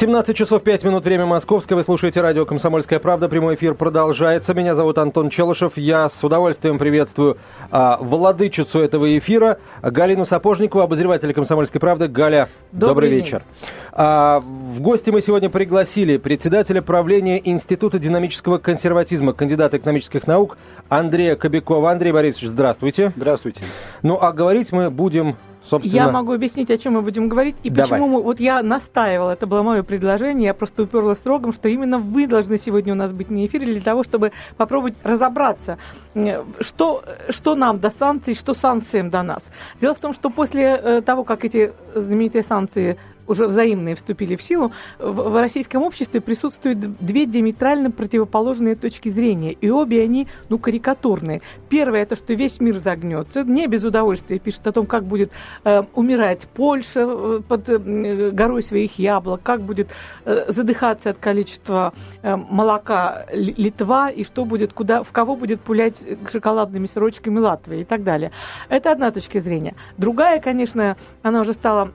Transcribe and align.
17 0.00 0.34
часов 0.34 0.62
5 0.62 0.84
минут, 0.84 1.04
время 1.04 1.26
московское. 1.26 1.76
Вы 1.76 1.82
слушаете 1.82 2.22
радио 2.22 2.46
«Комсомольская 2.46 2.98
правда». 2.98 3.28
Прямой 3.28 3.56
эфир 3.56 3.74
продолжается. 3.74 4.54
Меня 4.54 4.74
зовут 4.74 4.96
Антон 4.96 5.28
Челышев. 5.28 5.76
Я 5.76 6.08
с 6.08 6.24
удовольствием 6.24 6.78
приветствую 6.78 7.36
а, 7.70 7.98
владычицу 8.00 8.78
этого 8.78 9.18
эфира, 9.18 9.58
Галину 9.82 10.24
Сапожникову, 10.24 10.82
обозревателя 10.82 11.34
«Комсомольской 11.34 11.82
правды». 11.82 12.08
Галя, 12.08 12.48
добрый, 12.72 12.88
добрый 12.88 13.10
вечер. 13.10 13.42
А, 13.92 14.40
в 14.40 14.80
гости 14.80 15.10
мы 15.10 15.20
сегодня 15.20 15.50
пригласили 15.50 16.16
председателя 16.16 16.80
правления 16.80 17.38
Института 17.50 17.98
динамического 17.98 18.56
консерватизма, 18.56 19.34
кандидата 19.34 19.76
экономических 19.76 20.26
наук 20.26 20.56
Андрея 20.88 21.36
Кобякова. 21.36 21.90
Андрей 21.90 22.12
Борисович, 22.12 22.48
здравствуйте. 22.48 23.12
Здравствуйте. 23.16 23.64
Ну, 24.00 24.18
а 24.18 24.32
говорить 24.32 24.72
мы 24.72 24.90
будем 24.90 25.36
Собственно... 25.62 25.94
Я 25.94 26.10
могу 26.10 26.32
объяснить, 26.32 26.70
о 26.70 26.78
чем 26.78 26.94
мы 26.94 27.02
будем 27.02 27.28
говорить, 27.28 27.56
и 27.62 27.70
Давай. 27.70 27.90
почему 27.90 28.08
мы... 28.08 28.22
Вот 28.22 28.40
я 28.40 28.62
настаивала, 28.62 29.32
это 29.32 29.46
было 29.46 29.62
мое 29.62 29.82
предложение, 29.82 30.46
я 30.46 30.54
просто 30.54 30.82
уперлась 30.82 31.18
строгом, 31.18 31.52
что 31.52 31.68
именно 31.68 31.98
вы 31.98 32.26
должны 32.26 32.56
сегодня 32.58 32.92
у 32.92 32.96
нас 32.96 33.12
быть 33.12 33.30
на 33.30 33.44
эфире 33.46 33.66
для 33.66 33.80
того, 33.80 34.02
чтобы 34.02 34.32
попробовать 34.56 34.94
разобраться, 35.02 35.78
что, 36.60 37.04
что 37.28 37.54
нам 37.54 37.78
до 37.78 37.90
санкций, 37.90 38.34
что 38.34 38.54
санкциям 38.54 39.10
до 39.10 39.22
нас. 39.22 39.50
Дело 39.80 39.94
в 39.94 39.98
том, 39.98 40.12
что 40.12 40.30
после 40.30 40.62
э, 40.62 41.02
того, 41.02 41.24
как 41.24 41.44
эти 41.44 41.72
знаменитые 41.94 42.42
санкции 42.42 42.96
уже 43.30 43.46
взаимные 43.46 43.94
вступили 43.94 44.36
в 44.36 44.42
силу, 44.42 44.72
в, 44.98 45.30
в 45.30 45.40
российском 45.40 45.82
обществе 45.82 46.20
присутствуют 46.20 46.78
две 46.98 47.26
диаметрально 47.26 47.90
противоположные 47.90 48.74
точки 48.74 49.08
зрения. 49.08 49.52
И 49.52 49.70
обе 49.70 50.02
они, 50.02 50.26
ну, 50.48 50.58
карикатурные. 50.58 51.40
Первое, 51.68 52.02
это 52.02 52.16
что 52.16 52.34
весь 52.34 52.60
мир 52.60 52.76
загнется. 52.78 53.44
Не 53.44 53.66
без 53.68 53.84
удовольствия 53.84 54.38
пишет 54.38 54.66
о 54.66 54.72
том, 54.72 54.86
как 54.86 55.04
будет 55.04 55.30
э, 55.64 55.84
умирать 55.94 56.48
Польша 56.52 57.06
э, 57.06 57.40
под 57.46 57.68
э, 57.68 58.30
горой 58.32 58.62
своих 58.62 58.98
яблок, 58.98 59.40
как 59.42 59.60
будет 59.60 59.88
э, 60.24 60.46
задыхаться 60.48 61.10
от 61.10 61.18
количества 61.18 61.92
э, 62.22 62.36
молока 62.36 63.26
Литва, 63.32 64.10
и 64.10 64.24
что 64.24 64.44
будет, 64.44 64.72
куда, 64.72 65.02
в 65.02 65.12
кого 65.12 65.36
будет 65.36 65.60
пулять 65.60 66.04
шоколадными 66.30 66.86
сырочками 66.86 67.38
Латвия 67.38 67.82
и 67.82 67.84
так 67.84 68.02
далее. 68.02 68.32
Это 68.68 68.90
одна 68.90 69.12
точка 69.12 69.40
зрения. 69.40 69.74
Другая, 69.96 70.40
конечно, 70.40 70.96
она 71.22 71.40
уже 71.40 71.52
стала 71.52 71.92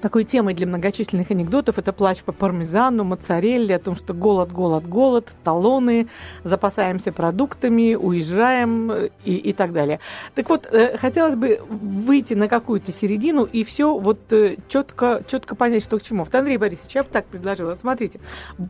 такой 0.00 0.24
темой 0.24 0.54
для 0.54 0.66
многочисленных 0.66 1.30
анекдотов 1.30 1.78
это 1.78 1.92
плач 1.92 2.22
по 2.22 2.32
пармезану, 2.32 3.04
моцарелле, 3.04 3.76
о 3.76 3.78
том, 3.78 3.96
что 3.96 4.14
голод, 4.14 4.52
голод, 4.52 4.86
голод, 4.86 5.28
талоны, 5.42 6.08
запасаемся 6.42 7.12
продуктами, 7.12 7.94
уезжаем 7.94 8.90
э, 8.90 9.10
и, 9.24 9.36
и 9.36 9.52
так 9.52 9.72
далее. 9.72 10.00
Так 10.34 10.48
вот, 10.48 10.66
э, 10.70 10.96
хотелось 10.96 11.36
бы 11.36 11.60
выйти 11.68 12.34
на 12.34 12.48
какую-то 12.48 12.92
середину 12.92 13.44
и 13.44 13.64
все 13.64 13.98
вот 13.98 14.20
э, 14.32 14.56
четко, 14.68 15.22
четко 15.26 15.54
понять, 15.54 15.82
что 15.82 15.98
к 15.98 16.02
чему. 16.02 16.24
Вот, 16.24 16.34
Андрей 16.34 16.56
Борисович, 16.56 16.94
я 16.96 17.02
бы 17.02 17.08
так 17.10 17.26
предложила. 17.26 17.74
Смотрите, 17.74 18.20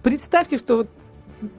представьте, 0.02 0.58
что 0.58 0.76
вот 0.78 0.88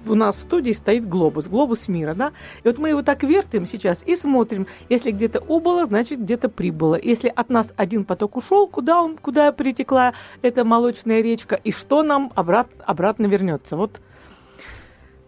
у 0.06 0.16
нас 0.16 0.38
в 0.38 0.42
студии 0.42 0.72
стоит 0.72 1.08
глобус, 1.08 1.48
глобус 1.48 1.88
мира, 1.88 2.14
да? 2.14 2.32
И 2.64 2.68
вот 2.68 2.78
мы 2.78 2.90
его 2.90 3.02
так 3.02 3.24
вертим 3.24 3.68
сейчас 3.68 4.04
и 4.06 4.16
смотрим, 4.16 4.68
если 4.90 5.12
где-то 5.12 5.40
убыло, 5.40 5.86
значит 5.86 6.22
где-то 6.22 6.50
прибыло. 6.50 7.00
Если 7.02 7.32
от 7.34 7.50
нас 7.50 7.74
один 7.76 8.06
поток 8.06 8.38
ушел, 8.38 8.68
куда 8.68 9.02
он, 9.02 9.18
куда 9.18 9.52
перетекла 9.52 10.14
эта 10.42 10.64
молочная 10.64 11.22
речка, 11.22 11.56
и 11.56 11.72
что 11.72 12.04
нам 12.04 12.32
обрат, 12.36 12.68
обратно 12.86 13.26
вернется. 13.28 13.76
Вот 13.78 14.00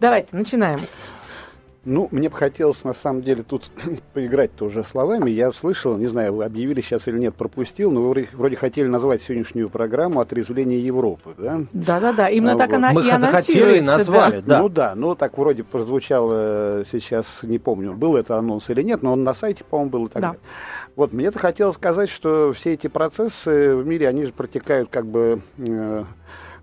давайте, 0.00 0.36
начинаем. 0.36 0.80
Ну, 1.90 2.06
мне 2.10 2.28
бы 2.28 2.36
хотелось, 2.36 2.84
на 2.84 2.92
самом 2.92 3.22
деле, 3.22 3.42
тут 3.42 3.70
поиграть 4.12 4.54
тоже 4.54 4.84
словами. 4.84 5.30
Я 5.30 5.50
слышал, 5.52 5.96
не 5.96 6.06
знаю, 6.06 6.34
вы 6.34 6.44
объявили 6.44 6.82
сейчас 6.82 7.08
или 7.08 7.18
нет, 7.18 7.34
пропустил, 7.34 7.90
но 7.90 8.02
вы 8.02 8.28
вроде 8.34 8.56
хотели 8.56 8.86
назвать 8.86 9.22
сегодняшнюю 9.22 9.70
программу 9.70 10.20
«Отрезвление 10.20 10.84
Европы», 10.84 11.30
да? 11.38 11.60
Да-да-да, 11.72 12.28
именно 12.28 12.52
а, 12.52 12.58
так 12.58 12.68
вот. 12.68 12.76
она 12.76 12.92
Мы 12.92 13.08
и 13.08 13.18
захотели 13.18 13.78
и 13.78 13.80
назвали, 13.80 14.40
да. 14.40 14.46
да. 14.46 14.58
Ну 14.60 14.68
да, 14.68 14.94
ну 14.94 15.14
так 15.14 15.38
вроде 15.38 15.64
прозвучало 15.64 16.84
сейчас, 16.90 17.40
не 17.42 17.58
помню, 17.58 17.94
был 17.94 18.16
это 18.16 18.36
анонс 18.36 18.68
или 18.68 18.82
нет, 18.82 19.02
но 19.02 19.14
он 19.14 19.24
на 19.24 19.32
сайте, 19.32 19.64
по-моему, 19.64 19.90
был 19.90 20.06
и 20.06 20.08
так 20.10 20.20
да. 20.20 20.28
далее. 20.28 20.40
Вот, 20.94 21.14
мне-то 21.14 21.38
хотелось 21.38 21.76
сказать, 21.76 22.10
что 22.10 22.52
все 22.52 22.74
эти 22.74 22.88
процессы 22.88 23.74
в 23.74 23.86
мире, 23.86 24.08
они 24.08 24.26
же 24.26 24.32
протекают 24.32 24.90
как 24.90 25.06
бы... 25.06 25.40
Э, 25.56 26.04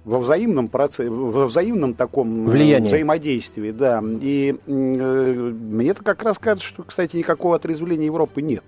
во 0.06 0.20
взаимном 0.20 0.68
процессе, 0.68 1.10
во 1.10 1.48
взаимном 1.48 1.96
таком 1.96 2.48
э, 2.48 2.52
Влиянии. 2.52 2.88
взаимодействии, 2.88 3.72
да. 3.72 4.02
И 4.22 4.56
э, 4.66 4.72
мне 4.72 5.90
это 5.90 6.04
как 6.04 6.24
раз 6.24 6.38
кажется, 6.38 6.68
что, 6.68 6.84
кстати, 6.84 7.18
никакого 7.18 7.56
отрезвления 7.56 8.06
Европы 8.06 8.42
нет. 8.42 8.64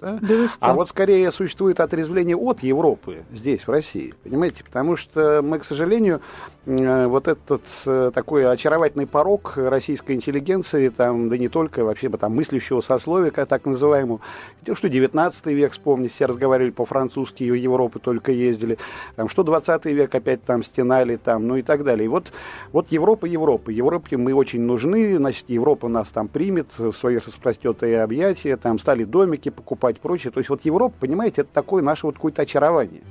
Да? 0.00 0.18
Да 0.20 0.46
а 0.60 0.74
вот 0.74 0.88
скорее 0.88 1.30
существует 1.32 1.80
отрезвление 1.80 2.36
от 2.36 2.62
Европы 2.62 3.24
здесь, 3.32 3.66
в 3.66 3.70
России. 3.70 4.14
Понимаете? 4.22 4.64
Потому 4.64 4.96
что 4.96 5.40
мы, 5.42 5.58
к 5.58 5.64
сожалению, 5.64 6.20
Э, 6.68 7.06
вот 7.06 7.28
этот 7.28 7.62
э, 7.86 8.10
такой 8.12 8.46
очаровательный 8.50 9.06
порог 9.06 9.54
российской 9.56 10.12
интеллигенции, 10.12 10.90
там, 10.90 11.30
да 11.30 11.38
не 11.38 11.48
только, 11.48 11.82
вообще 11.82 12.10
там 12.10 12.36
мыслящего 12.36 12.82
сословия, 12.82 13.30
так 13.30 13.64
называемого, 13.64 14.20
то, 14.66 14.74
что 14.74 14.90
19 14.90 15.46
век, 15.46 15.72
вспомните, 15.72 16.12
все 16.14 16.26
разговаривали 16.26 16.70
по-французски, 16.70 17.44
в 17.44 17.54
Европы 17.54 18.00
только 18.00 18.32
ездили, 18.32 18.76
там, 19.16 19.30
что 19.30 19.44
20 19.44 19.86
век 19.86 20.14
опять 20.14 20.44
там 20.44 20.62
стенали, 20.62 21.16
там, 21.16 21.46
ну 21.46 21.56
и 21.56 21.62
так 21.62 21.84
далее. 21.84 22.04
И 22.04 22.08
вот, 22.08 22.32
вот 22.72 22.92
Европа, 22.92 23.24
Европа. 23.24 23.70
Европе 23.70 24.18
мы 24.18 24.34
очень 24.34 24.60
нужны, 24.60 25.16
значит, 25.16 25.48
Европа 25.48 25.88
нас 25.88 26.08
там 26.08 26.28
примет 26.28 26.66
в 26.76 26.92
свои 26.92 27.16
распростетые 27.16 28.02
объятия, 28.02 28.58
там 28.58 28.78
стали 28.78 29.04
домики 29.04 29.48
покупать, 29.48 29.87
прочее. 29.96 30.30
То 30.30 30.38
есть 30.38 30.50
вот 30.50 30.64
Европа, 30.64 30.94
понимаете, 31.00 31.40
это 31.42 31.50
такое 31.52 31.82
наше 31.82 32.06
вот 32.06 32.16
какое-то 32.16 32.42
очарование. 32.42 33.02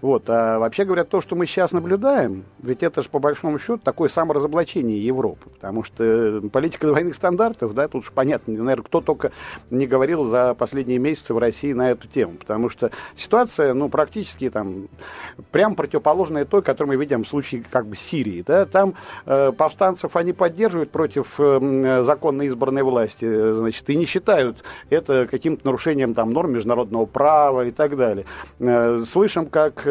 Вот. 0.00 0.24
А 0.28 0.58
вообще 0.58 0.84
говоря, 0.84 1.04
то, 1.04 1.20
что 1.20 1.34
мы 1.34 1.46
сейчас 1.46 1.72
наблюдаем, 1.72 2.44
ведь 2.62 2.82
это 2.82 3.02
же 3.02 3.08
по 3.08 3.18
большому 3.18 3.58
счету 3.58 3.78
такое 3.78 4.08
саморазоблачение 4.08 5.04
Европы, 5.04 5.50
потому 5.50 5.82
что 5.82 6.42
политика 6.52 6.86
двойных 6.86 7.14
стандартов, 7.14 7.74
да, 7.74 7.88
тут 7.88 8.04
же 8.04 8.12
понятно, 8.12 8.54
наверное, 8.54 8.84
кто 8.84 9.00
только 9.00 9.32
не 9.70 9.86
говорил 9.86 10.24
за 10.24 10.54
последние 10.54 10.98
месяцы 10.98 11.34
в 11.34 11.38
России 11.38 11.72
на 11.72 11.90
эту 11.90 12.06
тему, 12.06 12.34
потому 12.38 12.68
что 12.68 12.90
ситуация, 13.16 13.74
ну, 13.74 13.88
практически 13.88 14.50
там 14.50 14.88
прям 15.50 15.74
противоположная 15.74 16.44
той, 16.44 16.62
которую 16.62 16.96
мы 16.96 17.02
видим 17.02 17.24
в 17.24 17.28
случае 17.28 17.64
как 17.68 17.86
бы 17.86 17.96
Сирии, 17.96 18.44
да, 18.46 18.66
там 18.66 18.94
э, 19.26 19.52
повстанцев 19.52 20.14
они 20.14 20.32
поддерживают 20.32 20.90
против 20.90 21.34
э, 21.38 22.02
законно 22.04 22.42
избранной 22.42 22.82
власти, 22.82 23.52
значит, 23.52 23.88
и 23.90 23.96
не 23.96 24.04
считают 24.04 24.62
это 24.90 25.26
каким-то 25.26 25.66
нарушением 25.66 26.14
там 26.14 26.30
норм 26.32 26.52
международного 26.52 27.06
права 27.06 27.66
и 27.66 27.70
так 27.72 27.96
далее. 27.96 28.26
Э, 28.60 29.02
слышим, 29.06 29.46
как 29.46 29.86
э, 29.86 29.87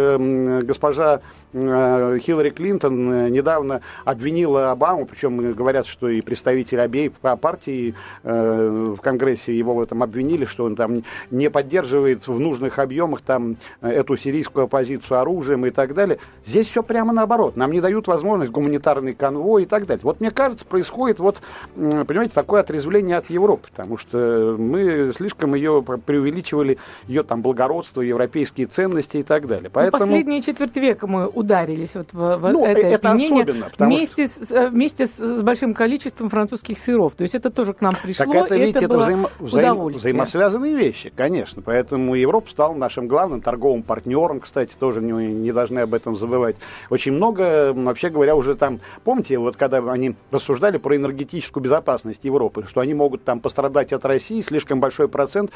госпожа 0.63 1.21
Э, 1.53 2.19
Хиллари 2.21 2.49
Клинтон 2.49 3.11
э, 3.11 3.29
недавно 3.29 3.81
обвинила 4.03 4.71
Обаму, 4.71 5.05
причем 5.05 5.53
говорят, 5.53 5.87
что 5.87 6.09
и 6.09 6.21
представители 6.21 6.79
обеих 6.79 7.13
партий 7.13 7.95
э, 8.23 8.93
в 8.97 9.01
Конгрессе 9.01 9.57
его 9.57 9.73
в 9.73 9.81
этом 9.81 10.03
обвинили, 10.03 10.43
что 10.43 10.65
он 10.65 10.75
там 10.75 11.03
не 11.31 11.49
поддерживает 11.49 12.27
в 12.27 12.37
нужных 12.37 12.79
объемах 12.79 13.21
там 13.21 13.55
эту 13.81 14.17
сирийскую 14.17 14.65
оппозицию 14.65 15.19
оружием 15.19 15.65
и 15.65 15.69
так 15.71 15.93
далее. 15.93 16.19
Здесь 16.45 16.67
все 16.67 16.83
прямо 16.83 17.13
наоборот. 17.13 17.55
Нам 17.55 17.71
не 17.71 17.79
дают 17.79 18.07
возможность 18.07 18.51
гуманитарный 18.51 19.13
конвой 19.13 19.63
и 19.63 19.65
так 19.65 19.85
далее. 19.85 20.03
Вот 20.03 20.19
мне 20.19 20.31
кажется, 20.31 20.65
происходит 20.65 21.19
вот, 21.19 21.37
понимаете, 21.75 22.33
такое 22.33 22.61
отрезвление 22.61 23.17
от 23.17 23.29
Европы, 23.29 23.69
потому 23.69 23.97
что 23.97 24.55
мы 24.59 25.11
слишком 25.15 25.55
ее 25.55 25.81
преувеличивали, 25.81 26.77
ее 27.07 27.23
там 27.23 27.41
благородство, 27.41 28.01
европейские 28.01 28.67
ценности 28.67 29.17
и 29.17 29.23
так 29.23 29.47
далее. 29.47 29.71
Ну, 29.73 29.86
Поэтому... 29.91 30.11
Последние 30.11 30.41
четверть 30.41 30.75
века 30.75 31.07
мы 31.07 31.27
ударились 31.27 31.95
вот 31.95 32.07
в, 32.11 32.37
в 32.37 32.51
ну, 32.51 32.65
это, 32.65 32.79
это 32.79 33.11
особенно, 33.11 33.71
вместе, 33.77 34.27
что... 34.27 34.45
с, 34.45 34.51
э, 34.51 34.69
вместе 34.69 35.07
с, 35.07 35.17
с 35.17 35.41
большим 35.41 35.73
количеством 35.73 36.29
французских 36.29 36.79
сыров. 36.79 37.15
То 37.15 37.23
есть 37.23 37.35
это 37.35 37.49
тоже 37.49 37.73
к 37.73 37.81
нам 37.81 37.95
пришло. 38.01 38.25
Так 38.25 38.35
это 38.35 38.57
ведь 38.57 38.75
это, 38.75 38.85
это 38.85 38.97
взаимо... 38.97 39.29
взаим... 39.39 39.87
взаимосвязанные 39.87 40.75
вещи, 40.75 41.11
конечно. 41.15 41.61
Поэтому 41.61 42.15
Европа 42.15 42.49
стала 42.49 42.73
нашим 42.73 43.07
главным 43.07 43.41
торговым 43.41 43.83
партнером, 43.83 44.39
кстати, 44.39 44.73
тоже 44.77 45.01
не, 45.01 45.11
не 45.11 45.51
должны 45.51 45.79
об 45.79 45.93
этом 45.93 46.15
забывать. 46.15 46.55
Очень 46.89 47.13
много, 47.13 47.73
вообще 47.73 48.09
говоря, 48.09 48.35
уже 48.35 48.55
там, 48.55 48.79
помните, 49.03 49.37
вот 49.37 49.55
когда 49.55 49.77
они 49.91 50.15
рассуждали 50.31 50.77
про 50.77 50.95
энергетическую 50.95 51.63
безопасность 51.63 52.23
Европы, 52.23 52.65
что 52.67 52.81
они 52.81 52.93
могут 52.93 53.23
там 53.23 53.39
пострадать 53.39 53.93
от 53.93 54.05
России, 54.05 54.41
слишком 54.41 54.79
большой 54.79 55.07
процент. 55.07 55.51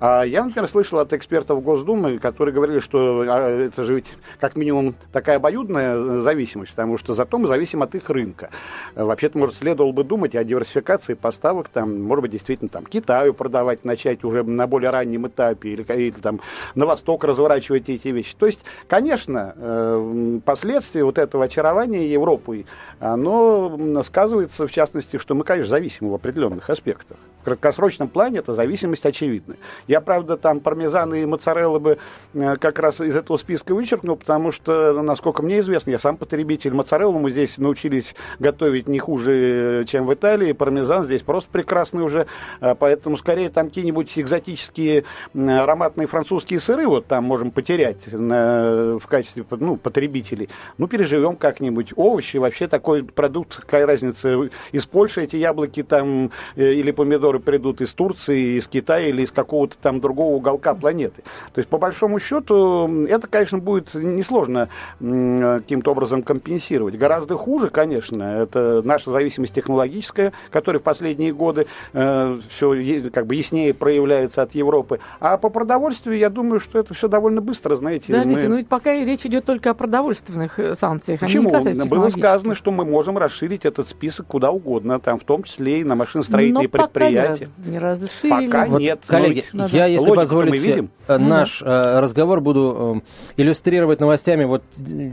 А 0.00 0.22
я, 0.22 0.44
например, 0.44 0.68
слышал 0.68 0.98
от 0.98 1.12
экспертов 1.12 1.62
Госдумы, 1.62 2.18
которые 2.18 2.54
говорили, 2.54 2.80
что 2.80 3.24
а, 3.26 3.70
это 3.74 3.82
же 3.82 3.94
ведь 3.94 4.06
как 4.38 4.56
минимум 4.56 4.94
такая 5.12 5.36
обоюдная 5.36 6.20
зависимость, 6.20 6.70
потому 6.70 6.96
что 6.96 7.14
зато 7.14 7.38
мы 7.38 7.48
зависим 7.48 7.82
от 7.82 7.94
их 7.94 8.08
рынка. 8.08 8.50
Вообще-то, 8.94 9.36
может, 9.36 9.56
следовало 9.56 9.92
бы 9.92 10.04
думать 10.04 10.36
о 10.36 10.44
диверсификации 10.44 11.14
поставок, 11.14 11.68
там, 11.68 12.02
может 12.02 12.22
быть, 12.22 12.30
действительно, 12.30 12.68
там, 12.68 12.86
Китаю 12.86 13.34
продавать 13.34 13.84
начать 13.84 14.22
уже 14.24 14.44
на 14.44 14.66
более 14.66 14.90
раннем 14.90 15.26
этапе, 15.26 15.70
или, 15.70 15.82
или 15.92 16.10
там, 16.12 16.40
на 16.74 16.86
восток 16.86 17.24
разворачивать 17.24 17.88
эти 17.88 18.08
вещи. 18.08 18.36
То 18.38 18.46
есть, 18.46 18.64
конечно, 18.86 19.54
э, 19.56 20.38
последствия 20.44 21.04
вот 21.04 21.18
этого 21.18 21.44
очарования 21.44 22.06
Европы, 22.06 22.66
оно 23.00 24.02
сказывается, 24.02 24.66
в 24.66 24.70
частности, 24.70 25.18
что 25.18 25.34
мы, 25.34 25.44
конечно, 25.44 25.70
зависимы 25.70 26.12
в 26.12 26.14
определенных 26.14 26.70
аспектах. 26.70 27.16
В 27.40 27.44
краткосрочном 27.44 28.08
плане 28.08 28.38
эта 28.38 28.54
зависимость 28.54 29.04
очевидна. 29.04 29.56
Я, 29.86 30.00
правда, 30.00 30.38
там 30.38 30.60
пармезан 30.60 31.12
и 31.14 31.26
моцарелла 31.26 31.78
бы 31.78 31.98
э, 32.32 32.56
как 32.56 32.78
раз 32.78 33.00
из 33.00 33.16
этого 33.16 33.36
списка 33.36 33.63
вычеркнул, 33.72 34.16
потому 34.16 34.52
что, 34.52 35.00
насколько 35.02 35.42
мне 35.42 35.60
известно, 35.60 35.90
я 35.90 35.98
сам 35.98 36.16
потребитель 36.16 36.74
моцареллу, 36.74 37.18
мы 37.18 37.30
здесь 37.30 37.58
научились 37.58 38.14
готовить 38.38 38.88
не 38.88 38.98
хуже, 38.98 39.84
чем 39.88 40.06
в 40.06 40.14
Италии, 40.14 40.52
пармезан 40.52 41.04
здесь 41.04 41.22
просто 41.22 41.48
прекрасный 41.50 42.02
уже, 42.02 42.26
э, 42.60 42.74
поэтому 42.78 43.16
скорее 43.16 43.50
там 43.50 43.68
какие-нибудь 43.68 44.12
экзотические 44.18 45.04
ароматные 45.34 46.06
французские 46.06 46.60
сыры 46.60 46.86
вот 46.86 47.06
там 47.06 47.24
можем 47.24 47.50
потерять 47.50 48.06
в 48.06 49.06
качестве 49.08 49.44
ну, 49.50 49.76
потребителей. 49.76 50.48
Ну, 50.78 50.86
переживем 50.86 51.36
как-нибудь. 51.36 51.92
Овощи, 51.96 52.36
вообще 52.36 52.68
такой 52.68 53.02
продукт, 53.04 53.56
какая 53.56 53.86
разница, 53.86 54.48
из 54.72 54.86
Польши 54.86 55.22
эти 55.22 55.36
яблоки 55.36 55.82
там 55.82 56.30
э, 56.56 56.72
или 56.72 56.90
помидоры 56.90 57.38
придут 57.38 57.80
из 57.80 57.92
Турции, 57.94 58.58
из 58.58 58.66
Китая 58.66 59.08
или 59.08 59.22
из 59.22 59.30
какого-то 59.30 59.76
там 59.80 60.00
другого 60.00 60.34
уголка 60.34 60.74
планеты. 60.74 61.22
То 61.52 61.58
есть, 61.58 61.68
по 61.68 61.78
большому 61.78 62.18
счету, 62.18 63.06
это, 63.06 63.26
конечно, 63.26 63.53
будет 63.60 63.94
несложно 63.94 64.68
каким-то 64.98 65.90
образом 65.90 66.22
компенсировать. 66.22 66.96
Гораздо 66.96 67.36
хуже, 67.36 67.70
конечно, 67.70 68.22
это 68.22 68.82
наша 68.84 69.10
зависимость 69.10 69.54
технологическая, 69.54 70.32
которая 70.50 70.80
в 70.80 70.82
последние 70.82 71.32
годы 71.32 71.66
э, 71.92 72.38
все 72.48 73.10
как 73.10 73.26
бы 73.26 73.34
яснее 73.34 73.74
проявляется 73.74 74.42
от 74.42 74.54
Европы. 74.54 75.00
А 75.20 75.36
по 75.36 75.48
продовольствию, 75.48 76.18
я 76.18 76.30
думаю, 76.30 76.60
что 76.60 76.78
это 76.78 76.94
все 76.94 77.08
довольно 77.08 77.40
быстро, 77.40 77.76
знаете. 77.76 78.12
Подождите, 78.12 78.42
мы... 78.42 78.48
ну 78.48 78.56
ведь 78.56 78.68
пока 78.68 78.92
речь 78.92 79.24
идет 79.26 79.44
только 79.44 79.70
о 79.70 79.74
продовольственных 79.74 80.58
э, 80.58 80.74
санкциях. 80.74 81.20
Почему? 81.20 81.50
Было 81.50 82.08
сказано, 82.08 82.54
что 82.54 82.70
мы 82.70 82.84
можем 82.84 83.18
расширить 83.18 83.64
этот 83.64 83.88
список 83.88 84.26
куда 84.26 84.50
угодно, 84.50 84.98
там 84.98 85.18
в 85.18 85.24
том 85.24 85.42
числе 85.42 85.80
и 85.80 85.84
на 85.84 85.94
машиностроительные 85.94 86.64
Но 86.64 86.68
предприятия 86.68 87.14
мероприятия. 87.14 87.48
Не 87.66 87.78
разрешили. 87.78 88.30
Пока 88.30 88.66
вот, 88.66 88.80
нет. 88.80 89.00
Коллеги, 89.06 89.44
я, 89.72 89.86
если 89.86 90.10
позволите, 90.10 90.58
видим. 90.58 90.90
Э, 91.06 91.18
наш 91.18 91.60
да. 91.60 92.00
разговор 92.00 92.40
буду 92.40 93.02
э, 93.36 93.42
иллюстрировать 93.44 94.00
новостями 94.00 94.44
вот 94.44 94.62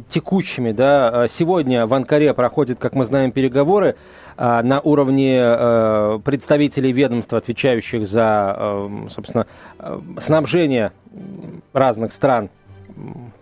текущими. 0.10 0.72
Да. 0.72 1.28
Сегодня 1.30 1.86
в 1.86 1.94
Анкаре 1.94 2.34
проходят, 2.34 2.80
как 2.80 2.94
мы 2.94 3.06
знаем, 3.06 3.32
переговоры 3.32 3.96
на 4.38 4.80
уровне 4.84 6.20
представителей 6.24 6.94
ведомств, 6.94 7.34
отвечающих 7.34 8.08
за, 8.08 8.90
собственно, 9.14 9.46
снабжение 10.18 10.92
разных 11.74 12.14
стран 12.14 12.50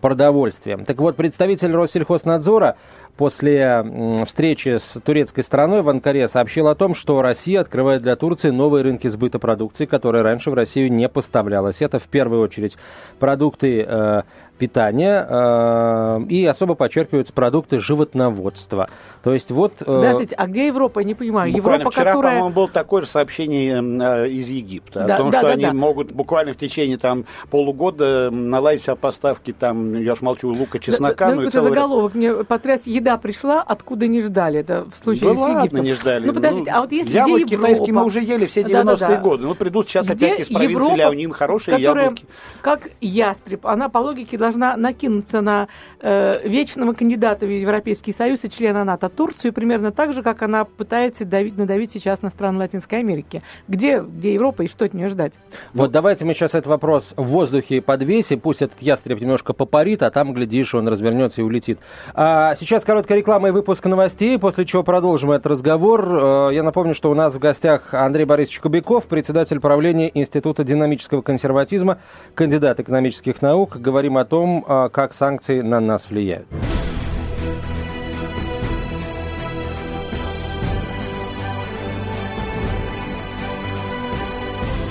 продовольствием. 0.01 0.85
Так 0.85 0.97
вот, 0.97 1.15
представитель 1.15 1.75
Россельхознадзора 1.75 2.75
после 3.17 3.85
встречи 4.25 4.77
с 4.77 4.97
турецкой 5.03 5.43
стороной 5.43 5.81
в 5.81 5.89
Анкаре 5.89 6.27
сообщил 6.27 6.67
о 6.69 6.75
том, 6.75 6.95
что 6.95 7.21
Россия 7.21 7.59
открывает 7.59 8.01
для 8.01 8.15
Турции 8.15 8.49
новые 8.49 8.83
рынки 8.83 9.07
сбыта 9.09 9.39
продукции, 9.39 9.85
которые 9.85 10.21
раньше 10.21 10.51
в 10.51 10.53
Россию 10.53 10.91
не 10.91 11.09
поставлялась. 11.09 11.81
Это 11.81 11.99
в 11.99 12.07
первую 12.07 12.41
очередь 12.41 12.77
продукты 13.19 13.85
э, 13.85 14.21
питания 14.59 15.25
э, 15.27 16.25
и 16.29 16.45
особо 16.45 16.75
подчеркиваются 16.75 17.33
продукты 17.33 17.79
животноводства. 17.79 18.89
То 19.23 19.33
есть 19.33 19.49
вот... 19.49 19.73
Э, 19.81 19.85
Подождите, 19.85 20.35
а 20.35 20.47
где 20.47 20.67
Европа? 20.67 20.99
Я 20.99 21.05
не 21.05 21.15
понимаю. 21.15 21.51
Буквально 21.51 21.77
Европа, 21.77 21.91
вчера, 21.91 22.11
которая... 22.11 22.33
по-моему, 22.35 22.55
было 22.55 22.67
такое 22.67 23.01
же 23.01 23.07
сообщение 23.07 23.81
э, 23.81 24.29
из 24.29 24.49
Египта 24.49 25.05
да, 25.05 25.15
о 25.15 25.17
том, 25.17 25.29
да, 25.31 25.39
что 25.39 25.47
да, 25.47 25.53
они 25.53 25.63
да. 25.63 25.73
могут 25.73 26.11
буквально 26.11 26.53
в 26.53 26.57
течение 26.57 26.97
там 26.97 27.25
полугода 27.49 28.29
наладить 28.29 28.83
все 28.83 28.95
поставки 28.95 29.53
там, 29.53 29.99
я 29.99 30.15
ж 30.15 30.21
молчу, 30.21 30.49
лука, 30.49 30.79
чеснока. 30.79 31.29
Да, 31.29 31.35
ну, 31.35 31.41
это 31.43 31.61
заголовок. 31.61 32.13
Мне 32.13 32.33
потряс, 32.43 32.85
еда 32.85 33.17
пришла, 33.17 33.61
откуда 33.61 34.07
не 34.07 34.21
ждали. 34.21 34.59
Это 34.59 34.85
в 34.93 34.97
случае 34.97 35.29
да 35.29 35.35
с 35.35 35.39
ладно, 35.39 35.59
Египтом. 35.59 35.85
не 35.85 35.93
ждали. 35.93 36.27
Ну, 36.27 36.33
подождите, 36.33 36.71
а 36.71 36.81
вот 36.81 36.91
если 36.91 37.13
Яблоки 37.13 37.43
где 37.43 37.55
Европа... 37.55 37.69
китайские 37.69 37.93
мы 37.93 38.03
уже 38.03 38.19
ели 38.19 38.45
все 38.45 38.61
90-е 38.61 38.83
да, 38.83 38.95
да, 38.95 39.07
да. 39.07 39.17
годы. 39.17 39.45
Ну, 39.45 39.55
придут 39.55 39.87
сейчас 39.87 40.07
где 40.07 40.27
опять 40.27 40.39
из 40.41 40.47
провинции 40.47 40.73
Европа, 40.73 40.95
Ляонин, 40.95 41.31
хорошие 41.31 41.77
которая, 41.77 42.03
яблоки. 42.05 42.25
Как 42.61 42.89
ястреб, 42.99 43.65
она 43.65 43.89
по 43.89 43.99
логике 43.99 44.37
должна 44.37 44.48
накинуться 44.57 45.29
жалуются 45.29 45.41
на 45.41 45.67
э, 46.01 46.47
вечного 46.47 46.93
кандидата 46.93 47.45
в 47.45 47.49
Европейский 47.49 48.11
Союз 48.11 48.43
и 48.43 48.49
члена 48.49 48.83
НАТО 48.83 49.09
Турцию, 49.09 49.53
примерно 49.53 49.91
так 49.91 50.13
же, 50.13 50.23
как 50.23 50.41
она 50.41 50.65
пытается 50.65 51.25
давить, 51.25 51.57
надавить 51.57 51.91
сейчас 51.91 52.21
на 52.21 52.29
страны 52.29 52.59
Латинской 52.59 52.99
Америки. 52.99 53.41
Где, 53.67 54.01
где 54.01 54.33
Европа 54.33 54.63
и 54.63 54.67
что 54.67 54.85
от 54.85 54.93
нее 54.93 55.09
ждать? 55.09 55.33
Вот 55.73 55.91
давайте 55.91 56.25
мы 56.25 56.33
сейчас 56.33 56.51
этот 56.51 56.67
вопрос 56.67 57.13
в 57.15 57.23
воздухе 57.23 57.81
подвесим, 57.81 58.39
пусть 58.39 58.61
этот 58.61 58.81
ястреб 58.81 59.21
немножко 59.21 59.53
попарит, 59.53 60.03
а 60.03 60.11
там, 60.11 60.33
глядишь, 60.33 60.73
он 60.75 60.87
развернется 60.87 61.41
и 61.41 61.43
улетит. 61.43 61.79
А 62.13 62.55
сейчас 62.55 62.83
короткая 62.83 63.17
реклама 63.17 63.49
и 63.49 63.51
выпуск 63.51 63.85
новостей, 63.85 64.37
после 64.39 64.65
чего 64.65 64.83
продолжим 64.83 65.31
этот 65.31 65.47
разговор. 65.47 66.07
Э, 66.11 66.49
я 66.53 66.63
напомню, 66.63 66.93
что 66.93 67.11
у 67.11 67.15
нас 67.15 67.35
в 67.35 67.39
гостях 67.39 67.93
Андрей 67.93 68.25
Борисович 68.25 68.59
Кубяков, 68.59 69.05
председатель 69.05 69.59
правления 69.59 70.09
Института 70.13 70.63
динамического 70.63 71.21
консерватизма, 71.21 71.99
кандидат 72.35 72.79
экономических 72.79 73.41
наук. 73.41 73.77
Говорим 73.77 74.17
о 74.17 74.25
том, 74.25 74.38
э, 74.45 74.89
как 74.91 75.13
санкции 75.13 75.61
на 75.61 75.79
нас 75.79 76.09
влияют. 76.09 76.47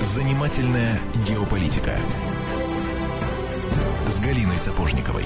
Занимательная 0.03 0.99
геополитика 1.27 1.97
с 4.07 4.21
Галиной 4.21 4.59
Сапожниковой. 4.59 5.25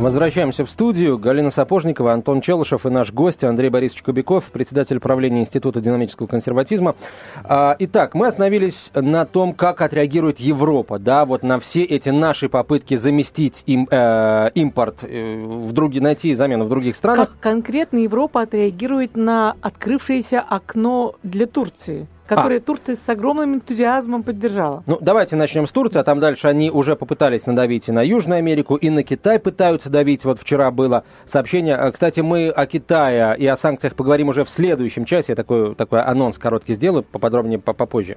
Возвращаемся 0.00 0.64
в 0.64 0.70
студию. 0.70 1.18
Галина 1.18 1.50
Сапожникова, 1.50 2.14
Антон 2.14 2.40
Челышев 2.40 2.86
и 2.86 2.88
наш 2.88 3.12
гость 3.12 3.44
Андрей 3.44 3.68
Борисович 3.68 4.02
Кубяков, 4.02 4.44
председатель 4.44 4.98
правления 4.98 5.42
Института 5.42 5.82
динамического 5.82 6.26
консерватизма. 6.26 6.96
А, 7.44 7.76
итак, 7.78 8.14
мы 8.14 8.28
остановились 8.28 8.90
на 8.94 9.26
том, 9.26 9.52
как 9.52 9.82
отреагирует 9.82 10.40
Европа, 10.40 10.98
да, 10.98 11.26
вот 11.26 11.42
на 11.42 11.60
все 11.60 11.82
эти 11.82 12.08
наши 12.08 12.48
попытки 12.48 12.96
заместить 12.96 13.62
им, 13.66 13.86
э, 13.90 14.50
импорт, 14.54 15.00
э, 15.02 15.36
в 15.38 15.70
други, 15.72 16.00
найти 16.00 16.34
замену 16.34 16.64
в 16.64 16.70
других 16.70 16.96
странах. 16.96 17.28
Как 17.28 17.38
конкретно 17.38 17.98
Европа 17.98 18.40
отреагирует 18.40 19.16
на 19.18 19.54
открывшееся 19.60 20.40
окно 20.40 21.16
для 21.22 21.46
Турции? 21.46 22.08
Которые 22.30 22.58
а. 22.58 22.60
Турция 22.60 22.94
с 22.94 23.08
огромным 23.08 23.56
энтузиазмом 23.56 24.22
поддержала. 24.22 24.84
Ну, 24.86 24.98
давайте 25.00 25.34
начнем 25.34 25.66
с 25.66 25.72
Турции, 25.72 25.98
а 25.98 26.04
там 26.04 26.20
дальше 26.20 26.46
они 26.46 26.70
уже 26.70 26.94
попытались 26.94 27.44
надавить 27.44 27.88
и 27.88 27.92
на 27.92 28.02
Южную 28.02 28.38
Америку, 28.38 28.76
и 28.76 28.88
на 28.88 29.02
Китай 29.02 29.40
пытаются 29.40 29.90
давить. 29.90 30.24
Вот 30.24 30.38
вчера 30.38 30.70
было 30.70 31.02
сообщение. 31.24 31.74
А, 31.74 31.90
кстати, 31.90 32.20
мы 32.20 32.50
о 32.50 32.66
Китае 32.66 33.36
и 33.36 33.44
о 33.48 33.56
санкциях 33.56 33.96
поговорим 33.96 34.28
уже 34.28 34.44
в 34.44 34.50
следующем 34.50 35.06
часе. 35.06 35.32
Я 35.32 35.34
такой, 35.34 35.74
такой 35.74 36.02
анонс 36.02 36.38
короткий 36.38 36.74
сделаю, 36.74 37.02
поподробнее 37.02 37.58
попозже. 37.58 38.16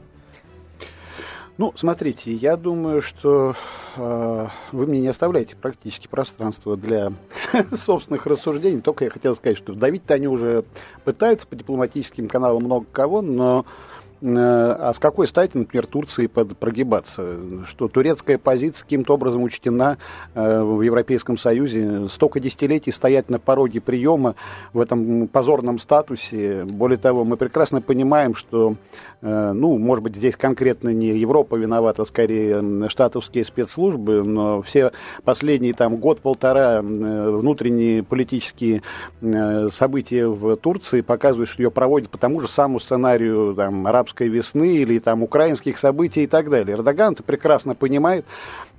Ну, 1.57 1.73
смотрите, 1.75 2.33
я 2.33 2.55
думаю, 2.55 3.01
что 3.01 3.55
э, 3.95 4.47
вы 4.71 4.85
мне 4.85 5.01
не 5.01 5.07
оставляете 5.07 5.55
практически 5.55 6.07
пространство 6.07 6.77
для 6.77 7.13
собственных 7.71 8.27
рассуждений. 8.27 8.81
Только 8.81 9.05
я 9.05 9.09
хотел 9.09 9.33
сказать, 9.33 9.57
что 9.57 9.73
давить-то 9.73 10.13
они 10.13 10.27
уже 10.27 10.65
пытаются 11.03 11.47
по 11.47 11.55
дипломатическим 11.55 12.27
каналам 12.27 12.63
много 12.63 12.85
кого, 12.91 13.21
но 13.23 13.65
Э, 13.65 14.02
а 14.25 14.93
с 14.93 14.99
какой 14.99 15.27
стати, 15.27 15.57
например, 15.57 15.85
Турции 15.85 16.27
под, 16.27 16.57
прогибаться? 16.57 17.35
Что 17.67 17.89
турецкая 17.89 18.37
позиция 18.37 18.83
каким-то 18.83 19.15
образом 19.15 19.43
учтена 19.43 19.97
э, 20.33 20.61
в 20.61 20.81
Европейском 20.81 21.37
Союзе? 21.37 22.07
Столько 22.09 22.39
десятилетий 22.39 22.91
стоять 22.91 23.29
на 23.29 23.37
пороге 23.37 23.81
приема 23.81 24.35
в 24.71 24.79
этом 24.79 25.27
позорном 25.27 25.77
статусе. 25.77 26.63
Более 26.63 26.97
того, 26.97 27.25
мы 27.25 27.35
прекрасно 27.35 27.81
понимаем, 27.81 28.33
что, 28.33 28.75
э, 29.21 29.51
ну, 29.51 29.77
может 29.77 30.05
быть, 30.05 30.15
здесь 30.15 30.37
конкретно 30.37 30.89
не 30.89 31.17
Европа 31.17 31.55
виновата, 31.55 32.03
а 32.03 32.05
скорее 32.05 32.87
штатовские 32.87 33.43
спецслужбы, 33.43 34.23
но 34.23 34.61
все 34.61 34.93
последние 35.25 35.73
там 35.73 35.97
год-полтора 35.97 36.81
внутренние 36.81 38.03
политические 38.03 38.83
события 39.21 40.27
в 40.27 40.55
Турции 40.55 41.01
показывают, 41.01 41.49
что 41.49 41.61
ее 41.61 41.71
проводят 41.71 42.09
по 42.09 42.17
тому 42.17 42.39
же 42.39 42.47
самому 42.47 42.79
сценарию 42.79 43.53
там, 43.55 43.85
арабского 43.85 44.12
арабской 44.13 44.27
весны 44.27 44.75
или 44.75 44.99
там 44.99 45.23
украинских 45.23 45.77
событий 45.77 46.23
и 46.23 46.27
так 46.27 46.49
далее. 46.49 46.75
Эрдоган 46.75 47.13
это 47.13 47.23
прекрасно 47.23 47.75
понимает. 47.75 48.25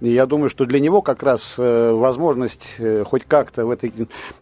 И 0.01 0.11
я 0.11 0.27
думаю, 0.27 0.51
что 0.51 0.67
для 0.67 0.81
него 0.81 1.03
как 1.03 1.23
раз 1.23 1.55
э, 1.57 1.93
возможность 1.93 2.75
э, 2.79 3.05
хоть 3.05 3.25
как-то 3.25 3.65
в 3.65 3.71
этой 3.71 3.93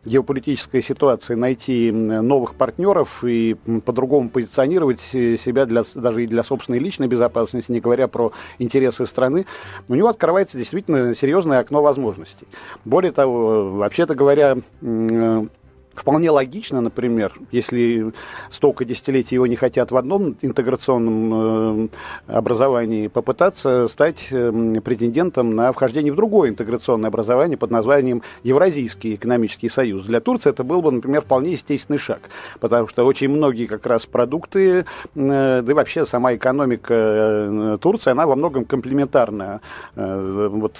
геополитической 0.05 0.83
ситуации 0.83 1.35
найти 1.35 1.91
новых 1.93 2.55
партнеров 2.55 3.23
и 3.23 3.55
по-другому 3.85 4.29
позиционировать 4.31 5.11
э, 5.13 5.37
себя 5.37 5.67
для, 5.67 5.85
даже 5.95 6.25
и 6.25 6.27
для 6.27 6.43
собственной 6.43 6.79
личной 6.79 7.07
безопасности, 7.07 7.71
не 7.71 7.81
говоря 7.81 8.09
про 8.09 8.33
интересы 8.59 9.05
страны, 9.07 9.45
у 9.89 9.95
него 9.95 10.09
открывается 10.09 10.59
действительно 10.59 11.15
серьезное 11.15 11.61
окно 11.61 11.83
возможностей. 11.83 12.47
Более 12.85 13.13
того, 13.13 13.71
вообще-то 13.71 14.15
говоря, 14.15 14.57
Вполне 15.95 16.31
логично, 16.31 16.81
например, 16.81 17.35
если 17.51 18.13
столько 18.51 18.85
десятилетий 18.85 19.35
его 19.35 19.47
не 19.47 19.57
хотят 19.57 19.91
в 19.91 19.97
одном 19.97 20.37
интеграционном 20.41 21.89
э, 21.89 21.89
образовании, 22.29 23.09
попытаться 23.09 23.89
стать 23.89 24.29
э, 24.31 24.81
претендентом 24.83 25.55
на 25.55 25.73
вхождение 25.73 26.13
в 26.13 26.17
другое 26.17 26.51
интеграционное 26.51 27.09
образование 27.09 27.59
под 27.59 27.71
названием 27.71 28.23
Евразийский 28.43 29.17
экономический 29.17 29.69
союз. 29.69 30.07
Для 30.07 30.21
Турции 30.21 30.51
это 30.51 30.65
был 30.65 30.81
бы, 30.81 30.91
например, 30.91 31.21
вполне 31.21 31.53
естественный 31.53 31.99
шаг, 31.99 32.21
потому 32.59 32.89
что 32.89 33.05
очень 33.05 33.29
многие 33.29 33.67
как 33.67 33.85
раз 33.85 34.07
продукты, 34.07 34.87
э, 35.15 35.63
да 35.63 35.71
и 35.71 35.75
вообще 35.75 36.07
сама 36.07 36.35
экономика 36.35 37.79
Турции, 37.83 38.11
она 38.11 38.27
во 38.27 38.37
многом 38.37 38.65
комплементарна 38.65 39.61
вот 39.95 40.75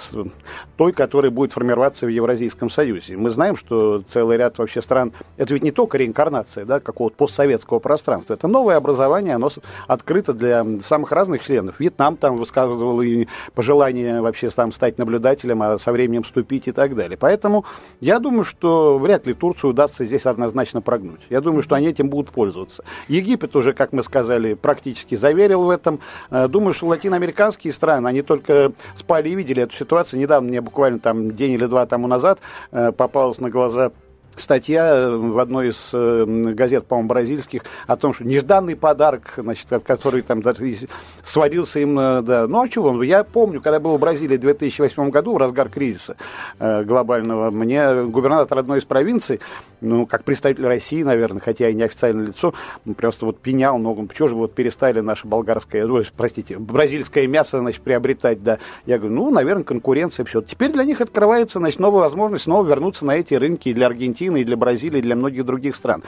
той, 0.77 0.91
которая 0.91 1.31
будет 1.31 1.53
формироваться 1.53 2.05
в 2.05 2.09
Евразийском 2.09 2.69
союзе. 2.69 3.15
Мы 3.17 3.29
знаем, 3.29 3.55
что 3.55 4.01
целый 4.01 4.37
ряд 4.37 4.57
вообще 4.57 4.81
стран 4.81 5.02
стран, 5.03 5.11
это 5.37 5.53
ведь 5.53 5.63
не 5.63 5.71
только 5.71 5.97
реинкарнация 5.97 6.65
да, 6.65 6.79
какого-то 6.79 7.15
постсоветского 7.15 7.79
пространства, 7.79 8.33
это 8.33 8.47
новое 8.47 8.77
образование, 8.77 9.35
оно 9.35 9.49
открыто 9.87 10.33
для 10.33 10.65
самых 10.83 11.11
разных 11.11 11.43
членов. 11.43 11.79
Вьетнам 11.79 12.17
там 12.17 12.37
высказывал 12.37 13.01
и 13.01 13.27
пожелание 13.53 14.21
вообще 14.21 14.49
там 14.49 14.71
стать 14.71 14.97
наблюдателем, 14.97 15.61
а 15.61 15.77
со 15.77 15.91
временем 15.91 16.23
вступить 16.23 16.67
и 16.67 16.71
так 16.71 16.95
далее. 16.95 17.17
Поэтому 17.17 17.65
я 17.99 18.19
думаю, 18.19 18.43
что 18.43 18.97
вряд 18.97 19.25
ли 19.25 19.33
Турцию 19.33 19.71
удастся 19.71 20.05
здесь 20.05 20.25
однозначно 20.25 20.81
прогнуть. 20.81 21.21
Я 21.29 21.41
думаю, 21.41 21.63
что 21.63 21.75
они 21.75 21.87
этим 21.87 22.09
будут 22.09 22.31
пользоваться. 22.31 22.83
Египет 23.07 23.55
уже, 23.55 23.73
как 23.73 23.93
мы 23.93 24.03
сказали, 24.03 24.53
практически 24.53 25.15
заверил 25.15 25.63
в 25.63 25.69
этом. 25.69 25.99
Э, 26.29 26.47
думаю, 26.47 26.73
что 26.73 26.87
латиноамериканские 26.87 27.73
страны, 27.73 28.07
они 28.07 28.21
только 28.21 28.71
спали 28.95 29.29
и 29.29 29.35
видели 29.35 29.63
эту 29.63 29.75
ситуацию. 29.75 30.19
Недавно 30.19 30.49
мне 30.49 30.61
буквально 30.61 30.99
там 30.99 31.31
день 31.31 31.53
или 31.53 31.65
два 31.65 31.85
тому 31.85 32.07
назад 32.07 32.39
э, 32.71 32.91
попалось 32.91 33.39
на 33.39 33.49
глаза 33.49 33.91
статья 34.35 34.95
э, 34.95 35.15
в 35.15 35.39
одной 35.39 35.69
из 35.69 35.89
э, 35.93 36.25
газет, 36.53 36.85
по-моему, 36.85 37.09
бразильских, 37.09 37.63
о 37.87 37.95
том, 37.95 38.13
что 38.13 38.23
нежданный 38.23 38.75
подарок, 38.75 39.33
значит, 39.37 39.67
который 39.85 40.21
там 40.21 40.41
даже 40.41 40.75
сводился 41.23 41.79
им, 41.79 41.97
э, 41.99 42.21
да. 42.21 42.47
Ну, 42.47 42.61
а 42.61 42.69
чего? 42.69 43.03
Я 43.03 43.23
помню, 43.23 43.61
когда 43.61 43.79
был 43.79 43.97
в 43.97 43.99
Бразилии 43.99 44.37
в 44.37 44.41
2008 44.41 45.09
году, 45.09 45.33
в 45.33 45.37
разгар 45.37 45.69
кризиса 45.69 46.15
глобального, 46.59 47.49
мне 47.51 48.03
губернатор 48.03 48.57
одной 48.57 48.79
из 48.79 48.85
провинций, 48.85 49.39
ну, 49.81 50.05
как 50.05 50.23
представитель 50.23 50.65
России, 50.65 51.03
наверное, 51.03 51.41
хотя 51.41 51.69
и 51.69 51.73
неофициальное 51.73 52.27
лицо, 52.27 52.53
просто 52.97 53.25
вот 53.25 53.39
пенял 53.39 53.77
много, 53.77 54.05
почему 54.05 54.29
же 54.29 54.35
вот 54.35 54.53
перестали 54.53 54.99
наше 54.99 55.27
болгарское, 55.27 55.85
ой, 55.85 56.05
простите, 56.15 56.57
бразильское 56.57 57.27
мясо, 57.27 57.59
значит, 57.59 57.81
приобретать, 57.81 58.43
да. 58.43 58.59
Я 58.85 58.97
говорю, 58.97 59.15
ну, 59.15 59.31
наверное, 59.31 59.63
конкуренция, 59.63 60.25
все. 60.25 60.41
Теперь 60.41 60.71
для 60.71 60.83
них 60.83 61.01
открывается, 61.01 61.59
значит, 61.59 61.79
новая 61.79 62.03
возможность 62.03 62.45
снова 62.45 62.67
вернуться 62.67 63.05
на 63.05 63.15
эти 63.15 63.33
рынки 63.33 63.69
и 63.69 63.73
для 63.73 63.87
Аргентины 63.87 64.22
Аргентины, 64.23 64.41
и 64.41 64.43
для 64.43 64.57
Бразилии, 64.57 64.99
и 64.99 65.01
для 65.01 65.15
многих 65.15 65.45
других 65.45 65.75
стран. 65.75 66.03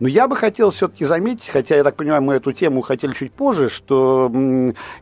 Но 0.00 0.08
я 0.08 0.28
бы 0.28 0.36
хотел 0.36 0.70
все-таки 0.70 1.04
заметить, 1.04 1.48
хотя, 1.48 1.76
я 1.76 1.84
так 1.84 1.96
понимаю, 1.96 2.22
мы 2.22 2.34
эту 2.34 2.52
тему 2.52 2.82
хотели 2.82 3.12
чуть 3.12 3.32
позже, 3.32 3.68
что 3.68 4.30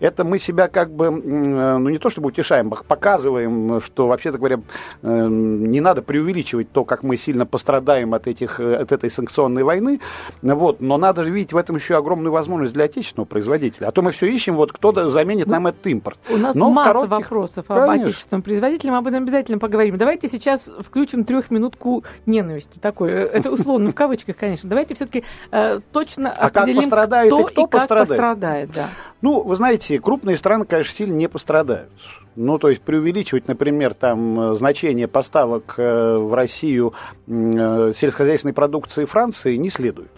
это 0.00 0.24
мы 0.24 0.38
себя 0.38 0.68
как 0.68 0.90
бы, 0.90 1.10
ну 1.10 1.88
не 1.88 1.98
то 1.98 2.10
чтобы 2.10 2.28
утешаем, 2.28 2.70
показываем, 2.70 3.80
что, 3.80 4.06
вообще-то 4.06 4.38
говоря, 4.38 4.60
э, 5.02 5.28
не 5.28 5.80
надо 5.80 6.02
преувеличивать 6.02 6.70
то, 6.72 6.84
как 6.84 7.02
мы 7.02 7.16
сильно 7.16 7.46
пострадаем 7.46 8.14
от, 8.14 8.26
этих, 8.26 8.60
от 8.60 8.92
этой 8.92 9.10
санкционной 9.10 9.62
войны, 9.62 10.00
вот, 10.42 10.80
но 10.80 10.96
надо 10.98 11.24
же 11.24 11.30
видеть 11.30 11.52
в 11.52 11.56
этом 11.56 11.76
еще 11.76 11.96
огромную 11.96 12.32
возможность 12.32 12.72
для 12.72 12.84
отечественного 12.84 13.26
производителя. 13.26 13.88
А 13.88 13.92
то 13.92 14.02
мы 14.02 14.12
все 14.12 14.26
ищем, 14.26 14.56
вот 14.56 14.72
кто 14.72 15.08
заменит 15.08 15.46
нам 15.46 15.66
этот 15.66 15.86
импорт. 15.86 16.18
У 16.28 16.36
нас 16.36 16.56
но 16.56 16.70
масса 16.70 16.92
коротких... 16.92 17.10
вопросов 17.10 17.66
Конечно. 17.66 17.92
об 17.92 18.00
отечественном 18.00 18.42
производителе, 18.42 18.92
мы 18.92 18.98
об 18.98 19.06
этом 19.06 19.22
обязательно 19.22 19.58
поговорим. 19.58 19.96
Давайте 19.96 20.28
сейчас 20.28 20.68
включим 20.80 21.24
трехминутку 21.24 22.04
ненависти 22.26 22.49
ненависти 22.50 22.78
такой. 22.78 23.10
Э, 23.10 23.26
это 23.32 23.50
условно 23.50 23.90
в 23.90 23.94
кавычках, 23.94 24.36
конечно. 24.36 24.68
Давайте 24.68 24.94
все-таки 24.94 25.24
э, 25.50 25.80
точно 25.92 26.30
а 26.32 26.46
определим, 26.46 26.76
как 26.76 26.84
пострадает 26.84 27.32
кто 27.32 27.40
и 27.40 27.52
кто 27.52 27.62
и 27.62 27.66
пострадает. 27.66 28.08
Как 28.08 28.18
пострадает 28.18 28.70
да. 28.72 28.88
Ну, 29.22 29.42
вы 29.42 29.56
знаете, 29.56 29.98
крупные 30.00 30.36
страны, 30.36 30.64
конечно, 30.64 30.94
сильно 30.94 31.14
не 31.14 31.28
пострадают. 31.28 31.90
Ну, 32.36 32.58
то 32.58 32.68
есть 32.68 32.82
преувеличивать, 32.82 33.48
например, 33.48 33.94
там 33.94 34.54
значение 34.54 35.08
поставок 35.08 35.74
э, 35.76 36.16
в 36.16 36.34
Россию 36.34 36.94
сельскохозяйственной 37.26 38.54
продукции 38.54 39.04
Франции 39.04 39.56
не 39.56 39.70
следует 39.70 40.10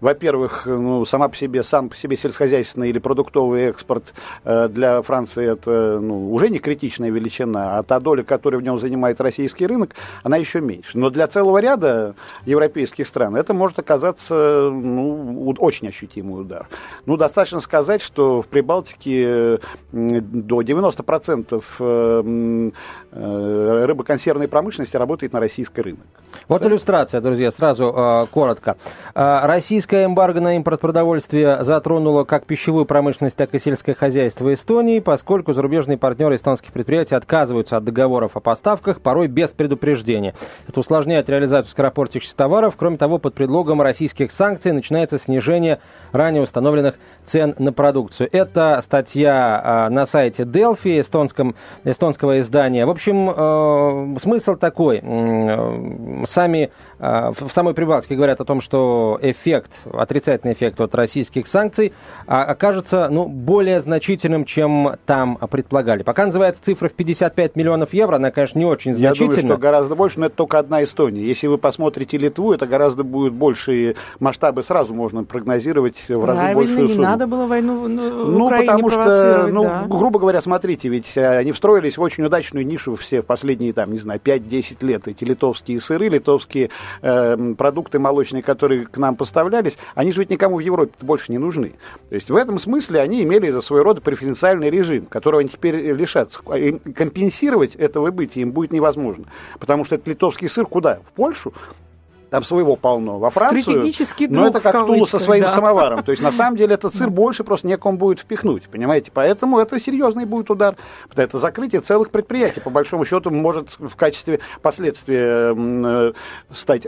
во-первых, 0.00 0.66
ну, 0.66 1.04
сама 1.04 1.28
по 1.28 1.36
себе, 1.36 1.62
сам 1.62 1.88
по 1.88 1.96
себе 1.96 2.16
сельскохозяйственный 2.16 2.90
или 2.90 2.98
продуктовый 2.98 3.64
экспорт 3.64 4.14
э, 4.44 4.68
для 4.68 5.02
Франции 5.02 5.52
это 5.52 5.98
ну, 6.00 6.32
уже 6.32 6.48
не 6.48 6.58
критичная 6.58 7.10
величина, 7.10 7.78
а 7.78 7.82
та 7.82 8.00
доля, 8.00 8.22
которую 8.22 8.60
в 8.60 8.64
нем 8.64 8.78
занимает 8.78 9.20
российский 9.20 9.66
рынок, 9.66 9.94
она 10.22 10.36
еще 10.36 10.60
меньше. 10.60 10.98
Но 10.98 11.10
для 11.10 11.26
целого 11.26 11.58
ряда 11.58 12.14
европейских 12.44 13.06
стран 13.06 13.36
это 13.36 13.54
может 13.54 13.78
оказаться 13.78 14.70
ну, 14.72 15.54
очень 15.58 15.88
ощутимый 15.88 16.42
удар. 16.42 16.68
Ну, 17.06 17.16
достаточно 17.16 17.60
сказать, 17.60 18.02
что 18.02 18.42
в 18.42 18.46
Прибалтике 18.48 19.58
до 19.92 20.62
90% 20.62 21.62
э, 21.78 22.70
э, 23.12 23.84
рыбоконсервной 23.86 24.48
промышленности 24.48 24.96
работает 24.96 25.32
на 25.32 25.40
российский 25.40 25.82
рынок. 25.82 26.06
Вот 26.46 26.62
да? 26.62 26.68
иллюстрация, 26.68 27.20
друзья, 27.20 27.50
сразу 27.50 27.86
э, 27.86 28.26
коротко. 28.30 28.76
Э, 29.14 29.40
российская 29.46 29.87
эмбарго 29.92 30.40
на 30.40 30.56
импорт 30.56 30.80
продовольствия 30.80 31.62
затронула 31.62 32.24
как 32.24 32.44
пищевую 32.44 32.84
промышленность, 32.84 33.36
так 33.36 33.54
и 33.54 33.58
сельское 33.58 33.94
хозяйство 33.94 34.52
Эстонии, 34.52 35.00
поскольку 35.00 35.52
зарубежные 35.52 35.98
партнеры 35.98 36.36
эстонских 36.36 36.72
предприятий 36.72 37.14
отказываются 37.14 37.76
от 37.76 37.84
договоров 37.84 38.36
о 38.36 38.40
поставках, 38.40 39.00
порой 39.00 39.28
без 39.28 39.50
предупреждения. 39.50 40.34
Это 40.66 40.80
усложняет 40.80 41.28
реализацию 41.28 41.70
скоропортящихся 41.70 42.36
товаров. 42.36 42.74
Кроме 42.76 42.96
того, 42.96 43.18
под 43.18 43.34
предлогом 43.34 43.82
российских 43.82 44.32
санкций 44.32 44.72
начинается 44.72 45.18
снижение 45.18 45.80
ранее 46.12 46.42
установленных 46.42 46.94
цен 47.24 47.54
на 47.58 47.72
продукцию. 47.72 48.28
Это 48.32 48.80
статья 48.82 49.86
э, 49.88 49.92
на 49.92 50.06
сайте 50.06 50.44
Delphi, 50.44 51.00
эстонском, 51.00 51.54
эстонского 51.84 52.40
издания. 52.40 52.86
В 52.86 52.90
общем, 52.90 53.30
э, 53.30 54.16
смысл 54.20 54.56
такой. 54.56 55.00
Э, 55.02 56.24
сами 56.26 56.58
а, 56.68 56.87
в 56.98 57.48
самой 57.52 57.74
Прибалтике 57.74 58.16
говорят 58.16 58.40
о 58.40 58.44
том, 58.44 58.60
что 58.60 59.18
эффект, 59.22 59.70
отрицательный 59.92 60.52
эффект 60.54 60.80
от 60.80 60.94
российских 60.94 61.46
санкций 61.46 61.92
а, 62.26 62.44
окажется 62.44 63.08
ну, 63.10 63.26
более 63.26 63.80
значительным, 63.80 64.44
чем 64.44 64.96
там 65.06 65.36
предполагали. 65.50 66.02
Пока 66.02 66.26
называется 66.26 66.62
цифра 66.62 66.88
в 66.88 66.92
55 66.92 67.56
миллионов 67.56 67.92
евро, 67.92 68.16
она, 68.16 68.30
конечно, 68.30 68.58
не 68.58 68.64
очень 68.64 68.94
значительна. 68.94 69.24
Я 69.32 69.40
думаю, 69.40 69.54
что 69.54 69.60
гораздо 69.60 69.94
больше, 69.94 70.20
но 70.20 70.26
это 70.26 70.36
только 70.36 70.58
одна 70.58 70.82
Эстония. 70.82 71.22
Если 71.22 71.46
вы 71.46 71.58
посмотрите 71.58 72.18
Литву, 72.18 72.52
это 72.52 72.66
гораздо 72.66 73.04
будет 73.04 73.32
большие 73.32 73.94
масштабы, 74.18 74.62
сразу 74.62 74.94
можно 74.94 75.24
прогнозировать 75.24 76.04
в 76.08 76.24
разы 76.24 76.38
Правильно, 76.38 76.54
большую 76.54 76.82
не 76.88 76.94
сумму. 76.94 77.02
надо 77.02 77.26
было 77.26 77.46
войну 77.46 77.84
в 77.84 77.88
Ну, 77.88 78.46
Украине 78.46 78.66
потому 78.66 78.90
что, 78.90 79.46
ну, 79.50 79.62
да. 79.62 79.84
грубо 79.88 80.18
говоря, 80.18 80.40
смотрите, 80.40 80.88
ведь 80.88 81.16
э, 81.16 81.38
они 81.38 81.52
встроились 81.52 81.96
в 81.96 82.02
очень 82.02 82.24
удачную 82.24 82.66
нишу 82.66 82.96
все 82.96 83.22
в 83.22 83.26
последние, 83.26 83.72
там, 83.72 83.92
не 83.92 83.98
знаю, 83.98 84.20
5-10 84.22 84.84
лет. 84.84 85.06
Эти 85.08 85.24
литовские 85.24 85.80
сыры, 85.80 86.08
литовские 86.08 86.70
э, 87.02 87.54
продукты 87.56 87.98
молочные, 87.98 88.42
которые 88.42 88.86
к 88.86 88.96
нам 88.98 89.16
поставлялись, 89.16 89.78
они 89.94 90.12
же 90.12 90.20
ведь 90.20 90.30
никому 90.30 90.56
в 90.56 90.60
Европе 90.60 90.92
больше 91.00 91.32
не 91.32 91.38
нужны. 91.38 91.74
То 92.08 92.14
есть 92.14 92.30
в 92.30 92.36
этом 92.36 92.58
смысле 92.58 93.00
они 93.00 93.22
имели 93.22 93.50
за 93.50 93.60
свой 93.60 93.82
род 93.82 94.02
преференциальный 94.02 94.70
режим, 94.70 95.06
которого 95.06 95.40
они 95.40 95.48
теперь 95.48 95.76
лишатся. 95.92 96.40
И 96.56 96.72
компенсировать 96.92 97.74
этого 97.74 98.10
быть 98.10 98.36
им 98.36 98.52
будет 98.52 98.72
невозможно. 98.72 99.24
Потому 99.58 99.84
что 99.84 99.94
этот 99.94 100.08
литовский 100.08 100.48
сыр 100.48 100.66
куда? 100.66 101.00
В 101.06 101.12
Польшу? 101.12 101.52
Там 102.30 102.44
своего 102.44 102.76
полно. 102.76 103.18
Во 103.18 103.30
Францию, 103.30 103.92
но 104.28 104.46
это 104.48 104.60
как 104.60 104.86
Тула 104.86 105.06
со 105.06 105.18
своим 105.18 105.44
да. 105.44 105.48
самоваром. 105.50 106.02
То 106.02 106.10
есть, 106.10 106.22
на 106.22 106.30
самом 106.32 106.56
деле, 106.56 106.74
этот 106.74 106.94
сыр 106.94 107.10
больше 107.10 107.44
просто 107.44 107.66
некому 107.66 107.98
будет 107.98 108.20
впихнуть, 108.20 108.68
понимаете? 108.68 109.10
Поэтому 109.12 109.58
это 109.58 109.78
серьезный 109.80 110.24
будет 110.24 110.50
удар. 110.50 110.76
Это 111.14 111.38
закрытие 111.38 111.80
целых 111.80 112.10
предприятий, 112.10 112.60
по 112.60 112.70
большому 112.70 113.04
счету, 113.04 113.30
может 113.30 113.70
в 113.78 113.96
качестве 113.96 114.40
последствия 114.62 115.54
э, 115.56 116.12
стать. 116.50 116.86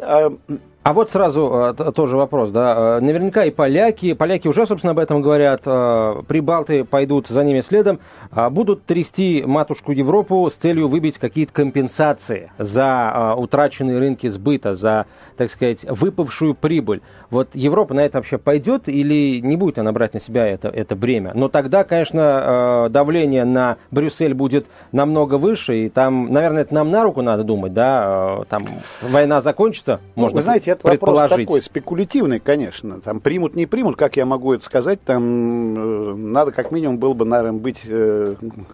А 0.83 0.91
А 0.91 0.93
вот 0.93 1.09
сразу 1.11 1.75
э, 1.79 1.93
тоже 1.93 2.17
вопрос, 2.17 2.51
да. 2.51 2.99
Э, 2.99 3.01
наверняка 3.01 3.45
и 3.45 3.53
поляки, 3.53 4.13
поляки 4.13 4.49
уже, 4.49 4.67
собственно, 4.67 4.91
об 4.91 4.99
этом 4.99 5.23
говорят, 5.23 5.61
э, 5.65 6.23
прибалты 6.27 6.83
пойдут 6.83 7.29
за 7.29 7.45
ними 7.45 7.61
следом, 7.61 8.01
э, 8.33 8.49
будут 8.51 8.85
трясти 8.87 9.45
матушку 9.47 9.93
Европу 9.93 10.51
с 10.51 10.55
целью 10.55 10.89
выбить 10.89 11.19
какие-то 11.19 11.53
компенсации 11.53 12.51
за 12.59 13.35
утраченные 13.37 14.01
рынки 14.01 14.27
сбыта, 14.27 14.75
за, 14.75 15.07
так 15.37 15.53
сказать, 15.53 15.85
выпавшую 15.85 16.57
прибыль. 16.57 17.03
Вот 17.31 17.51
Европа 17.55 17.95
на 17.95 18.01
это 18.01 18.19
вообще 18.19 18.37
пойдет 18.39 18.89
или 18.89 19.39
не 19.41 19.57
будет 19.57 19.79
она 19.79 19.93
брать 19.93 20.15
на 20.15 20.21
себя 20.21 20.45
это, 20.45 20.67
это 20.67 20.97
бремя? 20.97 21.31
Но 21.35 21.49
тогда, 21.49 21.85
конечно, 21.85 22.89
давление 22.91 23.45
на 23.45 23.77
Брюссель 23.93 24.35
будет 24.35 24.67
намного 24.91 25.39
выше, 25.39 25.87
и 25.87 25.89
там, 25.89 26.33
наверное, 26.33 26.63
это 26.63 26.75
нам 26.75 26.91
на 26.91 27.05
руку 27.05 27.23
надо 27.23 27.45
думать, 27.45 27.73
да, 27.73 28.41
там 28.49 28.67
война 29.03 29.41
закончится, 29.41 30.01
ну, 30.17 30.23
можно 30.23 30.37
Вы 30.39 30.43
знаете, 30.43 30.70
это 30.71 30.87
вопрос 30.87 31.29
такой 31.29 31.63
спекулятивный, 31.63 32.41
конечно. 32.41 33.01
Там 33.01 33.21
примут, 33.21 33.55
не 33.57 33.67
примут, 33.67 33.97
как 33.97 34.17
я 34.17 34.27
могу 34.27 34.55
это 34.55 34.65
сказать, 34.65 35.03
там 35.03 36.13
э, 36.13 36.15
надо 36.15 36.53
как 36.53 36.73
минимум 36.73 36.99
было 36.99 37.15
бы, 37.15 37.25
наверное, 37.25 37.61
быть 37.61 37.85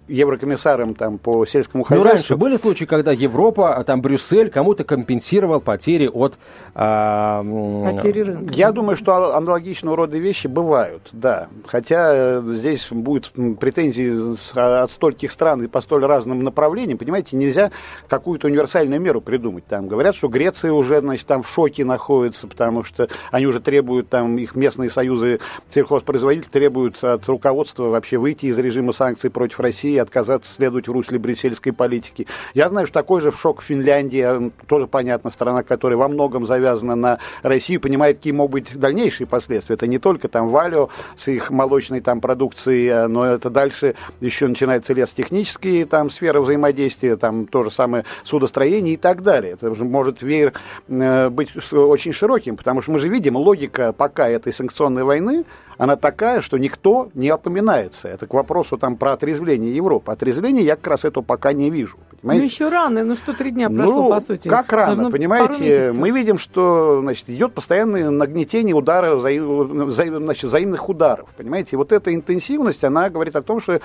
еврокомиссаром 0.09 0.95
там 0.95 1.19
по 1.19 1.45
сельскому 1.47 1.85
хозяйству. 1.85 2.05
Ну, 2.05 2.13
раньше 2.13 2.37
были 2.37 2.57
случаи, 2.57 2.85
когда 2.85 3.13
Европа, 3.13 3.83
там 3.87 4.01
Брюссель 4.03 4.51
кому-то 4.51 4.85
компенсировал 4.85 5.61
потери 5.61 6.07
от... 6.07 6.35
Потери 6.75 8.21
рынка. 8.21 8.53
Я 8.53 8.73
думаю, 8.73 8.97
что 8.97 9.35
аналогичного 9.35 9.97
рода 9.97 10.19
вещи 10.19 10.47
бывают, 10.47 11.09
да. 11.13 11.49
Хотя 11.67 12.11
э, 12.13 12.43
здесь 12.55 12.89
будет 12.91 13.33
претензии 13.59 14.37
от 14.83 14.91
стольких 14.91 15.33
стран 15.33 15.65
и 15.65 15.67
по 15.67 15.81
столь 15.81 16.05
разным 16.05 16.43
направлениям. 16.43 16.99
Понимаете, 16.99 17.37
нельзя 17.37 17.71
какую-то 18.09 18.47
универсальную 18.47 19.01
меру 19.01 19.21
придумать. 19.21 19.65
Там 19.67 19.89
говорят, 19.89 20.17
что 20.17 20.29
Греция 20.29 20.73
уже, 20.73 21.01
значит, 21.01 21.27
там 21.27 21.43
в 21.43 21.49
шоке 21.49 21.85
находится, 21.87 22.47
потому 22.47 22.85
что 22.85 23.09
они 23.31 23.47
уже 23.47 23.61
требуют, 23.61 24.09
там, 24.09 24.37
их 24.39 24.55
местные 24.55 24.91
союзы 24.91 25.41
сельхозпроизводителей 25.73 26.51
требуют 26.51 27.03
от 27.03 27.27
руководства 27.27 27.85
вообще 27.85 28.19
выйти 28.19 28.47
из 28.47 28.59
режима 28.59 28.93
санкций 28.93 29.31
против 29.31 29.61
России, 29.61 29.97
отказаться 29.97 30.53
следовать 30.53 30.89
в 30.89 30.93
русле 30.93 31.19
брюссельской 31.19 31.73
политики. 31.73 32.27
Я 32.55 32.69
знаю, 32.69 32.87
что 32.87 32.95
такой 32.95 33.21
же 33.21 33.31
в 33.31 33.41
шок 33.41 33.63
Финляндия, 33.63 34.51
тоже 34.67 34.87
понятно, 34.87 35.31
страна, 35.31 35.63
которая 35.63 35.97
во 35.97 36.09
многом 36.09 36.47
завязана 36.47 36.95
на 36.95 37.19
Россию, 37.43 37.81
понимает, 37.81 38.17
какие 38.17 38.33
могут 38.33 38.53
быть 38.53 38.79
дальнейшие 38.79 39.27
последствия. 39.27 39.75
Это 39.75 39.87
не 39.87 39.99
только 39.99 40.29
там 40.29 40.49
Валио 40.49 40.89
с 41.17 41.29
их 41.29 41.51
молочной 41.51 42.01
там 42.01 42.21
продукцией, 42.21 42.89
э, 42.89 43.07
но 43.07 43.25
это 43.25 43.51
дальше 43.51 43.95
еще 44.21 44.47
начинается 44.47 44.93
лесотехнические 44.93 45.87
там 45.87 46.11
сферы 46.11 46.41
взаимодействия, 46.41 47.17
там 47.17 47.47
то 47.47 47.63
же 47.63 47.71
самое 47.71 48.05
судостроение 48.25 48.95
и 48.95 48.97
так 48.97 49.23
далее. 49.23 49.53
Это 49.53 49.71
уже 49.71 49.85
может 49.85 50.23
веер 50.23 50.53
э, 50.89 51.29
быть 51.29 51.51
очень 51.79 52.13
широким, 52.13 52.57
потому 52.57 52.83
что 52.83 52.93
мы 52.93 52.99
же 52.99 53.09
видим 53.09 53.37
логика 53.37 53.93
пока 53.93 54.29
этой 54.29 54.53
санкционной 54.53 55.05
войны, 55.05 55.45
она 55.79 55.97
такая, 55.97 56.41
что 56.41 56.59
никто 56.59 57.09
не 57.15 57.29
опоминается. 57.29 58.09
Это 58.09 58.27
к 58.27 58.35
вопросу 58.35 58.77
там 58.79 58.97
про 58.97 59.13
отрезвление 59.13 59.75
Европы. 59.75 60.13
Отрезвление 60.13 60.65
я 60.65 60.77
как 60.77 60.87
раз 60.87 61.05
этого 61.05 61.23
пока 61.23 61.53
не 61.53 61.71
вижу. 61.71 61.97
Понимаете? 62.23 62.43
Ну, 62.43 62.49
еще 62.49 62.69
рано, 62.69 63.05
ну 63.05 63.15
что 63.15 63.35
три 63.35 63.51
дня 63.51 63.69
прошло, 63.69 64.05
ну, 64.05 64.11
по 64.11 64.21
сути. 64.21 64.49
как 64.49 64.73
рано, 64.73 64.95
Должно 64.95 65.11
понимаете? 65.11 65.93
Мы 65.93 66.11
видим, 66.11 66.39
что 66.39 67.01
значит, 67.03 67.29
идет 67.29 67.53
постоянное 67.53 68.11
нагнетение 68.11 68.75
удара, 68.75 69.19
значит, 69.19 70.45
взаимных 70.45 70.89
ударов. 70.89 71.29
Понимаете? 71.37 71.77
вот 71.77 71.93
эта 71.93 72.15
интенсивность, 72.15 72.83
она 72.85 73.11
говорит 73.11 73.37
о 73.37 73.43
том, 73.43 73.61
что 73.61 73.81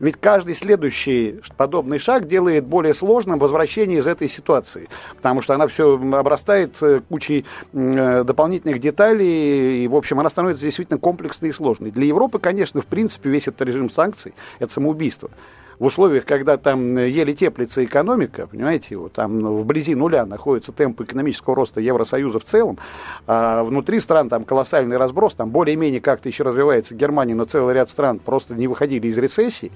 ведь 0.00 0.16
каждый 0.16 0.54
следующий 0.54 1.40
подобный 1.56 1.98
шаг 1.98 2.28
делает 2.28 2.66
более 2.66 2.92
сложным 2.92 3.38
возвращение 3.38 3.98
из 3.98 4.06
этой 4.06 4.28
ситуации. 4.28 4.88
Потому 5.16 5.42
что 5.42 5.54
она 5.54 5.66
все 5.66 5.96
обрастает 5.96 6.74
э, 6.82 7.00
кучей 7.08 7.46
э, 7.72 8.24
дополнительных 8.24 8.80
деталей, 8.80 9.84
и, 9.84 9.88
в 9.88 9.94
общем, 9.94 10.20
она 10.20 10.28
становится 10.28 10.64
действительно 10.64 10.98
комплексной 10.98 11.35
комплексный 11.36 11.48
и 11.48 11.52
сложный. 11.52 11.90
Для 11.90 12.06
Европы, 12.06 12.38
конечно, 12.38 12.80
в 12.80 12.86
принципе, 12.86 13.30
весь 13.30 13.48
этот 13.48 13.62
режим 13.62 13.90
санкций– 13.90 14.34
это 14.58 14.72
самоубийство 14.72 15.30
в 15.78 15.84
условиях, 15.84 16.24
когда 16.24 16.56
там 16.56 16.96
еле 16.98 17.34
теплится 17.34 17.84
экономика, 17.84 18.46
понимаете, 18.46 18.96
вот 18.96 19.12
там 19.12 19.40
вблизи 19.60 19.94
нуля 19.94 20.24
находится 20.26 20.72
темп 20.72 21.02
экономического 21.02 21.54
роста 21.54 21.80
Евросоюза 21.80 22.38
в 22.38 22.44
целом, 22.44 22.78
а 23.26 23.62
внутри 23.62 24.00
стран 24.00 24.28
там 24.28 24.44
колоссальный 24.44 24.96
разброс, 24.96 25.34
там 25.34 25.50
более-менее 25.50 26.00
как-то 26.00 26.28
еще 26.28 26.44
развивается 26.44 26.94
Германия, 26.94 27.34
но 27.34 27.44
целый 27.44 27.74
ряд 27.74 27.90
стран 27.90 28.18
просто 28.18 28.54
не 28.54 28.68
выходили 28.68 29.06
из 29.08 29.18
рецессии. 29.18 29.70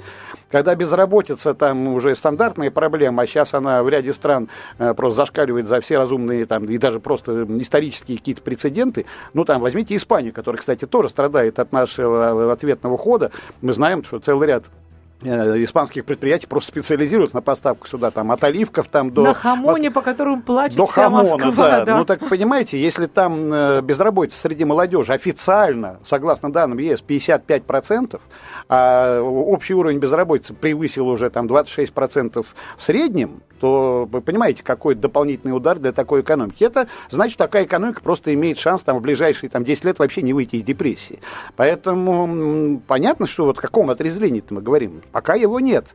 Когда 0.51 0.75
безработица 0.75 1.55
там 1.55 1.89
уже 1.89 2.15
стандартная 2.15 2.71
проблема, 2.71 3.23
а 3.23 3.27
сейчас 3.27 3.55
она 3.55 3.83
в 3.83 3.89
ряде 3.89 4.13
стран 4.13 4.49
э, 4.79 4.95
просто 4.95 5.19
зашкаливает 5.19 5.69
за 5.69 5.81
все 5.81 5.99
разумные 5.99 6.47
там 6.47 6.65
и 6.65 6.79
даже 6.79 7.01
просто 7.01 7.47
исторические 7.59 8.19
какие-то 8.19 8.43
прецеденты, 8.43 9.07
ну 9.35 9.45
там 9.45 9.61
возьмите 9.61 9.97
Испанию, 9.97 10.33
которая, 10.33 10.59
кстати, 10.59 10.87
тоже 10.87 11.09
страдает 11.09 11.59
от 11.59 11.73
нашего 11.73 12.53
ответного 12.53 12.97
хода. 12.97 13.31
Мы 13.61 13.73
знаем, 13.73 14.03
что 14.05 14.19
целый 14.19 14.49
ряд 14.49 14.65
Э, 14.65 14.90
испанских 15.23 16.05
предприятий 16.05 16.47
просто 16.47 16.71
специализируются 16.71 17.37
на 17.37 17.43
поставку 17.43 17.87
сюда, 17.87 18.11
там, 18.11 18.33
от 18.33 18.43
оливков 18.43 18.89
там 18.89 19.11
до... 19.11 19.23
На 19.23 19.35
хамоне, 19.35 19.91
по 19.91 20.01
которому 20.01 20.43
плачет 20.43 20.77
До 20.77 20.87
вся 20.87 21.05
хамона, 21.05 21.45
Москва, 21.45 21.69
да. 21.71 21.85
да. 21.85 21.97
Ну, 21.99 22.05
так 22.05 22.29
понимаете, 22.29 22.81
если 22.81 23.07
там 23.07 23.53
э, 23.53 23.81
безработица 23.83 24.41
среди 24.41 24.65
молодежи 24.65 25.13
официально, 25.13 25.99
согласно 26.07 26.51
данным 26.51 26.79
ЕС, 26.79 27.03
55%, 27.07 28.21
а 28.69 29.21
общий 29.21 29.75
уровень 29.75 29.99
безработицы 29.99 30.55
превысил 30.55 31.09
уже 31.09 31.29
там 31.31 31.47
26% 31.47 32.45
в 32.77 32.83
среднем, 32.83 33.43
то 33.61 34.09
вы 34.11 34.23
понимаете, 34.23 34.63
какой 34.63 34.95
дополнительный 34.95 35.55
удар 35.55 35.79
для 35.79 35.93
такой 35.93 36.23
экономики. 36.23 36.65
Это 36.65 36.89
значит, 37.11 37.37
такая 37.37 37.65
экономика 37.65 38.01
просто 38.03 38.33
имеет 38.35 38.59
шанс 38.59 38.83
там, 38.83 38.99
в 38.99 39.03
ближайшие 39.03 39.51
там, 39.51 39.65
10 39.65 39.85
лет 39.85 39.99
вообще 39.99 40.23
не 40.23 40.33
выйти 40.33 40.57
из 40.57 40.65
депрессии. 40.65 41.21
Поэтому 41.57 42.81
понятно, 42.87 43.27
что 43.27 43.45
вот 43.45 43.59
о 43.59 43.61
каком 43.61 43.91
отрезвлении-то 43.91 44.55
мы 44.55 44.63
говорим. 44.63 45.03
Пока 45.13 45.35
его 45.35 45.61
нет. 45.61 45.87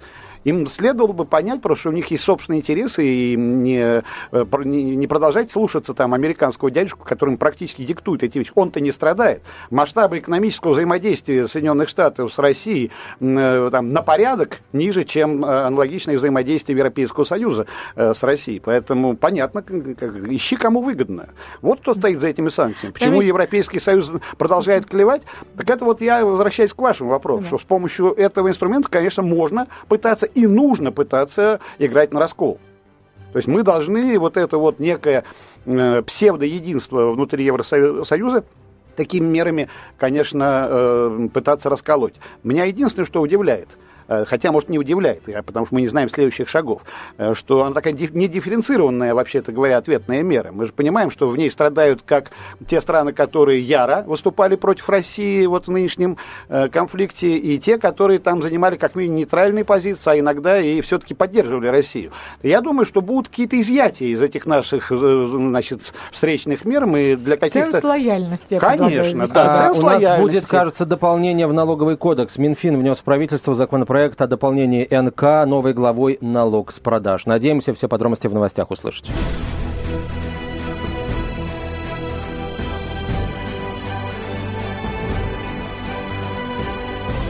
Им 0.46 0.68
следовало 0.68 1.12
бы 1.12 1.26
понять, 1.26 1.62
просто 1.62 1.82
что 1.82 1.90
у 1.90 1.94
них 1.94 2.08
есть 2.12 2.24
собственные 2.24 2.62
интересы, 2.62 3.06
и 3.06 3.36
не, 3.36 4.04
э, 4.32 4.46
не, 4.64 4.96
не 4.96 5.08
продолжать 5.08 5.52
слушаться 5.52 5.94
там 5.94 6.14
американского 6.14 6.70
дядюшку, 6.70 7.04
который 7.04 7.32
им 7.32 7.38
практически 7.38 7.84
диктует 7.84 8.24
эти 8.24 8.38
вещи. 8.38 8.52
Он-то 8.54 8.80
не 8.80 8.92
страдает. 8.92 9.42
Масштабы 9.72 10.20
экономического 10.20 10.72
взаимодействия 10.72 11.48
Соединенных 11.48 11.90
Штатов 11.90 12.32
с 12.32 12.38
Россией 12.38 12.92
э, 13.20 13.70
там, 13.72 13.92
на 13.92 14.04
порядок 14.04 14.60
ниже, 14.72 15.04
чем 15.04 15.44
э, 15.44 15.66
аналогичное 15.66 16.18
взаимодействие 16.18 16.78
Европейского 16.78 17.24
Союза 17.24 17.66
с 17.96 18.22
Россией. 18.22 18.60
Поэтому 18.60 19.18
понятно, 19.18 19.64
ищи 20.30 20.56
кому 20.58 20.84
выгодно. 20.84 21.30
Вот 21.62 21.80
кто 21.80 21.96
стоит 21.96 22.22
за 22.22 22.28
этими 22.28 22.50
санкциями. 22.50 22.94
Почему 22.94 23.22
Европейский 23.22 23.80
Союз 23.80 24.12
продолжает 24.38 24.86
клевать? 24.86 25.24
Так 25.58 25.70
это 25.72 25.86
вот 25.86 26.02
я 26.02 26.24
возвращаюсь 26.24 26.74
к 26.74 26.78
вашему 26.80 27.10
вопросу, 27.10 27.42
да. 27.42 27.48
что 27.48 27.58
с 27.58 27.64
помощью 27.64 28.14
этого 28.14 28.50
инструмента, 28.50 28.90
конечно, 28.90 29.24
можно 29.24 29.68
пытаться 29.88 30.28
и 30.36 30.46
нужно 30.46 30.92
пытаться 30.92 31.60
играть 31.80 32.14
на 32.14 32.20
раскол. 32.20 32.60
То 33.34 33.38
есть 33.38 33.48
мы 33.48 33.64
должны 33.64 34.18
вот 34.20 34.38
это 34.38 34.58
вот 34.58 34.80
некое 34.80 35.24
э, 35.66 36.02
псевдоединство 36.04 37.12
внутри 37.12 37.44
Евросоюза 37.46 38.46
такими 38.96 39.26
мерами, 39.26 39.68
конечно, 39.98 40.68
э, 40.70 41.28
пытаться 41.34 41.70
расколоть. 41.70 42.14
Меня 42.44 42.66
единственное, 42.66 43.06
что 43.06 43.22
удивляет– 43.22 43.70
хотя, 44.08 44.52
может, 44.52 44.70
не 44.70 44.80
удивляет, 44.80 45.24
потому 45.46 45.66
что 45.66 45.76
мы 45.76 45.82
не 45.82 45.88
знаем 45.88 46.10
следующих 46.10 46.50
шагов, 46.50 46.84
э, 47.18 47.34
что 47.34 47.64
она 47.64 47.74
такая 47.74 47.94
недифференцированная, 47.94 49.14
вообще-то 49.14 49.52
говоря, 49.52 49.78
ответная 49.78 50.22
мера. 50.22 50.52
Мы 50.52 50.66
же 50.66 50.74
понимаем, 50.74 51.12
что 51.12 51.28
в 51.28 51.38
ней 51.38 51.50
страдают 51.50 52.02
как 52.06 52.32
те 52.68 52.82
страны, 52.82 53.14
которые 53.14 53.62
яро 53.62 54.04
выступали 54.06 54.56
против 54.56 54.90
России 54.90 55.46
вот 55.46 55.68
в 55.68 55.72
нынешнем 55.72 56.18
э, 56.50 56.68
конфликте, 56.70 57.36
и 57.36 57.58
те, 57.58 57.78
которые 57.78 58.20
там 58.20 58.42
занимали 58.44 58.76
как 58.76 58.96
минимум 58.96 59.18
нейтральные 59.18 59.66
позиции, 59.66 60.12
а 60.12 60.20
иногда 60.20 60.60
и 60.60 60.82
все-таки 60.82 61.14
поддерживали 61.14 61.68
Россию. 61.68 62.12
Я 62.44 62.62
думаю, 62.62 62.86
что 62.86 63.02
будут 63.02 63.30
какие-то 63.30 63.60
изъятия 63.60 64.08
из 64.08 64.22
этих 64.22 64.46
наших 64.46 64.92
значит, 64.92 65.94
встречных 66.12 66.66
мер. 66.66 66.86
Мы 66.86 67.16
для 67.16 67.38
каких-то... 67.38 67.72
Ценз 67.72 67.84
лояльности. 67.84 68.60
Конечно, 68.60 69.28
да. 69.28 69.70
А, 69.70 69.72
у 69.72 69.82
нас 69.82 70.20
будет, 70.20 70.46
кажется, 70.46 70.86
дополнение 70.86 71.48
в 71.48 71.54
налоговый 71.54 71.98
кодекс. 71.98 72.38
Минфин 72.38 72.78
внес 72.78 73.00
в 73.00 73.04
правительство 73.04 73.54
законопроект 73.54 73.95
проект 73.96 74.22
о 74.22 74.28
дополнении 74.28 74.86
НК 74.92 75.48
новой 75.48 75.74
главой 75.74 76.18
«Налог 76.20 76.74
с 76.74 76.82
продаж». 76.82 77.26
Надеемся 77.28 77.74
все 77.74 77.88
подробности 77.88 78.28
в 78.28 78.34
новостях 78.34 78.70
услышать. 78.70 79.10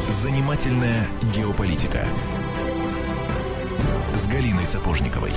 Занимательная 0.09 1.05
геополитика 1.37 1.99
с 4.15 4.27
Галиной 4.27 4.65
Сапожниковой. 4.65 5.33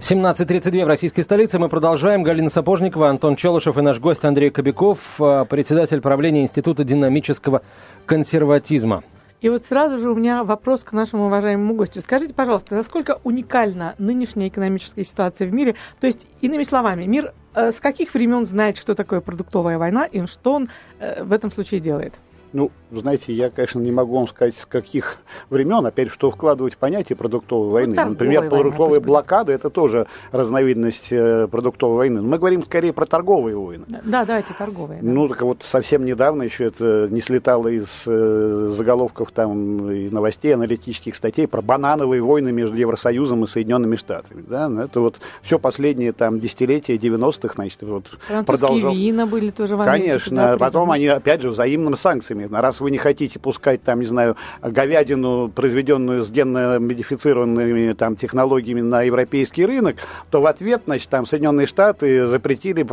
17.32 0.00 0.84
в 0.84 0.86
российской 0.86 1.22
столице. 1.22 1.58
Мы 1.58 1.68
продолжаем. 1.68 2.22
Галина 2.22 2.48
Сапожникова, 2.50 3.08
Антон 3.08 3.34
Челышев 3.34 3.76
и 3.76 3.80
наш 3.82 3.98
гость 3.98 4.24
Андрей 4.24 4.50
Кобяков, 4.50 5.20
э, 5.20 5.44
председатель 5.50 6.00
правления 6.00 6.42
Института 6.42 6.84
динамического 6.84 7.62
консерватизма. 8.06 9.02
И 9.40 9.48
вот 9.48 9.62
сразу 9.64 9.98
же 9.98 10.10
у 10.10 10.14
меня 10.14 10.44
вопрос 10.44 10.84
к 10.84 10.92
нашему 10.92 11.26
уважаемому 11.26 11.74
гостю. 11.74 12.00
Скажите, 12.00 12.32
пожалуйста, 12.32 12.76
насколько 12.76 13.18
уникальна 13.24 13.96
нынешняя 13.98 14.48
экономическая 14.48 15.04
ситуация 15.04 15.48
в 15.48 15.52
мире? 15.52 15.74
То 16.00 16.06
есть, 16.06 16.26
иными 16.40 16.62
словами, 16.62 17.04
мир 17.04 17.32
э, 17.54 17.72
с 17.72 17.80
каких 17.80 18.14
времен 18.14 18.46
знает, 18.46 18.78
что 18.78 18.94
такое 18.94 19.20
продуктовая 19.20 19.78
война 19.78 20.06
и 20.06 20.24
что 20.26 20.54
он 20.54 20.68
э, 21.00 21.24
в 21.24 21.32
этом 21.32 21.50
случае 21.50 21.80
делает? 21.80 22.14
Ну, 22.52 22.70
знаете, 22.90 23.32
я, 23.32 23.50
конечно, 23.50 23.80
не 23.80 23.92
могу 23.92 24.16
вам 24.16 24.28
сказать, 24.28 24.56
с 24.56 24.64
каких 24.64 25.18
времен, 25.50 25.84
опять, 25.84 26.10
что 26.10 26.30
вкладывать 26.30 26.74
в 26.74 26.78
понятие 26.78 27.16
продуктовой 27.16 27.70
войны. 27.70 27.94
Ну, 27.96 28.10
Например, 28.10 28.48
продуктовая 28.48 29.00
блокада– 29.00 29.52
это 29.54 29.70
тоже 29.70 30.06
разновидность 30.32 31.08
э, 31.10 31.46
продуктовой 31.50 31.96
войны. 31.96 32.20
Но 32.22 32.28
мы 32.28 32.38
говорим 32.38 32.64
скорее 32.64 32.92
про 32.92 33.04
торговые 33.04 33.56
войны. 33.56 33.84
Да, 33.88 34.24
да, 34.24 34.38
эти 34.38 34.52
торговые. 34.52 35.02
Да. 35.02 35.08
Ну, 35.08 35.28
так 35.28 35.42
вот, 35.42 35.62
совсем 35.62 36.04
недавно 36.04 36.42
еще 36.42 36.66
это 36.66 37.08
не 37.10 37.20
слетало 37.20 37.68
из 37.68 38.04
э, 38.06 38.72
заголовков 38.74 39.32
там 39.32 39.90
и 39.90 40.08
новостей, 40.08 40.54
аналитических 40.54 41.14
статей 41.14 41.46
про 41.46 41.60
банановые 41.60 42.22
войны 42.22 42.52
между 42.52 42.76
Евросоюзом 42.76 43.44
и 43.44 43.46
Соединенными 43.46 43.96
Штатами. 43.96 44.42
Да? 44.46 44.68
Ну, 44.68 44.82
это 44.82 45.00
вот 45.00 45.16
все 45.42 45.58
последние 45.58 46.12
там 46.12 46.40
десятилетия 46.40 46.96
90-х, 46.96 47.54
значит, 47.54 47.82
вот 47.82 48.04
продолжалось. 48.46 48.96
вина 48.98 49.26
были 49.26 49.50
тоже 49.50 49.76
в 49.76 49.82
Америке. 49.82 50.06
Конечно, 50.06 50.56
потом 50.58 50.90
они, 50.90 51.06
опять 51.08 51.42
же, 51.42 51.50
взаимными 51.50 51.94
санкциями 51.94 52.37
продуктами. 52.38 52.60
Раз 52.60 52.80
вы 52.80 52.90
не 52.90 52.98
хотите 52.98 53.38
пускать, 53.38 53.82
там, 53.82 54.00
не 54.00 54.06
знаю, 54.06 54.36
говядину, 54.62 55.48
произведенную 55.48 56.22
с 56.22 56.30
генно-модифицированными 56.30 57.92
там, 57.94 58.16
технологиями 58.16 58.80
на 58.80 59.02
европейский 59.02 59.66
рынок, 59.66 59.96
то 60.30 60.40
в 60.40 60.46
ответ, 60.46 60.82
значит, 60.86 61.08
там 61.08 61.26
Соединенные 61.26 61.66
Штаты 61.66 62.26
запретили 62.26 62.86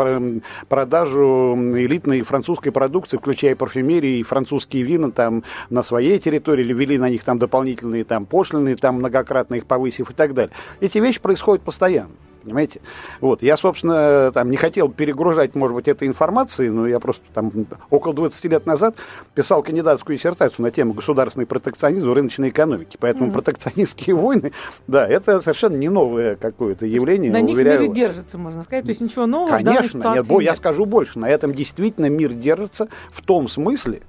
продажу 0.69 1.55
элитной 1.55 2.21
французской 2.21 2.71
продукции, 2.71 3.17
включая 3.17 3.55
парфюмерию 3.55 4.19
и 4.19 4.23
французские 4.23 4.83
вина 4.83 5.11
там 5.11 5.43
на 5.69 5.83
своей 5.83 6.19
территории, 6.19 6.63
или 6.63 6.73
ввели 6.73 6.97
на 6.97 7.09
них 7.09 7.23
там 7.23 7.39
дополнительные 7.39 8.03
там 8.03 8.25
пошлины, 8.25 8.75
там 8.75 8.95
многократно 8.95 9.55
их 9.55 9.65
повысив 9.65 10.09
и 10.09 10.13
так 10.13 10.33
далее. 10.33 10.53
Эти 10.79 10.97
вещи 10.99 11.19
происходят 11.19 11.63
постоянно 11.63 12.11
понимаете? 12.45 12.79
Вот, 13.19 13.41
я, 13.41 13.57
собственно, 13.57 14.31
там 14.31 14.49
не 14.49 14.57
хотел 14.57 14.89
перегружать, 14.89 15.55
может 15.55 15.75
быть, 15.75 15.87
этой 15.87 16.07
информацией, 16.07 16.69
но 16.69 16.87
я 16.87 16.99
просто 16.99 17.23
там 17.33 17.51
около 17.89 18.13
20 18.13 18.45
лет 18.45 18.65
назад 18.65 18.95
писал 19.33 19.63
кандидатскую 19.63 20.17
диссертацию 20.17 20.63
на 20.63 20.71
тему 20.71 20.93
государственный 20.93 21.45
протекционизм 21.45 22.09
в 22.09 22.13
рыночной 22.13 22.49
экономике, 22.49 22.97
поэтому 22.99 23.29
mm-hmm. 23.29 23.33
протекционистские 23.33 24.15
войны, 24.15 24.51
да, 24.87 25.07
это 25.07 25.41
совершенно 25.41 25.75
не 25.75 25.89
новое 25.89 26.35
какое-то 26.35 26.85
явление. 26.85 27.31
На 27.31 27.41
них 27.41 27.57
мир 27.57 27.91
держится, 27.91 28.37
можно 28.37 28.63
сказать, 28.63 28.85
то 28.85 28.89
есть 28.89 29.01
ничего 29.01 29.25
нового 29.25 29.57
Конечно, 29.57 30.13
нет, 30.15 30.41
я 30.41 30.55
скажу 30.55 30.85
больше, 30.85 31.19
на 31.19 31.29
этом 31.29 31.53
действительно 31.53 32.09
мир 32.09 32.31
держится 32.31 32.87
в 33.11 33.21
том 33.21 33.47
смысле, 33.49 34.01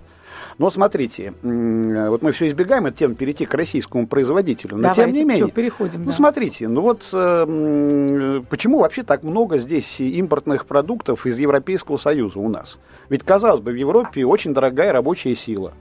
но 0.59 0.71
смотрите, 0.71 1.35
вот 1.43 2.23
мы 2.23 2.33
все 2.33 2.49
избегаем 2.49 2.87
от 2.87 2.97
темы 2.97 3.15
перейти 3.15 3.45
к 3.45 3.53
российскому 3.55 4.07
производителю, 4.07 4.77
но 4.77 4.83
Давайте, 4.83 5.03
тем 5.03 5.13
не 5.13 5.25
менее. 5.25 5.47
Все, 5.47 5.55
переходим. 5.55 6.01
Ну, 6.01 6.07
да. 6.07 6.13
смотрите, 6.13 6.69
ну 6.69 6.81
вот 6.81 7.09
э, 7.13 8.43
почему 8.49 8.79
вообще 8.81 9.03
так 9.03 9.23
много 9.23 9.59
здесь 9.59 10.01
импортных 10.01 10.67
продуктов 10.67 11.27
из 11.27 11.39
Европейского 11.39 11.99
Союза 11.99 12.39
у 12.39 12.49
нас? 12.49 12.79
Ведь, 13.11 13.23
казалось 13.23 13.61
бы, 13.61 13.73
в 13.73 13.77
Европе 13.77 14.25
очень 14.25 14.55
дорогая 14.55 14.93
рабочая 14.93 15.35
сила. 15.37 15.75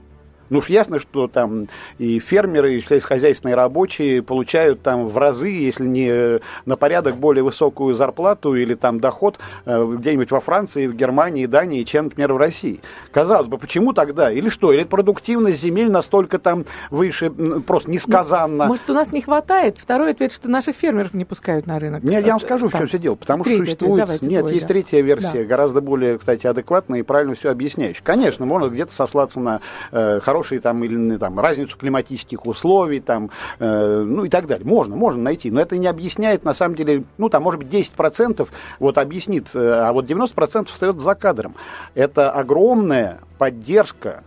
Ну 0.50 0.58
уж 0.58 0.68
ясно, 0.68 0.98
что 0.98 1.28
там 1.28 1.68
и 1.98 2.18
фермеры, 2.18 2.74
и 2.74 2.80
сельскохозяйственные 2.80 3.54
рабочие 3.54 4.22
получают 4.22 4.82
там 4.82 5.08
в 5.08 5.18
разы, 5.18 5.48
если 5.48 5.86
не 5.86 6.40
на 6.64 6.76
порядок 6.76 7.16
более 7.16 7.42
высокую 7.42 7.94
зарплату 7.94 8.54
или 8.54 8.74
там 8.74 9.00
доход 9.00 9.38
э, 9.64 9.94
где-нибудь 9.98 10.30
во 10.30 10.40
Франции, 10.40 10.86
в 10.86 10.94
Германии, 10.94 11.46
Дании, 11.46 11.82
чем, 11.84 12.04
например, 12.04 12.32
в 12.32 12.36
России. 12.36 12.80
Казалось 13.12 13.48
бы, 13.48 13.58
почему 13.58 13.92
тогда? 13.92 14.30
Или 14.30 14.48
что? 14.48 14.72
Или 14.72 14.84
продуктивность 14.84 15.60
земель 15.60 15.90
настолько 15.90 16.38
там 16.38 16.64
выше, 16.90 17.30
просто 17.30 17.90
несказанно? 17.90 18.66
Может, 18.66 18.88
у 18.90 18.94
нас 18.94 19.12
не 19.12 19.22
хватает? 19.22 19.76
Второй 19.78 20.12
ответ, 20.12 20.32
что 20.32 20.48
наших 20.48 20.76
фермеров 20.76 21.14
не 21.14 21.24
пускают 21.24 21.66
на 21.66 21.78
рынок. 21.78 22.02
Нет, 22.02 22.24
я 22.24 22.32
вам 22.32 22.40
скажу, 22.40 22.68
в 22.68 22.72
чем 22.72 22.86
все 22.86 22.98
дело. 22.98 23.14
Потому 23.14 23.44
что 23.44 23.56
существует... 23.56 24.22
Нет, 24.22 24.40
свой, 24.40 24.54
есть 24.54 24.66
да. 24.66 24.68
третья 24.68 25.00
версия, 25.00 25.40
да. 25.40 25.44
гораздо 25.44 25.80
более, 25.80 26.18
кстати, 26.18 26.46
адекватная 26.46 27.00
и 27.00 27.02
правильно 27.02 27.34
все 27.34 27.50
объясняющая. 27.50 28.02
Конечно, 28.04 28.46
можно 28.46 28.68
где-то 28.68 28.92
сослаться 28.92 29.40
на 29.40 29.60
э, 29.92 30.20
хорошие 30.36 30.60
там, 30.60 30.84
или 30.84 31.16
там, 31.16 31.40
разницу 31.40 31.76
климатических 31.78 32.46
условий, 32.46 33.00
там, 33.00 33.30
э, 33.58 34.02
ну 34.06 34.24
и 34.24 34.28
так 34.28 34.46
далее. 34.46 34.66
Можно, 34.66 34.94
можно 34.94 35.22
найти, 35.22 35.50
но 35.50 35.60
это 35.60 35.78
не 35.78 35.86
объясняет, 35.86 36.44
на 36.44 36.52
самом 36.52 36.76
деле, 36.76 37.04
ну 37.16 37.28
там, 37.30 37.42
может 37.42 37.62
быть, 37.62 37.72
10% 37.72 38.46
вот 38.78 38.98
объяснит, 38.98 39.46
э, 39.54 39.58
а 39.58 39.92
вот 39.92 40.04
90% 40.04 40.66
встает 40.66 41.00
за 41.00 41.14
кадром. 41.14 41.54
Это 41.94 42.30
огромная 42.30 43.20
поддержка 43.38 44.24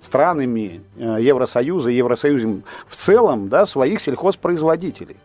странами 0.00 0.82
э, 0.96 1.18
Евросоюза, 1.20 1.90
Евросоюзом 1.90 2.62
в 2.86 2.94
целом, 2.94 3.48
да, 3.48 3.66
своих 3.66 4.00
сельхозпроизводителей. 4.00 5.16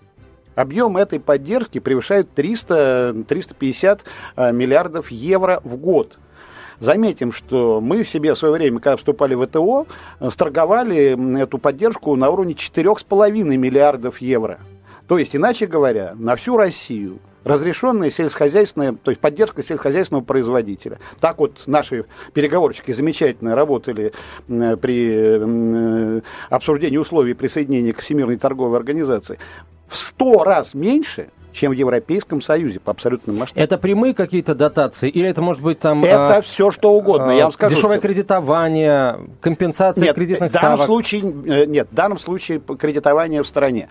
Объем 0.55 0.97
этой 0.97 1.19
поддержки 1.19 1.79
превышает 1.79 2.27
300-350 2.35 3.99
э, 4.35 4.51
миллиардов 4.51 5.11
евро 5.11 5.61
в 5.63 5.77
год. 5.77 6.17
Заметим, 6.83 7.31
что 7.31 7.79
мы 7.79 8.03
себе 8.03 8.33
в 8.33 8.37
свое 8.37 8.55
время, 8.55 8.81
когда 8.81 8.97
вступали 8.97 9.35
в 9.35 9.47
ВТО, 9.47 9.87
сторговали 10.29 11.41
эту 11.41 11.57
поддержку 11.57 12.13
на 12.17 12.29
уровне 12.29 12.55
4,5 12.55 13.31
миллиардов 13.55 14.19
евро. 14.19 14.59
То 15.07 15.17
есть, 15.17 15.33
иначе 15.33 15.65
говоря, 15.65 16.11
на 16.15 16.35
всю 16.35 16.57
Россию 16.57 17.19
разрешенная 17.45 18.09
сельскохозяйственная, 18.09 18.97
то 19.01 19.11
есть 19.11 19.21
поддержка 19.21 19.63
сельскохозяйственного 19.63 20.25
производителя. 20.25 20.99
Так 21.21 21.39
вот 21.39 21.61
наши 21.67 22.03
переговорщики 22.33 22.91
замечательно 22.91 23.55
работали 23.55 24.11
при 24.47 26.21
обсуждении 26.49 26.97
условий 26.97 27.33
присоединения 27.33 27.93
к 27.93 28.01
Всемирной 28.01 28.35
торговой 28.35 28.77
организации. 28.77 29.39
В 29.87 29.95
сто 29.95 30.43
раз 30.43 30.73
меньше– 30.73 31.29
чем 31.53 31.71
в 31.71 31.75
Европейском 31.75 32.41
Союзе 32.41 32.79
по 32.79 32.91
абсолютным 32.91 33.37
масштабам. 33.37 33.63
Это 33.63 33.77
прямые 33.77 34.13
какие-то 34.13 34.55
дотации 34.55 35.09
или 35.09 35.29
это 35.29 35.41
может 35.41 35.61
быть 35.61 35.79
там... 35.79 36.03
Это 36.03 36.37
а, 36.37 36.41
все 36.41 36.71
что 36.71 36.93
угодно, 36.93 37.31
а, 37.31 37.35
я 37.35 37.43
вам 37.43 37.51
скажу. 37.51 37.75
Дешевое 37.75 37.99
что... 37.99 38.07
кредитование, 38.07 39.19
компенсация 39.39 40.03
нет, 40.03 40.15
кредитных 40.15 40.49
в 40.49 40.53
данном 40.53 40.77
ставок? 40.77 40.85
Случае, 40.85 41.21
э, 41.21 41.65
нет, 41.65 41.87
в 41.91 41.95
данном 41.95 42.19
случае 42.19 42.59
кредитование 42.59 43.43
в 43.43 43.47
стране. 43.47 43.87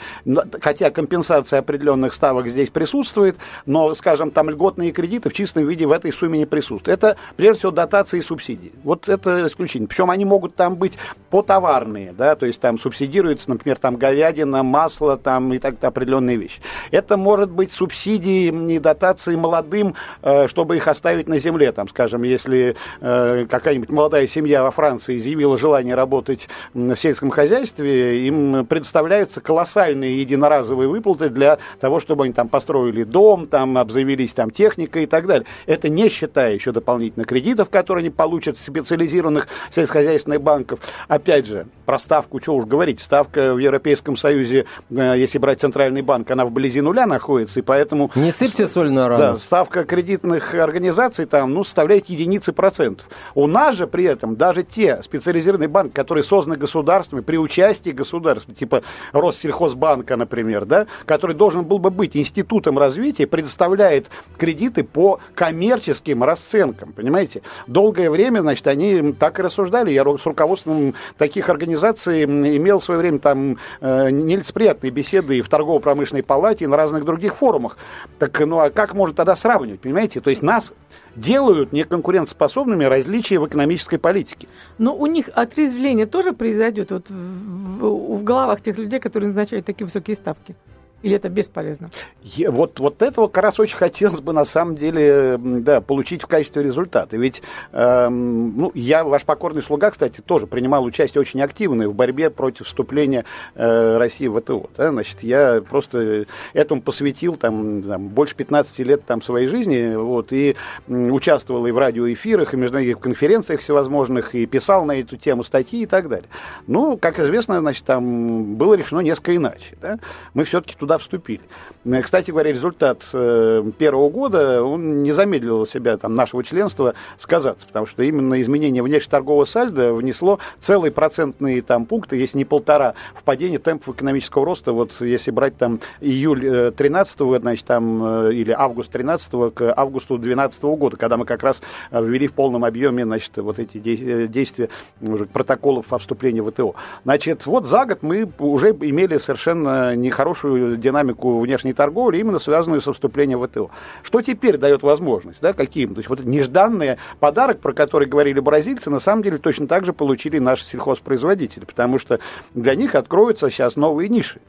Хотя 0.60 0.90
компенсация 0.90 1.60
определенных 1.60 2.14
ставок 2.14 2.48
здесь 2.48 2.70
присутствует, 2.70 3.36
но, 3.64 3.94
скажем, 3.94 4.30
там 4.30 4.50
льготные 4.50 4.92
кредиты 4.92 5.30
в 5.30 5.32
чистом 5.32 5.66
виде 5.66 5.86
в 5.86 5.92
этой 5.92 6.12
сумме 6.12 6.40
не 6.40 6.46
присутствуют. 6.46 6.88
Это, 6.88 7.16
прежде 7.36 7.60
всего, 7.60 7.72
дотации 7.72 8.18
и 8.18 8.22
субсидии. 8.22 8.72
Вот 8.82 9.08
это 9.08 9.46
исключение. 9.46 9.88
Причем 9.88 10.10
они 10.10 10.24
могут 10.24 10.56
там 10.56 10.74
быть 10.74 10.98
потоварные, 11.30 12.12
да, 12.12 12.34
то 12.34 12.46
есть 12.46 12.60
там 12.60 12.78
субсидируется, 12.78 13.48
например, 13.48 13.78
там 13.78 13.96
говядина, 13.96 14.62
масло 14.62 15.16
там 15.16 15.52
и 15.52 15.58
так 15.58 15.82
определенные 15.84 16.36
вещи. 16.36 16.60
Это 16.90 17.16
может 17.16 17.50
быть 17.52 17.72
субсидии 17.72 18.74
и 18.74 18.78
дотации 18.78 19.36
молодым, 19.36 19.94
э, 20.22 20.46
чтобы 20.48 20.76
их 20.76 20.88
оставить 20.88 21.28
на 21.28 21.38
земле. 21.38 21.72
Там, 21.72 21.88
скажем, 21.88 22.22
если 22.22 22.76
э, 23.00 23.46
какая-нибудь 23.48 23.90
молодая 23.90 24.26
семья 24.26 24.62
во 24.62 24.70
Франции 24.70 25.18
изъявила 25.18 25.56
желание 25.56 25.94
работать 25.94 26.48
в 26.74 26.96
сельском 26.96 27.30
хозяйстве, 27.30 28.26
им 28.26 28.66
предоставляются 28.66 29.40
колоссальные 29.40 30.20
единоразовые 30.20 30.88
выплаты 30.88 31.28
для 31.28 31.58
того, 31.80 32.00
чтобы 32.00 32.24
они 32.24 32.32
там 32.32 32.48
построили 32.48 33.04
дом, 33.04 33.46
там 33.46 33.78
обзавелись 33.78 34.32
там 34.32 34.50
техникой 34.50 35.04
и 35.04 35.06
так 35.06 35.26
далее. 35.26 35.46
Это 35.66 35.88
не 35.88 36.08
считая 36.08 36.54
еще 36.54 36.72
дополнительно 36.72 37.24
кредитов, 37.24 37.68
которые 37.68 38.02
они 38.02 38.10
получат 38.10 38.56
в 38.56 38.60
специализированных 38.60 39.48
сельскохозяйственных 39.70 40.40
банков. 40.40 40.80
Опять 41.08 41.46
же, 41.46 41.66
про 41.84 41.98
ставку, 41.98 42.40
что 42.40 42.54
уж 42.54 42.64
говорить, 42.64 43.00
ставка 43.00 43.54
в 43.54 43.58
Европейском 43.58 44.16
Союзе, 44.16 44.66
э, 44.90 45.14
если 45.16 45.38
брать 45.38 45.60
центральный 45.60 46.02
банк, 46.02 46.30
она 46.30 46.44
вблизи 46.44 46.80
нуля 46.80 47.06
находится, 47.06 47.41
находится, 47.42 47.60
и 47.60 47.62
поэтому... 47.62 48.10
Не 48.14 48.32
сыпьте 48.32 48.66
соль 48.66 48.90
на 48.90 49.08
рану. 49.08 49.22
Да, 49.22 49.36
ставка 49.36 49.84
кредитных 49.84 50.54
организаций 50.54 51.26
там, 51.26 51.52
ну, 51.52 51.64
составляет 51.64 52.08
единицы 52.08 52.52
процентов. 52.52 53.06
У 53.34 53.46
нас 53.46 53.76
же 53.76 53.86
при 53.86 54.04
этом 54.04 54.36
даже 54.36 54.62
те 54.62 55.02
специализированные 55.02 55.68
банки, 55.68 55.92
которые 55.92 56.24
созданы 56.24 56.56
государствами 56.56 57.20
при 57.20 57.36
участии 57.36 57.90
государства, 57.90 58.54
типа 58.54 58.82
Россельхозбанка, 59.12 60.16
например, 60.16 60.64
да, 60.64 60.86
который 61.04 61.36
должен 61.36 61.64
был 61.64 61.78
бы 61.78 61.90
быть 61.90 62.16
институтом 62.16 62.78
развития, 62.78 63.26
предоставляет 63.26 64.06
кредиты 64.38 64.84
по 64.84 65.20
коммерческим 65.34 66.22
расценкам, 66.22 66.92
понимаете? 66.92 67.42
Долгое 67.66 68.10
время, 68.10 68.40
значит, 68.40 68.66
они 68.66 69.12
так 69.12 69.38
и 69.38 69.42
рассуждали. 69.42 69.90
Я 69.90 70.02
с 70.02 70.26
руководством 70.26 70.94
таких 71.16 71.48
организаций 71.48 72.24
имел 72.24 72.80
в 72.80 72.84
свое 72.84 73.00
время 73.00 73.18
там 73.18 73.58
э, 73.80 74.10
нелицеприятные 74.10 74.90
беседы 74.90 75.38
и 75.38 75.42
в 75.42 75.48
торгово-промышленной 75.48 76.22
палате, 76.22 76.64
и 76.64 76.68
на 76.68 76.76
разных 76.76 77.04
других 77.04 77.31
других 77.32 77.38
форумах. 77.38 77.76
Так, 78.18 78.40
ну 78.40 78.58
а 78.58 78.70
как 78.70 78.94
можно 78.94 79.14
тогда 79.14 79.34
сравнивать, 79.34 79.80
понимаете? 79.80 80.20
То 80.20 80.30
есть 80.30 80.42
нас 80.42 80.72
делают 81.16 81.72
неконкурентоспособными 81.72 82.84
различия 82.84 83.38
в 83.38 83.46
экономической 83.46 83.98
политике. 83.98 84.48
Но 84.78 84.94
у 84.94 85.06
них 85.06 85.28
отрезвление 85.34 86.06
тоже 86.06 86.32
произойдет 86.32 86.90
вот 86.90 87.08
в, 87.08 87.12
в, 87.12 88.18
в 88.18 88.24
головах 88.24 88.60
тех 88.60 88.78
людей, 88.78 89.00
которые 89.00 89.28
назначают 89.28 89.66
такие 89.66 89.84
высокие 89.84 90.16
ставки? 90.16 90.54
Или 91.02 91.16
это 91.16 91.28
бесполезно? 91.28 91.90
Я, 92.22 92.50
вот, 92.50 92.78
вот 92.78 93.02
этого 93.02 93.28
как 93.28 93.42
раз 93.42 93.60
очень 93.60 93.76
хотелось 93.76 94.20
бы 94.20 94.32
на 94.32 94.44
самом 94.44 94.76
деле 94.76 95.36
да, 95.38 95.80
получить 95.80 96.22
в 96.22 96.26
качестве 96.26 96.62
результата. 96.62 97.16
Ведь 97.16 97.42
э, 97.72 98.08
ну, 98.08 98.70
я, 98.74 99.02
ваш 99.04 99.24
покорный 99.24 99.62
слуга, 99.62 99.90
кстати, 99.90 100.20
тоже 100.20 100.46
принимал 100.46 100.84
участие 100.84 101.20
очень 101.20 101.40
активное 101.42 101.88
в 101.88 101.94
борьбе 101.94 102.30
против 102.30 102.66
вступления 102.66 103.24
э, 103.54 103.96
России 103.96 104.28
в 104.28 104.40
ВТО. 104.40 104.70
Да? 104.76 104.90
Значит, 104.90 105.22
я 105.22 105.62
просто 105.68 106.26
этому 106.52 106.82
посвятил 106.82 107.34
там, 107.34 107.82
там, 107.82 108.08
больше 108.08 108.36
15 108.36 108.78
лет 108.80 109.04
там, 109.04 109.20
своей 109.22 109.48
жизни 109.48 109.96
вот, 109.96 110.32
и 110.32 110.56
участвовал 110.88 111.66
и 111.66 111.72
в 111.72 111.78
радиоэфирах, 111.78 112.54
и 112.54 112.56
международных 112.56 113.00
конференциях 113.00 113.60
всевозможных, 113.60 114.34
и 114.34 114.46
писал 114.46 114.84
на 114.84 115.00
эту 115.00 115.16
тему 115.16 115.42
статьи 115.42 115.82
и 115.82 115.86
так 115.86 116.08
далее. 116.08 116.28
Ну, 116.66 116.96
как 116.96 117.18
известно, 117.18 117.60
значит, 117.60 117.84
там 117.84 118.54
было 118.54 118.74
решено 118.74 119.00
несколько 119.00 119.34
иначе. 119.36 119.76
Да? 119.80 119.98
Мы 120.34 120.44
все-таки 120.44 120.76
туда 120.76 120.91
вступили. 120.98 121.42
Э, 121.84 122.02
кстати 122.02 122.30
говоря, 122.30 122.52
результат 122.52 123.02
э, 123.12 123.62
первого 123.78 124.10
года, 124.10 124.62
он 124.62 125.02
не 125.02 125.12
замедлил 125.12 125.66
себя, 125.66 125.96
там, 125.96 126.14
нашего 126.14 126.44
членства, 126.44 126.94
сказаться, 127.18 127.66
потому 127.66 127.86
что 127.86 128.02
именно 128.02 128.40
изменение 128.40 128.82
внешнеторгового 128.82 129.44
сальда 129.44 129.92
внесло 129.92 130.38
целые 130.58 130.92
процентные 130.92 131.62
там, 131.62 131.84
пункты, 131.84 132.16
если 132.16 132.38
не 132.38 132.44
полтора, 132.44 132.94
в 133.14 133.22
падение 133.22 133.58
темпов 133.58 133.94
экономического 133.94 134.44
роста. 134.44 134.72
Вот 134.72 135.00
если 135.00 135.30
брать 135.30 135.56
там 135.56 135.80
июль 136.00 136.72
13 136.72 137.16
э, 137.20 137.38
значит, 137.40 137.66
там, 137.66 138.30
или 138.30 138.52
август 138.52 138.90
13 138.90 139.54
к 139.54 139.74
августу 139.76 140.18
12 140.18 140.62
года, 140.62 140.96
когда 140.96 141.16
мы 141.16 141.24
как 141.24 141.42
раз 141.42 141.62
ввели 141.90 142.26
в 142.26 142.32
полном 142.32 142.64
объеме 142.64 143.04
значит, 143.04 143.36
вот 143.36 143.58
эти 143.58 143.78
действия 144.26 144.68
уже 145.00 145.26
протоколов 145.26 145.92
о 145.92 145.98
вступлении 145.98 146.40
в 146.40 146.50
ВТО. 146.50 146.74
Значит, 147.04 147.46
вот 147.46 147.66
за 147.66 147.84
год 147.86 147.98
мы 148.02 148.30
уже 148.38 148.70
имели 148.70 149.16
совершенно 149.16 149.94
нехорошую 149.96 150.76
динамику 150.82 151.40
внешней 151.40 151.72
торговли, 151.72 152.18
именно 152.18 152.38
связанную 152.38 152.80
со 152.80 152.92
вступлением 152.92 153.40
в 153.40 153.46
ВТО. 153.46 153.70
Что 154.02 154.20
теперь 154.20 154.58
дает 154.58 154.82
возможность? 154.82 155.40
Да, 155.40 155.52
каким? 155.52 155.94
То 155.94 156.00
есть 156.00 156.08
вот 156.08 156.24
нежданный 156.24 156.96
подарок, 157.20 157.60
про 157.60 157.72
который 157.72 158.06
говорили 158.06 158.40
бразильцы, 158.40 158.90
на 158.90 159.00
самом 159.00 159.22
деле 159.22 159.38
точно 159.38 159.66
так 159.66 159.84
же 159.84 159.92
получили 159.92 160.38
наши 160.38 160.64
сельхозпроизводители, 160.64 161.64
потому 161.64 161.98
что 161.98 162.18
для 162.54 162.74
них 162.74 162.94
откроются 162.94 163.48
сейчас 163.48 163.76
новые 163.76 164.08
ниши. 164.08 164.40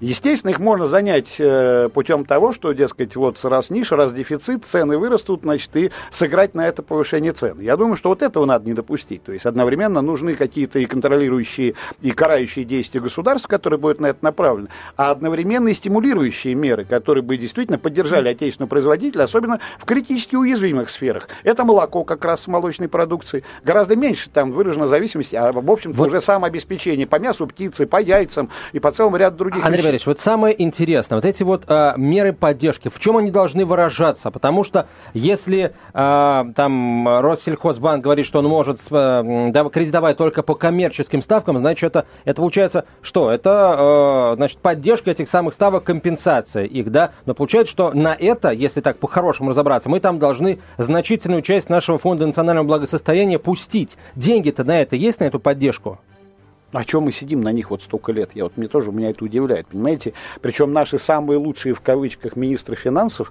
Естественно, 0.00 0.50
их 0.50 0.58
можно 0.58 0.86
занять 0.86 1.36
э, 1.38 1.88
путем 1.92 2.24
того, 2.24 2.52
что, 2.52 2.72
дескать, 2.72 3.14
вот 3.14 3.42
раз 3.44 3.70
ниша, 3.70 3.94
раз 3.94 4.12
дефицит, 4.12 4.64
цены 4.64 4.98
вырастут, 4.98 5.42
значит, 5.42 5.74
и 5.76 5.90
сыграть 6.10 6.54
на 6.54 6.66
это 6.66 6.82
повышение 6.82 7.32
цен. 7.32 7.60
Я 7.60 7.76
думаю, 7.76 7.96
что 7.96 8.08
вот 8.08 8.22
этого 8.22 8.44
надо 8.44 8.66
не 8.66 8.74
допустить. 8.74 9.22
То 9.22 9.32
есть 9.32 9.46
одновременно 9.46 10.02
нужны 10.02 10.34
какие-то 10.34 10.80
и 10.80 10.86
контролирующие, 10.86 11.74
и 12.02 12.10
карающие 12.10 12.64
действия 12.64 13.00
государства, 13.00 13.48
которые 13.48 13.78
будут 13.78 14.00
на 14.00 14.06
это 14.06 14.18
направлены, 14.22 14.68
а 14.96 15.12
одновременно 15.12 15.68
и 15.68 15.74
стимулирующие 15.74 16.54
меры, 16.54 16.84
которые 16.84 17.22
бы 17.22 17.36
действительно 17.36 17.78
поддержали 17.78 18.28
отечественного 18.28 18.68
производителя, 18.68 19.22
особенно 19.22 19.60
в 19.78 19.84
критически 19.84 20.34
уязвимых 20.34 20.90
сферах. 20.90 21.28
Это 21.44 21.64
молоко 21.64 22.02
как 22.02 22.24
раз 22.24 22.42
с 22.42 22.46
молочной 22.48 22.88
продукцией. 22.88 23.44
Гораздо 23.62 23.94
меньше 23.94 24.28
там 24.28 24.50
выражена 24.50 24.88
зависимость, 24.88 25.34
а 25.34 25.52
в 25.52 25.70
общем-то 25.70 25.96
вот. 25.96 26.08
уже 26.08 26.20
самообеспечение 26.20 27.06
по 27.06 27.20
мясу 27.20 27.46
птицы, 27.46 27.86
по 27.86 28.00
яйцам 28.02 28.50
и 28.72 28.80
по 28.80 28.90
целому 28.90 29.16
ряду 29.16 29.36
других 29.36 29.64
Андрей 29.64 29.83
Валерьевич, 29.84 30.06
вот 30.06 30.20
самое 30.20 30.60
интересное, 30.62 31.16
вот 31.16 31.24
эти 31.24 31.42
вот 31.42 31.64
а, 31.66 31.94
меры 31.96 32.32
поддержки, 32.32 32.88
в 32.88 32.98
чем 32.98 33.18
они 33.18 33.30
должны 33.30 33.64
выражаться? 33.64 34.30
Потому 34.30 34.64
что 34.64 34.86
если 35.12 35.74
а, 35.92 36.46
там 36.56 37.06
Россельхозбанк 37.20 38.02
говорит, 38.02 38.26
что 38.26 38.38
он 38.38 38.46
может 38.46 38.80
а, 38.90 39.22
кредитовать 39.70 40.16
только 40.16 40.42
по 40.42 40.54
коммерческим 40.54 41.22
ставкам, 41.22 41.58
значит, 41.58 41.84
это, 41.84 42.06
это 42.24 42.36
получается 42.36 42.84
что? 43.02 43.30
Это, 43.30 43.50
а, 43.52 44.32
значит, 44.36 44.58
поддержка 44.58 45.10
этих 45.10 45.28
самых 45.28 45.54
ставок, 45.54 45.84
компенсация 45.84 46.64
их, 46.64 46.90
да? 46.90 47.10
Но 47.26 47.34
получается, 47.34 47.70
что 47.70 47.92
на 47.92 48.14
это, 48.14 48.50
если 48.50 48.80
так 48.80 48.98
по-хорошему 48.98 49.50
разобраться, 49.50 49.88
мы 49.88 50.00
там 50.00 50.18
должны 50.18 50.60
значительную 50.78 51.42
часть 51.42 51.68
нашего 51.68 51.98
фонда 51.98 52.26
национального 52.26 52.66
благосостояния 52.66 53.38
пустить. 53.38 53.96
Деньги-то 54.16 54.64
на 54.64 54.80
это 54.80 54.96
есть, 54.96 55.20
на 55.20 55.24
эту 55.24 55.40
поддержку? 55.40 56.00
О 56.74 56.84
чем 56.84 57.04
мы 57.04 57.12
сидим 57.12 57.40
на 57.40 57.52
них 57.52 57.70
вот 57.70 57.82
столько 57.82 58.12
лет? 58.12 58.30
Я 58.34 58.44
вот 58.44 58.56
мне 58.56 58.66
тоже 58.66 58.90
меня 58.90 59.10
это 59.10 59.24
удивляет, 59.24 59.68
понимаете? 59.68 60.12
Причем 60.40 60.72
наши 60.72 60.98
самые 60.98 61.38
лучшие 61.38 61.72
в 61.72 61.80
кавычках 61.80 62.34
министры 62.36 62.74
финансов 62.74 63.30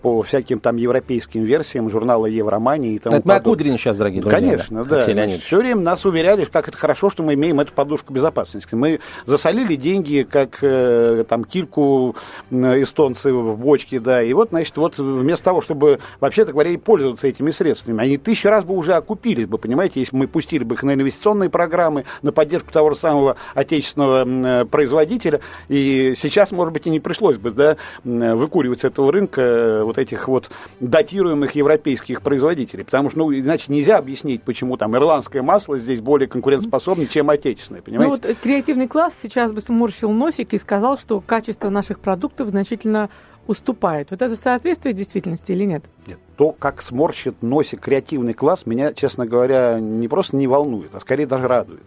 по 0.00 0.22
всяким 0.22 0.60
там 0.60 0.76
европейским 0.76 1.42
версиям 1.42 1.90
журнала 1.90 2.26
Евромания 2.26 2.92
и 2.92 2.98
тому 3.00 3.16
Это 3.16 3.26
мы 3.26 3.34
о 3.34 3.40
Кудрине 3.40 3.78
сейчас, 3.78 3.96
дорогие 3.96 4.22
друзья. 4.22 4.38
Конечно, 4.38 4.84
да. 4.84 5.04
да. 5.04 5.38
все 5.38 5.58
время 5.58 5.80
нас 5.80 6.04
уверяли, 6.04 6.44
как 6.44 6.68
это 6.68 6.76
хорошо, 6.76 7.10
что 7.10 7.24
мы 7.24 7.34
имеем 7.34 7.58
эту 7.58 7.72
подушку 7.72 8.12
безопасности. 8.12 8.74
Мы 8.74 9.00
засолили 9.26 9.74
деньги, 9.74 10.26
как 10.28 10.58
э, 10.62 11.24
там 11.28 11.44
кильку 11.44 12.14
эстонцы 12.50 13.32
в 13.32 13.58
бочке, 13.58 13.98
да, 13.98 14.22
и 14.22 14.32
вот, 14.32 14.50
значит, 14.50 14.76
вот 14.76 14.98
вместо 14.98 15.44
того, 15.44 15.62
чтобы, 15.62 15.98
вообще-то 16.20 16.52
говоря, 16.52 16.70
и 16.70 16.76
пользоваться 16.76 17.26
этими 17.26 17.50
средствами, 17.50 18.00
они 18.02 18.18
тысячу 18.18 18.50
раз 18.50 18.64
бы 18.64 18.74
уже 18.74 18.94
окупились 18.94 19.46
бы, 19.46 19.58
понимаете, 19.58 19.98
если 20.00 20.14
мы 20.16 20.28
пустили 20.28 20.62
бы 20.62 20.76
их 20.76 20.82
на 20.84 20.94
инвестиционные 20.94 21.50
программы, 21.50 22.04
на 22.22 22.30
поддержку 22.30 22.70
того 22.72 22.83
того 22.84 22.90
же 22.94 23.00
самого 23.00 23.36
отечественного 23.54 24.24
э, 24.24 24.64
производителя. 24.66 25.40
И 25.68 26.14
сейчас, 26.16 26.52
может 26.52 26.74
быть, 26.74 26.86
и 26.86 26.90
не 26.90 27.00
пришлось 27.00 27.36
бы 27.36 27.50
да, 27.50 27.76
выкуривать 28.04 28.80
с 28.80 28.84
этого 28.84 29.10
рынка 29.10 29.40
э, 29.40 29.82
вот 29.82 29.96
этих 29.96 30.28
вот 30.28 30.50
датируемых 30.80 31.52
европейских 31.52 32.20
производителей. 32.20 32.84
Потому 32.84 33.08
что, 33.10 33.20
ну, 33.20 33.32
иначе 33.32 33.72
нельзя 33.72 33.96
объяснить, 33.96 34.42
почему 34.42 34.76
там 34.76 34.94
ирландское 34.96 35.42
масло 35.42 35.78
здесь 35.78 36.00
более 36.00 36.28
конкурентоспособнее, 36.28 37.08
чем 37.08 37.30
отечественное, 37.30 37.80
понимаете? 37.80 38.20
Ну, 38.22 38.28
вот 38.28 38.38
креативный 38.42 38.88
класс 38.88 39.14
сейчас 39.22 39.52
бы 39.52 39.60
сморщил 39.60 40.10
носик 40.10 40.52
и 40.52 40.58
сказал, 40.58 40.98
что 40.98 41.20
качество 41.20 41.70
наших 41.70 42.00
продуктов 42.00 42.48
значительно 42.48 43.08
уступает. 43.46 44.10
Вот 44.10 44.22
это 44.22 44.36
соответствие 44.36 44.94
действительности 44.94 45.52
или 45.52 45.64
нет? 45.64 45.84
Нет. 46.06 46.18
То, 46.36 46.52
как 46.52 46.82
сморщит 46.82 47.42
носик 47.42 47.80
креативный 47.80 48.34
класс, 48.34 48.66
меня, 48.66 48.92
честно 48.92 49.26
говоря, 49.26 49.78
не 49.78 50.08
просто 50.08 50.36
не 50.36 50.46
волнует, 50.46 50.94
а 50.94 51.00
скорее 51.00 51.26
даже 51.26 51.46
радует. 51.46 51.82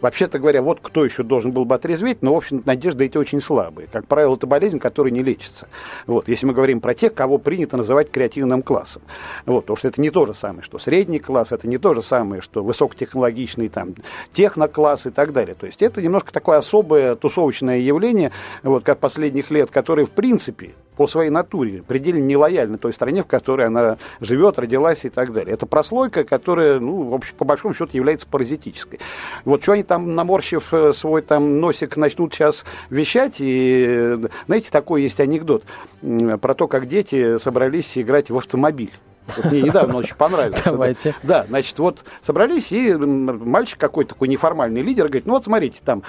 Вообще-то 0.00 0.38
говоря, 0.38 0.62
вот 0.62 0.80
кто 0.82 1.04
еще 1.04 1.22
должен 1.22 1.52
был 1.52 1.64
бы 1.64 1.74
отрезветь, 1.74 2.22
но, 2.22 2.34
в 2.34 2.36
общем, 2.36 2.62
надежды 2.64 3.06
эти 3.06 3.16
очень 3.16 3.40
слабые. 3.40 3.88
Как 3.90 4.06
правило, 4.06 4.34
это 4.34 4.46
болезнь, 4.46 4.78
которая 4.78 5.12
не 5.12 5.22
лечится. 5.22 5.68
Вот, 6.06 6.28
если 6.28 6.46
мы 6.46 6.52
говорим 6.52 6.80
про 6.80 6.94
тех, 6.94 7.14
кого 7.14 7.38
принято 7.38 7.76
называть 7.76 8.10
креативным 8.10 8.62
классом. 8.62 9.02
Вот, 9.46 9.62
потому 9.62 9.76
что 9.76 9.88
это 9.88 10.00
не 10.00 10.10
то 10.10 10.26
же 10.26 10.34
самое, 10.34 10.62
что 10.62 10.78
средний 10.78 11.18
класс, 11.18 11.52
это 11.52 11.66
не 11.66 11.78
то 11.78 11.94
же 11.94 12.02
самое, 12.02 12.42
что 12.42 12.62
высокотехнологичный 12.62 13.68
там 13.68 13.94
технокласс 14.32 15.06
и 15.06 15.10
так 15.10 15.32
далее. 15.32 15.54
То 15.54 15.66
есть 15.66 15.82
это 15.82 16.00
немножко 16.02 16.32
такое 16.32 16.58
особое 16.58 17.16
тусовочное 17.16 17.78
явление, 17.78 18.32
вот, 18.62 18.84
как 18.84 18.98
последних 18.98 19.50
лет, 19.50 19.70
которое, 19.70 20.06
в 20.06 20.10
принципе, 20.10 20.74
по 20.98 21.06
своей 21.06 21.30
натуре 21.30 21.82
предельно 21.86 22.18
нелояльна 22.18 22.76
той 22.76 22.92
стране, 22.92 23.22
в 23.22 23.26
которой 23.26 23.68
она 23.68 23.98
живет, 24.20 24.58
родилась 24.58 25.04
и 25.04 25.08
так 25.08 25.32
далее. 25.32 25.54
Это 25.54 25.64
прослойка, 25.64 26.24
которая, 26.24 26.80
ну, 26.80 27.10
в 27.10 27.14
общем, 27.14 27.36
по 27.36 27.44
большому 27.44 27.72
счету 27.72 27.90
является 27.92 28.26
паразитической. 28.26 28.98
Вот 29.44 29.62
что 29.62 29.72
они 29.72 29.84
там, 29.88 30.14
наморщив 30.14 30.72
э, 30.72 30.92
свой 30.92 31.22
там 31.22 31.60
носик, 31.60 31.96
начнут 31.96 32.32
сейчас 32.32 32.64
вещать, 32.90 33.36
и, 33.40 34.18
знаете, 34.46 34.70
такой 34.70 35.02
есть 35.02 35.18
анекдот 35.18 35.64
про 36.00 36.54
то, 36.54 36.68
как 36.68 36.86
дети 36.86 37.38
собрались 37.38 37.98
играть 37.98 38.30
в 38.30 38.36
автомобиль. 38.36 38.92
Вот 39.36 39.46
мне 39.46 39.62
недавно 39.62 39.96
очень 39.96 40.14
понравилось. 40.14 40.62
Давайте. 40.64 41.14
Да, 41.22 41.44
значит, 41.48 41.78
вот 41.78 42.04
собрались, 42.22 42.72
и 42.72 42.94
мальчик 42.94 43.78
какой-то 43.78 44.14
такой 44.14 44.28
неформальный 44.28 44.82
лидер 44.82 45.06
говорит, 45.06 45.26
ну 45.26 45.34
вот 45.34 45.44
смотрите, 45.44 45.78
там 45.84 46.02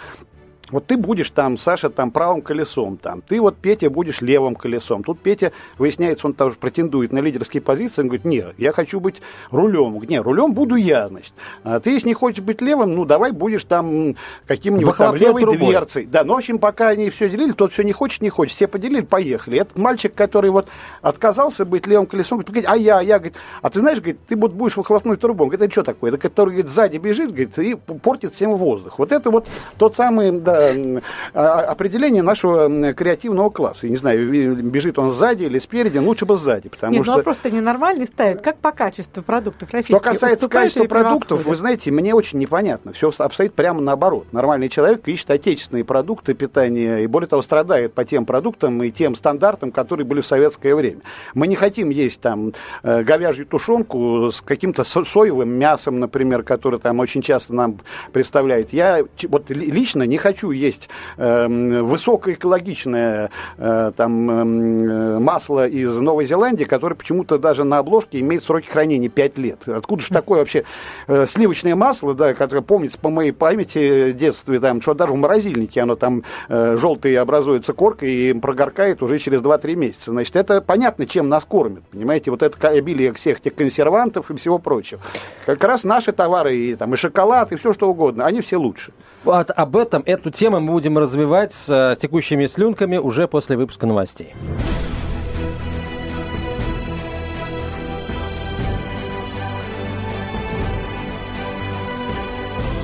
вот 0.71 0.86
ты 0.86 0.97
будешь 0.97 1.29
там, 1.29 1.58
Саша, 1.58 1.89
там 1.89 2.12
правым 2.12 2.41
колесом, 2.41 2.97
там, 2.97 3.21
ты 3.21 3.39
вот, 3.41 3.58
Петя, 3.58 3.89
будешь 3.89 4.21
левым 4.21 4.55
колесом. 4.55 5.03
Тут 5.03 5.19
Петя, 5.19 5.51
выясняется, 5.77 6.27
он 6.27 6.34
тоже 6.34 6.55
претендует 6.55 7.12
на 7.12 7.19
лидерские 7.19 7.62
позиции, 7.62 8.01
он 8.01 8.08
говорит, 8.08 8.25
нет, 8.25 8.53
я 8.58 8.71
хочу 8.71 8.99
быть 8.99 9.21
рулем. 9.51 10.01
Не, 10.03 10.19
рулем 10.19 10.53
буду 10.53 10.75
я, 10.75 11.08
значит. 11.08 11.34
А 11.63 11.79
ты, 11.79 11.91
если 11.91 12.10
не 12.10 12.13
хочешь 12.13 12.43
быть 12.43 12.62
левым, 12.62 12.95
ну, 12.95 13.05
давай 13.05 13.32
будешь 13.32 13.63
там 13.63 14.15
каким-нибудь 14.47 14.95
там 14.97 15.15
левой 15.15 15.41
трубой. 15.41 15.69
дверцей. 15.69 16.05
Да, 16.05 16.23
ну, 16.23 16.34
в 16.34 16.38
общем, 16.38 16.60
пока 16.60 16.89
они 16.89 17.10
все 17.10 17.29
делили, 17.29 17.51
тот 17.51 17.73
все 17.73 17.84
не 17.84 17.93
хочет, 17.93 18.21
не 18.21 18.29
хочет, 18.29 18.55
все 18.55 18.67
поделили, 18.67 19.01
поехали. 19.01 19.60
Этот 19.60 19.77
мальчик, 19.77 20.13
который 20.13 20.51
вот 20.51 20.67
отказался 21.01 21.65
быть 21.65 21.88
левым 21.88 22.05
колесом, 22.05 22.39
говорит, 22.39 22.65
а 22.67 22.77
я, 22.77 22.99
а 22.99 23.03
я, 23.03 23.19
говорит, 23.19 23.36
а 23.62 23.69
ты 23.69 23.79
знаешь, 23.79 23.99
говорит, 23.99 24.19
ты 24.27 24.36
вот 24.36 24.53
будешь 24.53 24.77
выхлопной 24.77 25.17
трубой. 25.17 25.45
Он 25.45 25.49
говорит, 25.49 25.65
это 25.65 25.71
что 25.71 25.84
такое? 25.84 26.12
Это 26.12 26.17
который, 26.19 26.49
говорит, 26.51 26.71
сзади 26.71 26.97
бежит, 26.97 27.29
говорит, 27.29 27.58
и 27.60 27.75
портит 27.75 28.36
всем 28.36 28.55
воздух. 28.55 28.99
Вот 28.99 29.12
это 29.12 29.32
вот 29.32 29.47
тот 29.77 29.95
самый, 29.95 30.32
да, 30.32 30.59
Э, 30.60 31.39
определение 31.41 32.22
нашего 32.22 32.93
креативного 32.93 33.50
класса. 33.50 33.88
Я 33.88 33.91
не 33.91 33.98
знаю, 33.98 34.56
бежит 34.63 35.00
он 35.00 35.12
сзади 35.12 35.43
или 35.43 35.60
спереди, 35.60 35.98
лучше 35.98 36.26
бы 36.26 36.36
сзади, 36.36 36.69
потому 36.69 36.93
Нет, 36.93 37.04
что... 37.04 37.22
ну 37.24 37.34
а 37.43 37.50
ненормальный 37.50 38.06
ставит. 38.06 38.41
Как 38.41 38.58
по 38.58 38.72
качеству 38.72 39.24
продуктов 39.24 39.72
российских? 39.72 39.98
Что 39.98 40.12
касается 40.12 40.50
качества 40.50 40.86
продуктов, 40.86 41.45
вы 41.45 41.56
знаете, 41.56 41.91
мне 41.91 42.13
очень 42.13 42.39
непонятно. 42.39 42.93
Все 42.93 43.12
обстоит 43.17 43.54
прямо 43.54 43.82
наоборот. 43.82 44.28
Нормальный 44.32 44.69
человек 44.69 45.08
ищет 45.08 45.32
отечественные 45.32 45.84
продукты 45.84 46.34
питания 46.34 47.00
и, 47.00 47.08
более 47.08 47.28
того, 47.28 47.41
страдает 47.41 47.93
по 47.93 48.06
тем 48.06 48.26
продуктам 48.26 48.84
и 48.84 48.91
тем 48.91 49.15
стандартам, 49.15 49.72
которые 49.72 50.06
были 50.06 50.22
в 50.22 50.26
советское 50.26 50.76
время. 50.76 51.02
Мы 51.34 51.48
не 51.48 51.56
хотим 51.56 51.89
есть 51.89 52.22
там 52.22 52.54
э, 52.84 53.04
говяжью 53.04 53.45
тушенку 53.45 54.32
с 54.32 54.41
каким-то 54.41 54.84
соевым 54.84 55.50
мясом, 55.50 56.00
например, 56.00 56.43
которое 56.43 56.78
там 56.78 57.00
очень 57.00 57.22
часто 57.22 57.54
нам 57.54 57.80
представляет. 58.12 58.74
Я 58.74 59.04
вот 59.28 59.50
лично 59.50 60.04
не 60.04 60.17
хочу 60.17 60.48
хочу 60.49 60.51
есть 60.51 60.89
э, 61.17 61.47
высокоэкологичное 61.81 63.29
э, 63.57 63.91
там, 63.95 64.31
э, 64.31 65.19
масло 65.19 65.67
из 65.67 65.97
Новой 65.97 66.25
Зеландии, 66.25 66.63
которое 66.63 66.95
почему-то 66.95 67.38
даже 67.38 67.63
на 67.63 67.77
обложке 67.77 68.19
имеет 68.19 68.43
сроки 68.43 68.67
хранения 68.67 69.09
5 69.09 69.38
лет. 69.38 69.67
Откуда 69.67 70.01
же 70.01 70.09
такое 70.09 70.39
вообще 70.39 70.63
э, 71.07 71.25
сливочное 71.25 71.75
масло, 71.75 72.13
да, 72.13 72.33
которое 72.33 72.62
помнится 72.62 72.97
по 72.99 73.09
моей 73.09 73.31
памяти 73.31 74.12
детстве, 74.12 74.59
там, 74.59 74.81
что 74.81 74.93
даже 74.93 75.13
в 75.13 75.15
морозильнике 75.15 75.81
оно 75.81 75.95
там 75.95 76.23
э, 76.49 76.75
желтое 76.77 77.19
образуется 77.19 77.73
коркой 77.73 78.12
и 78.12 78.33
прогоркает 78.33 79.01
уже 79.03 79.19
через 79.19 79.41
2-3 79.41 79.75
месяца. 79.75 80.12
Значит, 80.12 80.35
это 80.35 80.62
понятно, 80.62 81.05
чем 81.05 81.29
нас 81.29 81.45
кормят, 81.45 81.83
понимаете, 81.91 82.31
вот 82.31 82.43
это 82.43 82.67
обилие 82.67 83.13
всех 83.13 83.39
этих 83.39 83.55
консервантов 83.55 84.31
и 84.31 84.35
всего 84.35 84.59
прочего. 84.59 85.01
Как 85.45 85.63
раз 85.63 85.83
наши 85.83 86.12
товары, 86.12 86.55
и, 86.55 86.75
там, 86.75 86.93
и 86.93 86.97
шоколад, 86.97 87.51
и 87.51 87.55
все 87.55 87.73
что 87.73 87.89
угодно, 87.89 88.25
они 88.25 88.41
все 88.41 88.57
лучше. 88.57 88.91
Вот 89.23 89.51
об 89.53 89.75
этом, 89.75 90.01
эту 90.05 90.32
тему 90.32 90.60
мы 90.60 90.71
будем 90.71 90.97
развивать 90.97 91.53
с, 91.53 91.67
с 91.67 91.97
текущими 91.97 92.45
слюнками 92.45 92.97
уже 92.97 93.27
после 93.27 93.58
выпуска 93.58 93.86
новостей. 93.86 94.34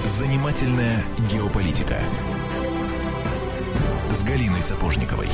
Занимательная 0.06 1.04
геополитика 1.32 1.98
с 4.12 4.24
Галиной 4.24 4.62
Сапожниковой. 4.62 5.28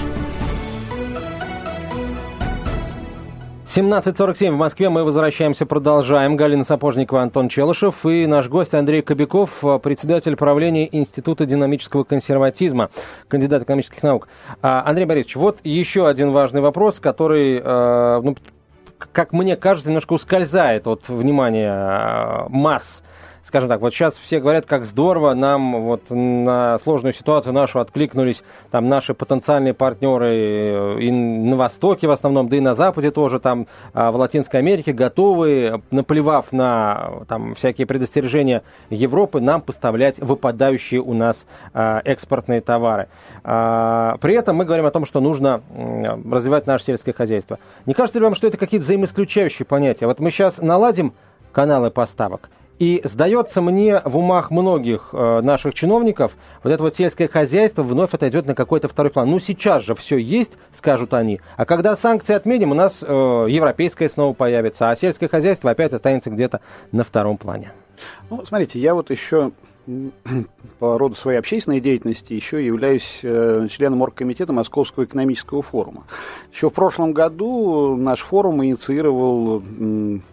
17.47 3.74 4.52
в 4.52 4.58
Москве. 4.58 4.90
Мы 4.90 5.06
возвращаемся, 5.06 5.66
продолжаем. 5.66 6.36
Галина 6.36 6.66
Сапожникова, 6.66 7.22
Антон 7.22 7.48
Челышев 7.48 8.06
и 8.06 8.28
наш 8.28 8.50
гость 8.50 8.74
Андрей 8.74 9.02
Кобяков, 9.02 9.64
председатель 9.82 10.36
правления 10.36 10.94
Института 10.94 11.46
динамического 11.46 12.04
консерватизма, 12.04 12.90
кандидат 13.30 13.64
экономических 13.64 14.04
наук. 14.04 14.28
А, 14.62 14.84
Андрей 14.86 15.06
Борисович, 15.06 15.38
вот 15.38 15.60
еще 15.64 16.10
один 16.10 16.32
важный 16.32 16.60
вопрос, 16.60 17.00
который, 17.00 17.62
э, 17.64 18.22
ну, 18.22 18.36
как 19.14 19.32
мне 19.32 19.56
кажется, 19.56 19.88
немножко 19.88 20.12
ускользает 20.12 20.86
от 20.86 21.08
внимания 21.08 21.72
э, 21.72 22.50
масс 22.50 23.04
скажем 23.52 23.68
так, 23.68 23.82
вот 23.82 23.94
сейчас 23.94 24.16
все 24.16 24.40
говорят, 24.40 24.66
как 24.66 24.86
здорово, 24.86 25.34
нам 25.34 25.82
вот 25.82 26.04
на 26.10 26.78
сложную 26.78 27.12
ситуацию 27.12 27.52
нашу 27.52 27.82
откликнулись 27.82 28.44
там 28.72 28.86
наши 28.86 29.14
потенциальные 29.14 29.74
партнеры 29.74 30.28
э, 30.30 31.00
и 31.02 31.12
на 31.12 31.58
Востоке 31.58 32.08
в 32.08 32.12
основном, 32.12 32.48
да 32.48 32.56
и 32.56 32.62
на 32.62 32.74
Западе 32.74 33.12
тоже, 33.12 33.42
там 33.42 33.68
а, 33.94 34.12
в 34.12 34.16
Латинской 34.16 34.62
Америке 34.62 34.94
готовы, 34.94 35.82
наплевав 35.92 36.54
на 36.54 37.26
там 37.28 37.54
всякие 37.54 37.86
предостережения 37.86 38.64
Европы, 38.90 39.42
нам 39.42 39.60
поставлять 39.60 40.18
выпадающие 40.20 41.02
у 41.02 41.14
нас 41.14 41.46
а, 41.74 42.02
экспортные 42.06 42.62
товары. 42.62 43.10
А, 43.44 44.16
при 44.22 44.34
этом 44.34 44.56
мы 44.56 44.64
говорим 44.64 44.86
о 44.86 44.92
том, 44.92 45.06
что 45.06 45.20
нужно 45.20 45.62
развивать 46.32 46.68
наше 46.68 46.86
сельское 46.86 47.12
хозяйство. 47.12 47.60
Не 47.86 47.94
кажется 47.94 48.18
ли 48.18 48.24
вам, 48.24 48.34
что 48.34 48.48
это 48.48 48.56
какие-то 48.56 48.86
взаимоисключающие 48.86 49.66
понятия? 49.66 50.06
Вот 50.06 50.22
мы 50.22 50.32
сейчас 50.32 50.62
наладим 50.62 51.12
каналы 51.52 51.92
поставок– 51.92 52.50
и 52.82 53.00
сдается 53.04 53.62
мне 53.62 54.02
в 54.06 54.18
умах 54.18 54.50
многих 54.50 55.10
э, 55.14 55.42
наших 55.42 55.76
чиновников, 55.76 56.36
вот 56.64 56.74
это 56.74 56.82
вот 56.82 56.96
сельское 56.96 57.28
хозяйство 57.28 57.84
вновь 57.84 58.16
отойдет 58.16 58.48
на 58.48 58.56
какой-то 58.56 58.88
второй 58.88 59.12
план. 59.12 59.30
Ну, 59.30 59.40
сейчас 59.40 59.84
же 59.84 59.94
все 59.94 60.18
есть, 60.18 60.54
скажут 60.72 61.14
они. 61.14 61.42
А 61.58 61.66
когда 61.66 61.96
санкции 61.96 62.34
отменим, 62.34 62.72
у 62.72 62.74
нас 62.74 63.04
э, 63.04 63.06
европейское 63.08 64.10
снова 64.10 64.34
появится, 64.34 64.90
а 64.90 64.96
сельское 64.96 65.28
хозяйство 65.28 65.70
опять 65.70 65.94
останется 65.94 66.32
где-то 66.32 66.62
на 66.92 67.04
втором 67.04 67.38
плане. 67.38 67.72
Ну, 68.32 68.44
смотрите, 68.48 68.80
я 68.80 68.96
вот 68.96 69.12
еще 69.12 69.52
по 70.80 70.98
роду 70.98 71.16
своей 71.16 71.40
общественной 71.40 71.80
деятельности 71.80 72.34
еще 72.34 72.64
являюсь 72.64 73.20
э, 73.24 73.68
членом 73.70 74.02
оргкомитета 74.02 74.54
Московского 74.54 75.06
экономического 75.06 75.62
форума. 75.62 76.04
Еще 76.54 76.70
в 76.70 76.74
прошлом 76.74 77.14
году 77.14 77.96
наш 77.96 78.22
форум 78.22 78.64
инициировал 78.64 79.64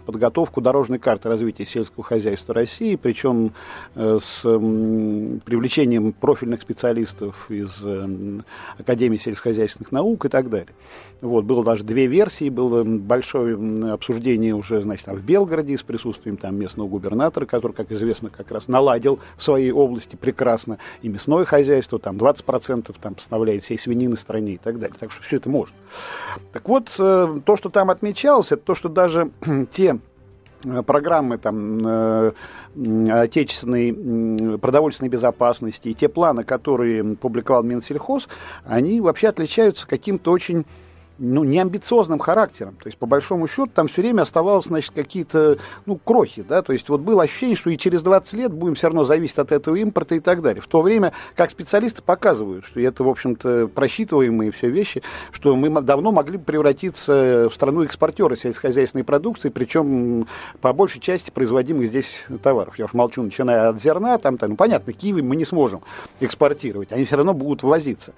подготовку 0.04 0.61
дорожной 0.61 0.98
карты 0.98 1.28
развития 1.28 1.64
сельского 1.64 2.04
хозяйства 2.04 2.54
России, 2.54 2.96
причем 2.96 3.52
э, 3.94 4.18
с 4.22 4.42
привлечением 4.42 6.12
профильных 6.12 6.61
специалистов 6.61 7.50
из 7.50 7.70
э, 7.82 8.40
Академии 8.78 9.16
сельскохозяйственных 9.16 9.92
наук 9.92 10.26
и 10.26 10.28
так 10.28 10.50
далее. 10.50 10.74
Вот, 11.20 11.44
было 11.44 11.64
даже 11.64 11.84
две 11.84 12.06
версии, 12.06 12.48
было 12.48 12.84
большое 12.84 13.92
обсуждение 13.92 14.54
уже, 14.54 14.82
значит, 14.82 15.08
в 15.08 15.24
Белгороде 15.24 15.76
с 15.76 15.82
присутствием 15.82 16.37
там 16.37 16.56
местного 16.56 16.87
губернатора, 16.87 17.44
который, 17.44 17.72
как 17.72 17.90
известно, 17.90 18.30
как 18.30 18.50
раз 18.50 18.68
наладил 18.68 19.18
в 19.38 19.42
своей 19.42 19.70
области 19.70 20.16
прекрасно 20.16 20.79
и 21.01 21.09
мясное 21.09 21.44
хозяйство, 21.44 21.98
там 21.98 22.16
20% 22.16 22.94
там 23.01 23.14
поставляет 23.14 23.64
всей 23.64 23.79
свинины 23.79 24.16
стране 24.16 24.55
и 24.55 24.59
так 24.59 24.79
далее. 24.79 24.96
Так 24.98 25.12
что 25.12 25.22
все 25.22 25.37
это 25.37 25.48
можно. 25.48 25.77
Так 26.53 26.68
вот, 26.68 26.94
э, 26.98 27.37
то, 27.44 27.57
что 27.57 27.70
там 27.70 27.90
отмечалось, 27.90 28.53
это 28.53 28.62
то, 28.62 28.74
что 28.74 28.88
даже 28.88 29.31
те 29.70 29.98
э, 30.64 30.83
программы 30.83 31.38
там, 31.38 31.87
э, 31.87 32.33
отечественной 33.11 34.59
продовольственной 34.59 35.09
безопасности 35.09 35.88
и 35.88 35.94
те 35.94 36.09
планы, 36.09 36.42
которые 36.42 37.16
публиковал 37.16 37.62
Минсельхоз, 37.62 38.29
они 38.64 39.01
вообще 39.01 39.29
отличаются 39.29 39.87
каким-то 39.87 40.33
очень 40.33 40.66
ну, 41.18 41.44
неамбициозным 41.44 42.18
характером. 42.18 42.74
То 42.74 42.88
есть, 42.88 42.98
по 42.98 43.07
большому 43.07 43.46
счету, 43.46 43.70
там 43.74 43.88
все 43.88 44.02
время 44.02 44.22
оставалось, 44.22 44.66
значит, 44.66 44.92
какие-то, 44.94 45.59
ну, 45.87 45.96
крохи, 45.96 46.44
да, 46.48 46.62
то 46.62 46.72
есть, 46.72 46.88
вот 46.88 47.00
было 47.00 47.24
ощущение, 47.24 47.57
что 47.57 47.70
и 47.70 47.76
через 47.76 48.02
20 48.02 48.33
лет 48.35 48.52
будем 48.52 48.74
все 48.74 48.88
равно 48.88 49.04
зависеть 49.04 49.38
от 49.38 49.52
этого 49.52 49.76
импорта 49.76 50.14
и 50.14 50.20
так 50.20 50.42
далее. 50.42 50.62
В 50.62 50.66
то 50.66 50.81
время, 50.81 51.12
как 51.35 51.50
специалисты 51.50 52.02
показывают, 52.02 52.64
что 52.64 52.81
это, 52.81 53.04
в 53.04 53.09
общем-то, 53.09 53.68
просчитываемые 53.74 54.50
все 54.50 54.68
вещи, 54.68 55.02
что 55.33 55.54
мы 55.57 55.68
давно 55.83 56.12
могли 56.12 56.38
бы 56.38 56.44
превратиться 56.44 57.48
в 57.50 57.54
страну 57.54 57.85
экспортера 57.85 58.37
сельскохозяйственной 58.37 59.04
продукции, 59.04 59.48
причем 59.48 60.26
по 60.61 60.72
большей 60.72 61.00
части 61.00 61.31
производимых 61.31 61.88
здесь 61.88 62.26
товаров. 62.42 62.78
Я 62.78 62.87
уж 62.87 62.94
молчу, 62.94 63.22
начиная 63.22 63.68
от 63.68 63.81
зерна, 63.81 64.18
там, 64.18 64.37
там 64.37 64.50
ну, 64.50 64.57
понятно, 64.57 64.92
киви 64.92 65.20
мы 65.20 65.37
не 65.37 65.44
сможем 65.44 65.83
экспортировать, 66.20 66.92
они 66.92 67.04
все 67.04 67.16
равно 67.16 67.35
будут 67.35 67.62
ввозиться. 67.62 68.12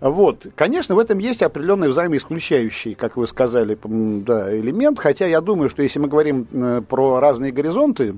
Вот. 0.00 0.46
Конечно, 0.54 0.94
в 0.94 0.98
этом 0.98 1.18
есть 1.18 1.42
определенный 1.42 1.88
взаимоисключающий, 2.36 2.94
как 2.94 3.16
вы 3.16 3.26
сказали, 3.26 3.76
да, 4.24 4.56
элемент, 4.56 4.98
хотя 4.98 5.26
я 5.26 5.40
думаю, 5.40 5.68
что 5.68 5.82
если 5.82 5.98
мы 5.98 6.08
говорим 6.08 6.46
э, 6.52 6.82
про 6.88 7.20
разные 7.20 7.52
горизонты, 7.52 8.14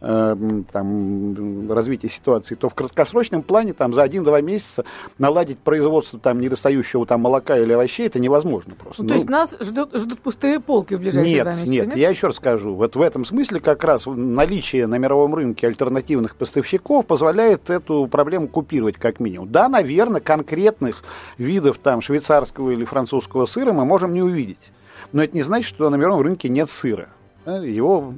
там, 0.00 1.72
развития 1.72 2.08
ситуации, 2.08 2.54
то 2.54 2.68
в 2.68 2.74
краткосрочном 2.74 3.42
плане 3.42 3.72
там, 3.72 3.94
за 3.94 4.02
один-два 4.02 4.40
месяца 4.40 4.84
наладить 5.18 5.58
производство 5.58 6.20
там, 6.20 6.40
недостающего 6.40 7.04
там, 7.04 7.22
молока 7.22 7.58
или 7.58 7.72
овощей 7.72 8.06
это 8.06 8.20
невозможно 8.20 8.74
просто. 8.74 9.02
Ну, 9.02 9.08
то 9.08 9.14
ну, 9.14 9.18
есть 9.18 9.28
нас 9.28 9.56
ждут, 9.60 9.94
ждут 9.94 10.20
пустые 10.20 10.60
полки 10.60 10.94
в 10.94 11.00
ближайшие 11.00 11.34
нет, 11.34 11.46
месяца? 11.46 11.72
Нет, 11.72 11.86
нет, 11.88 11.96
я 11.96 12.10
еще 12.10 12.28
раз 12.28 12.36
скажу. 12.36 12.74
Вот 12.74 12.94
в 12.94 13.00
этом 13.00 13.24
смысле 13.24 13.60
как 13.60 13.82
раз 13.82 14.06
наличие 14.06 14.86
на 14.86 14.98
мировом 14.98 15.34
рынке 15.34 15.66
альтернативных 15.66 16.36
поставщиков 16.36 17.04
позволяет 17.06 17.68
эту 17.68 18.06
проблему 18.06 18.46
купировать 18.46 18.96
как 18.96 19.18
минимум. 19.18 19.50
Да, 19.50 19.68
наверное, 19.68 20.20
конкретных 20.20 21.02
видов 21.38 21.78
там, 21.78 22.02
швейцарского 22.02 22.70
или 22.70 22.84
французского 22.84 23.46
сыра 23.46 23.72
мы 23.72 23.84
можем 23.84 24.14
не 24.14 24.22
увидеть. 24.22 24.72
Но 25.12 25.24
это 25.24 25.34
не 25.36 25.42
значит, 25.42 25.68
что 25.68 25.90
на 25.90 25.96
мировом 25.96 26.22
рынке 26.22 26.48
нет 26.48 26.70
сыра 26.70 27.08
его, 27.46 28.12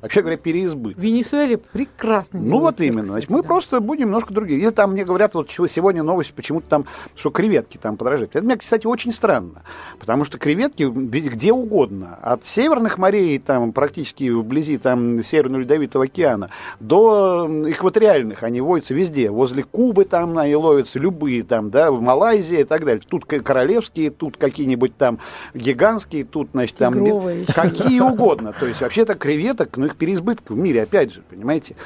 вообще 0.00 0.20
говоря, 0.20 0.36
переизбыток. 0.36 0.98
В 0.98 1.02
Венесуэле 1.02 1.58
прекрасно. 1.58 2.40
Ну 2.40 2.60
вот 2.60 2.80
именно. 2.80 3.02
Кстати, 3.02 3.10
Значит, 3.10 3.30
мы 3.30 3.42
да. 3.42 3.48
просто 3.48 3.80
будем 3.80 4.06
немножко 4.06 4.32
другие. 4.32 4.60
Или 4.60 4.70
там 4.70 4.92
мне 4.92 5.04
говорят, 5.04 5.34
вот 5.34 5.50
сегодня 5.50 6.02
новость, 6.02 6.32
почему-то 6.34 6.66
там, 6.68 6.84
что 7.16 7.30
креветки 7.30 7.78
там 7.78 7.96
подорожают. 7.96 8.36
Это 8.36 8.44
мне, 8.44 8.56
кстати, 8.56 8.86
очень 8.86 9.12
странно. 9.12 9.62
Потому 9.98 10.24
что 10.24 10.38
креветки 10.38 10.84
где 10.84 11.52
угодно. 11.52 12.18
От 12.22 12.46
северных 12.46 12.98
морей, 12.98 13.38
там, 13.38 13.72
практически 13.72 14.30
вблизи 14.30 14.78
там, 14.78 15.22
Северного 15.22 15.62
Ледовитого 15.62 16.04
океана, 16.04 16.50
до 16.78 17.48
экваториальных 17.66 18.42
они 18.42 18.60
водятся 18.60 18.94
везде. 18.94 19.30
Возле 19.30 19.64
Кубы 19.64 20.04
там 20.04 20.38
они 20.38 20.54
ловятся, 20.54 20.98
любые 20.98 21.42
там, 21.42 21.70
да, 21.70 21.90
в 21.90 22.00
Малайзии 22.00 22.60
и 22.60 22.64
так 22.64 22.84
далее. 22.84 23.02
Тут 23.06 23.24
королевские, 23.24 24.10
тут 24.10 24.36
какие-нибудь 24.36 24.96
там 24.96 25.18
гигантские, 25.54 26.24
тут, 26.24 26.50
значит, 26.52 26.76
там... 26.76 26.94
Тигровые. 26.94 27.44
Какие 27.46 28.00
угодно. 28.00 28.52
То 28.58 28.66
есть 28.66 28.75
есть 28.76 28.82
вообще-то 28.82 29.14
креветок, 29.14 29.76
ну 29.76 29.86
их 29.86 29.96
переизбыток 29.96 30.50
в 30.50 30.58
мире, 30.58 30.82
опять 30.82 31.12
же, 31.12 31.22
понимаете. 31.22 31.76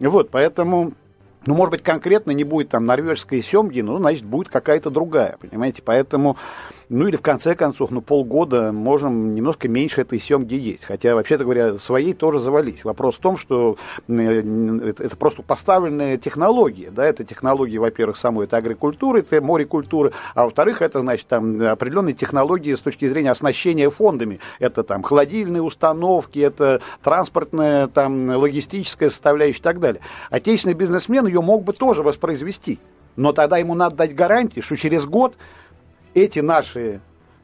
Вот, 0.00 0.30
поэтому 0.30 0.92
ну, 1.44 1.54
может 1.54 1.72
быть, 1.72 1.82
конкретно 1.82 2.30
не 2.30 2.44
будет 2.44 2.68
там 2.68 2.86
норвежской 2.86 3.42
семги, 3.42 3.80
но, 3.80 3.98
значит, 3.98 4.24
будет 4.24 4.48
какая-то 4.48 4.90
другая, 4.90 5.36
понимаете? 5.40 5.82
Поэтому 5.84 6.36
ну 6.92 7.08
или 7.08 7.16
в 7.16 7.22
конце 7.22 7.54
концов, 7.54 7.90
ну 7.90 8.02
полгода 8.02 8.70
можем 8.70 9.34
немножко 9.34 9.66
меньше 9.66 10.02
этой 10.02 10.20
съемки 10.20 10.54
есть. 10.54 10.84
Хотя, 10.84 11.14
вообще-то 11.14 11.44
говоря, 11.44 11.78
своей 11.78 12.12
тоже 12.12 12.38
завались. 12.38 12.84
Вопрос 12.84 13.16
в 13.16 13.18
том, 13.18 13.38
что 13.38 13.76
э, 14.08 14.90
это 14.98 15.16
просто 15.16 15.42
поставленная 15.42 16.18
технология. 16.18 16.90
Да? 16.90 17.04
Это 17.04 17.24
технологии, 17.24 17.78
во-первых, 17.78 18.18
самой 18.18 18.44
это 18.44 18.58
агрикультуры, 18.58 19.20
это 19.20 19.40
морекультуры, 19.40 20.12
а 20.34 20.44
во-вторых, 20.44 20.82
это, 20.82 21.00
значит, 21.00 21.26
там 21.28 21.62
определенные 21.62 22.12
технологии 22.12 22.74
с 22.74 22.80
точки 22.80 23.08
зрения 23.08 23.30
оснащения 23.30 23.88
фондами. 23.88 24.38
Это 24.58 24.82
там 24.82 25.02
холодильные 25.02 25.62
установки, 25.62 26.40
это 26.40 26.82
транспортная, 27.02 27.86
там, 27.86 28.28
логистическая 28.36 29.08
составляющая 29.08 29.60
и 29.60 29.62
так 29.62 29.80
далее. 29.80 30.02
Отечественный 30.28 30.74
бизнесмен 30.74 31.26
ее 31.26 31.40
мог 31.40 31.64
бы 31.64 31.72
тоже 31.72 32.02
воспроизвести. 32.02 32.78
Но 33.16 33.32
тогда 33.32 33.58
ему 33.58 33.74
надо 33.74 33.96
дать 33.96 34.14
гарантии, 34.14 34.60
что 34.60 34.76
через 34.76 35.06
год 35.06 35.34
эти 36.14 36.40
наши 36.40 37.00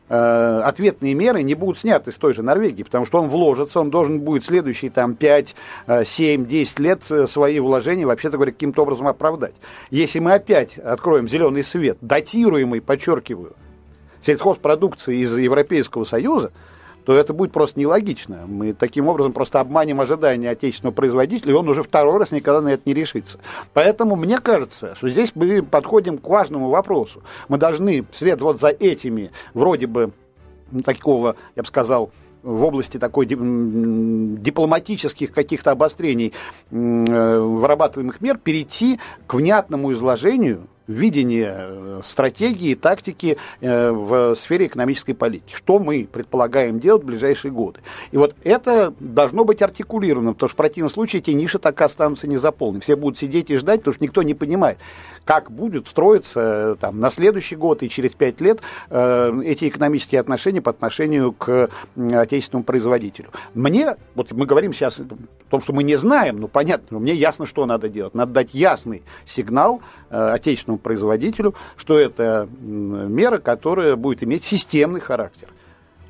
э, 0.09 0.61
ответные 0.65 1.15
меры 1.15 1.43
не 1.43 1.55
будут 1.55 1.79
сняты 1.79 2.13
с 2.13 2.17
той 2.17 2.35
же 2.35 2.43
Норвегии, 2.43 2.83
потому 2.83 3.07
что 3.07 3.21
он 3.21 3.29
вложится, 3.29 3.81
он 3.81 3.91
должен 3.91 4.21
будет 4.21 4.45
следующие 4.45 4.91
там 4.91 5.15
5, 5.15 5.55
7, 6.05 6.47
10 6.47 6.79
лет 6.79 7.01
э, 7.11 7.27
свои 7.27 7.59
вложения, 7.61 8.07
вообще-то 8.07 8.37
говоря, 8.37 8.53
каким-то 8.53 8.83
образом 8.83 9.09
оправдать. 9.09 9.55
Если 9.91 10.19
мы 10.19 10.35
опять 10.35 10.79
откроем 10.79 11.29
зеленый 11.29 11.63
свет, 11.63 11.99
датируемый, 12.01 12.81
подчеркиваю, 12.81 13.55
сельхозпродукции 14.21 15.19
из 15.19 15.37
Европейского 15.37 16.05
Союза, 16.05 16.53
то 17.09 17.17
это 17.17 17.33
будет 17.33 17.53
просто 17.53 17.81
нелогично. 17.81 18.45
Мы 18.47 18.75
таким 18.75 19.09
образом 19.09 19.33
просто 19.33 19.61
обманем 19.61 19.99
ожидания 19.99 20.51
отечественного 20.51 20.95
производителя, 20.95 21.53
и 21.53 21.55
он 21.55 21.67
уже 21.67 21.83
второй 21.83 22.19
раз 22.19 22.33
никогда 22.33 22.61
на 22.61 22.69
это 22.69 22.83
не 22.85 22.93
решится. 22.93 23.39
Поэтому 23.73 24.15
мне 24.15 24.41
кажется, 24.41 24.95
что 24.95 25.09
здесь 25.09 25.33
мы 25.35 25.63
подходим 25.63 26.19
к 26.19 26.29
важному 26.29 26.69
вопросу. 26.69 27.23
Мы 27.49 27.57
должны 27.57 28.05
вслед 28.11 28.43
вот 28.43 28.61
за 28.61 28.69
этими 28.69 29.31
вроде 29.55 29.87
бы 29.87 30.11
такого, 30.85 31.37
я 31.57 31.63
бы 31.63 31.69
сказал, 31.69 32.11
в 32.43 32.63
области 32.63 32.99
такой 32.99 33.25
дипломатических 33.25 35.33
каких-то 35.33 35.71
обострений 35.71 36.35
э, 36.71 37.39
вырабатываемых 37.39 38.21
мер 38.21 38.37
перейти 38.37 39.01
к 39.27 39.33
внятному 39.33 39.95
изложению 39.95 40.69
видение 40.89 41.55
э, 41.57 42.01
стратегии, 42.05 42.75
тактики 42.75 43.37
э, 43.61 43.91
в 43.91 44.35
сфере 44.35 44.67
экономической 44.67 45.13
политики. 45.13 45.55
Что 45.55 45.79
мы 45.79 46.09
предполагаем 46.11 46.81
делать 46.81 47.03
в 47.03 47.07
ближайшие 47.07 47.53
годы. 47.53 47.81
И 48.11 48.17
вот 48.17 48.35
это 48.43 48.93
должно 48.99 49.45
быть 49.45 49.63
артикулировано, 49.63 50.33
потому 50.33 50.49
что 50.49 50.55
в 50.55 50.57
противном 50.57 50.91
случае 50.91 51.21
эти 51.21 51.31
ниши 51.31 51.59
так 51.59 51.81
останутся 51.81 52.27
не 52.27 52.39
заполнены. 52.39 52.81
Все 52.81 52.97
будут 52.97 53.19
сидеть 53.19 53.51
и 53.51 53.57
ждать, 53.57 53.81
потому 53.81 53.95
что 53.95 54.03
никто 54.03 54.23
не 54.23 54.35
понимает, 54.35 54.79
как 55.25 55.51
будет 55.51 55.89
строиться 55.89 56.41
э, 56.41 56.77
там, 56.81 57.01
на 57.01 57.11
следующий 57.11 57.55
год 57.55 57.83
и 57.83 57.91
через 57.91 58.13
пять 58.13 58.41
лет 58.41 58.61
э, 58.89 59.41
эти 59.45 59.69
экономические 59.69 60.23
отношения 60.23 60.63
по 60.63 60.71
отношению 60.71 61.33
к 61.33 61.69
отечественному 61.97 62.65
производителю. 62.65 63.29
Мне, 63.53 63.97
вот 64.15 64.33
мы 64.33 64.47
говорим 64.47 64.73
сейчас 64.73 64.99
о 65.01 65.05
том, 65.51 65.61
что 65.61 65.75
мы 65.75 65.83
не 65.83 65.97
знаем, 65.97 66.39
ну 66.39 66.49
понятно, 66.49 66.87
но 66.93 66.99
мне 66.99 67.13
ясно, 67.13 67.45
что 67.45 67.67
надо 67.67 67.91
делать. 67.91 68.15
Надо 68.15 68.33
дать 68.33 68.55
ясный 68.55 69.03
сигнал 69.27 69.83
э, 70.09 70.31
отечественному 70.31 70.78
производителю, 70.79 71.55
что 71.77 71.99
это 71.99 72.49
мера, 72.61 73.39
которая 73.39 73.97
будет 73.97 74.23
иметь 74.23 74.45
системный 74.45 75.01
характер. 75.01 75.49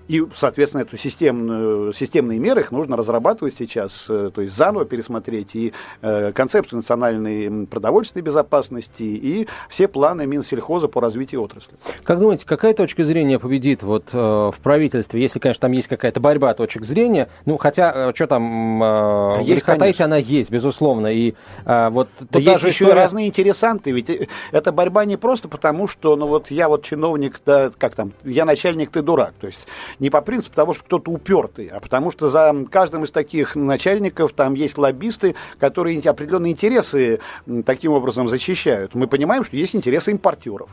И, 0.08 0.24
соответственно, 0.34 0.82
эту 0.82 0.96
системную, 0.96 1.92
системные 1.92 2.38
меры 2.38 2.62
их 2.62 2.72
нужно 2.72 2.96
разрабатывать 2.96 3.54
сейчас, 3.58 4.06
э, 4.08 4.30
то 4.34 4.40
есть 4.40 4.56
заново 4.56 4.86
пересмотреть 4.86 5.54
и 5.54 5.74
э, 6.00 6.32
концепцию 6.32 6.78
национальной 6.78 7.66
продовольственной 7.66 8.22
безопасности, 8.22 9.02
и 9.02 9.46
все 9.68 9.86
планы 9.86 10.26
Минсельхоза 10.26 10.88
по 10.88 11.02
развитию 11.02 11.42
отрасли. 11.42 11.74
Как 12.04 12.18
думаете, 12.20 12.46
какая 12.46 12.72
точка 12.72 13.04
зрения 13.04 13.38
победит 13.38 13.82
вот 13.82 14.06
э, 14.12 14.16
в 14.18 14.54
правительстве, 14.62 15.20
если, 15.20 15.38
конечно, 15.40 15.60
там 15.60 15.72
есть 15.72 15.88
какая-то 15.88 16.20
борьба 16.20 16.54
точек 16.54 16.84
зрения, 16.84 17.28
ну, 17.44 17.58
хотя, 17.58 18.12
что 18.14 18.26
там, 18.26 18.78
да 18.80 19.40
есть, 19.40 19.62
конечно. 19.62 20.06
она 20.06 20.16
есть, 20.16 20.50
безусловно, 20.50 21.08
и 21.08 21.34
вот... 21.66 22.08
Да 22.30 22.38
есть 22.38 22.62
еще 22.62 22.84
история... 22.84 22.94
разные 22.94 23.28
интересанты, 23.28 23.90
ведь 23.90 24.28
эта 24.52 24.72
борьба 24.72 25.04
не 25.04 25.18
просто 25.18 25.48
потому, 25.48 25.86
что, 25.86 26.16
ну, 26.16 26.26
вот 26.26 26.50
я 26.50 26.68
вот 26.68 26.82
чиновник, 26.82 27.40
да, 27.44 27.70
как 27.76 27.94
там, 27.94 28.12
я 28.24 28.46
начальник, 28.46 28.90
ты 28.90 29.02
дурак, 29.02 29.34
то 29.38 29.46
есть 29.46 29.66
не 29.98 30.10
по 30.10 30.20
принципу 30.20 30.54
того, 30.54 30.74
что 30.74 30.84
кто-то 30.84 31.10
упертый, 31.10 31.68
а 31.68 31.80
потому 31.80 32.10
что 32.10 32.28
за 32.28 32.54
каждым 32.70 33.04
из 33.04 33.10
таких 33.10 33.56
начальников 33.56 34.32
там 34.32 34.54
есть 34.54 34.78
лоббисты, 34.78 35.34
которые 35.58 35.98
определенные 35.98 36.52
интересы 36.52 37.20
таким 37.64 37.92
образом 37.92 38.28
защищают. 38.28 38.94
Мы 38.94 39.06
понимаем, 39.06 39.44
что 39.44 39.56
есть 39.56 39.74
интересы 39.74 40.10
импортеров. 40.10 40.70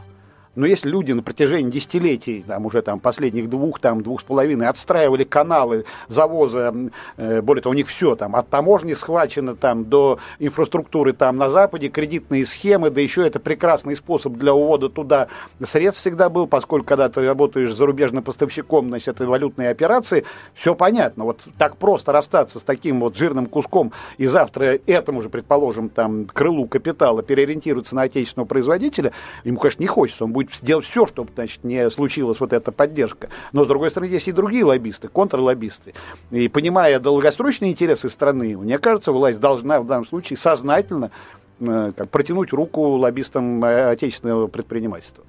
Но 0.55 0.65
если 0.65 0.89
люди 0.89 1.11
на 1.11 1.21
протяжении 1.21 1.69
десятилетий, 1.69 2.43
там 2.47 2.65
уже 2.65 2.81
там 2.81 2.99
последних 2.99 3.49
двух, 3.49 3.79
там 3.79 4.01
двух 4.01 4.21
с 4.21 4.23
половиной, 4.23 4.67
отстраивали 4.67 5.23
каналы 5.23 5.85
завоза, 6.07 6.73
э, 7.17 7.41
более 7.41 7.61
того, 7.61 7.71
у 7.71 7.75
них 7.75 7.87
все 7.87 8.15
там, 8.15 8.35
от 8.35 8.47
таможни 8.49 8.93
схвачено 8.93 9.55
там 9.55 9.85
до 9.85 10.19
инфраструктуры 10.39 11.13
там 11.13 11.37
на 11.37 11.49
Западе, 11.49 11.89
кредитные 11.89 12.45
схемы, 12.45 12.89
да 12.89 13.01
еще 13.01 13.27
это 13.27 13.39
прекрасный 13.39 13.95
способ 13.95 14.33
для 14.33 14.53
увода 14.53 14.89
туда 14.89 15.27
средств 15.61 16.01
всегда 16.01 16.29
был, 16.29 16.47
поскольку 16.47 16.87
когда 16.87 17.09
ты 17.09 17.25
работаешь 17.25 17.73
зарубежным 17.73 18.23
поставщиком, 18.23 18.87
значит, 18.87 19.09
это 19.09 19.25
валютные 19.25 19.69
операции, 19.69 20.25
все 20.53 20.75
понятно. 20.75 21.25
Вот 21.25 21.41
так 21.57 21.77
просто 21.77 22.11
расстаться 22.11 22.59
с 22.59 22.63
таким 22.63 23.01
вот 23.01 23.17
жирным 23.17 23.47
куском 23.47 23.91
и 24.17 24.27
завтра 24.27 24.79
этому 24.85 25.21
же, 25.21 25.29
предположим, 25.29 25.89
там, 25.89 26.25
крылу 26.25 26.67
капитала 26.67 27.23
переориентироваться 27.23 27.95
на 27.95 28.03
отечественного 28.03 28.47
производителя, 28.47 29.11
ему, 29.43 29.59
конечно, 29.59 29.81
не 29.81 29.87
хочется, 29.87 30.23
он 30.23 30.31
будет 30.31 30.44
будет 30.45 30.55
сделать 30.55 30.85
все, 30.85 31.05
чтобы 31.05 31.31
значит, 31.35 31.63
не 31.63 31.89
случилась 31.89 32.39
вот 32.39 32.53
эта 32.53 32.71
поддержка. 32.71 33.29
Но, 33.51 33.63
с 33.63 33.67
другой 33.67 33.89
стороны, 33.89 34.09
есть 34.09 34.27
и 34.27 34.31
другие 34.31 34.63
лоббисты, 34.63 35.07
контрлоббисты. 35.07 35.93
И 36.31 36.47
понимая 36.47 36.99
долгосрочные 36.99 37.71
интересы 37.71 38.09
страны, 38.09 38.57
мне 38.57 38.77
кажется, 38.79 39.11
власть 39.11 39.39
должна 39.39 39.79
в 39.79 39.87
данном 39.87 40.07
случае 40.07 40.37
сознательно 40.37 41.11
как, 41.59 42.09
протянуть 42.09 42.51
руку 42.53 42.81
лоббистам 42.81 43.63
э, 43.63 43.91
отечественного 43.91 44.47
предпринимательства. 44.47 45.23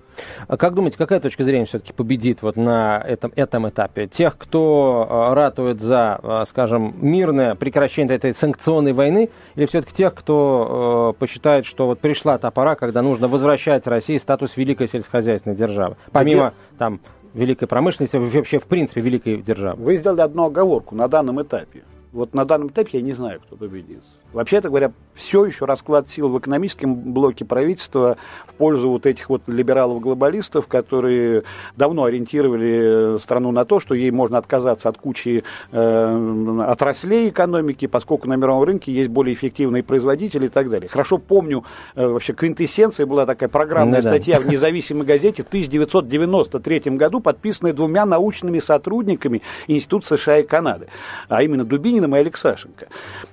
А 0.48 0.56
как 0.56 0.74
думаете, 0.74 0.96
какая 0.96 1.20
точка 1.20 1.44
зрения 1.44 1.66
все-таки 1.66 1.92
победит 1.92 2.40
вот 2.40 2.56
на 2.56 3.02
этом, 3.06 3.32
этом 3.36 3.68
этапе? 3.68 4.06
Тех, 4.06 4.38
кто 4.38 5.06
э, 5.08 5.34
ратует 5.34 5.80
за, 5.80 6.44
скажем, 6.48 6.94
мирное 7.00 7.54
прекращение 7.54 8.16
этой 8.16 8.34
санкционной 8.34 8.92
войны, 8.92 9.28
или 9.56 9.66
все-таки 9.66 9.94
тех, 9.94 10.14
кто 10.14 11.12
э, 11.14 11.18
посчитает, 11.18 11.66
что 11.66 11.86
вот 11.86 12.00
пришла 12.00 12.38
та 12.38 12.50
пора, 12.50 12.76
когда 12.76 13.02
нужно 13.02 13.28
возвращать 13.28 13.86
России 13.86 14.16
статус 14.16 14.56
великой 14.56 14.88
сельскохозяйственной 14.88 15.56
державы? 15.56 15.96
Помимо 16.12 16.46
Где? 16.46 16.78
там 16.78 17.00
великой 17.34 17.66
промышленности, 17.66 18.16
вообще 18.16 18.58
в 18.58 18.64
принципе 18.64 19.00
великой 19.02 19.42
державы. 19.42 19.82
Вы 19.82 19.96
сделали 19.96 20.22
одну 20.22 20.46
оговорку 20.46 20.94
на 20.94 21.06
данном 21.08 21.42
этапе. 21.42 21.84
Вот 22.12 22.34
на 22.34 22.46
данном 22.46 22.68
этапе 22.68 22.98
я 22.98 23.02
не 23.02 23.12
знаю, 23.12 23.40
кто 23.40 23.56
победит. 23.56 24.02
Вообще-то 24.32 24.68
говоря, 24.68 24.92
все 25.16 25.46
еще 25.46 25.64
расклад 25.64 26.08
сил 26.08 26.28
в 26.28 26.38
экономическом 26.38 26.94
блоке 26.94 27.44
правительства 27.44 28.16
в 28.46 28.54
пользу 28.54 28.90
вот 28.90 29.06
этих 29.06 29.28
вот 29.28 29.42
либералов-глобалистов, 29.46 30.66
которые 30.66 31.42
давно 31.76 32.04
ориентировали 32.04 33.18
страну 33.18 33.50
на 33.50 33.64
то, 33.64 33.80
что 33.80 33.94
ей 33.94 34.10
можно 34.10 34.38
отказаться 34.38 34.88
от 34.88 34.98
кучи 34.98 35.42
э, 35.72 36.64
отраслей 36.68 37.30
экономики, 37.30 37.86
поскольку 37.86 38.28
на 38.28 38.34
мировом 38.34 38.64
рынке 38.64 38.92
есть 38.92 39.08
более 39.08 39.34
эффективные 39.34 39.82
производители 39.82 40.46
и 40.46 40.48
так 40.48 40.68
далее. 40.68 40.88
Хорошо 40.88 41.18
помню, 41.18 41.64
э, 41.94 42.06
вообще 42.06 42.32
квинтэссенция 42.34 43.06
была 43.06 43.26
такая 43.26 43.48
программная 43.48 44.02
ну, 44.02 44.08
статья 44.08 44.38
да. 44.38 44.46
в 44.46 44.48
независимой 44.48 45.06
газете 45.06 45.42
в 45.42 45.48
1993 45.48 46.92
году, 46.96 47.20
подписанная 47.20 47.72
двумя 47.72 48.04
научными 48.04 48.58
сотрудниками 48.58 49.42
Института 49.66 50.16
США 50.16 50.38
и 50.38 50.42
Канады, 50.42 50.88
а 51.28 51.42
именно 51.42 51.64
Дубининым 51.64 52.14
и 52.16 52.18
Алексашенко. 52.18 52.88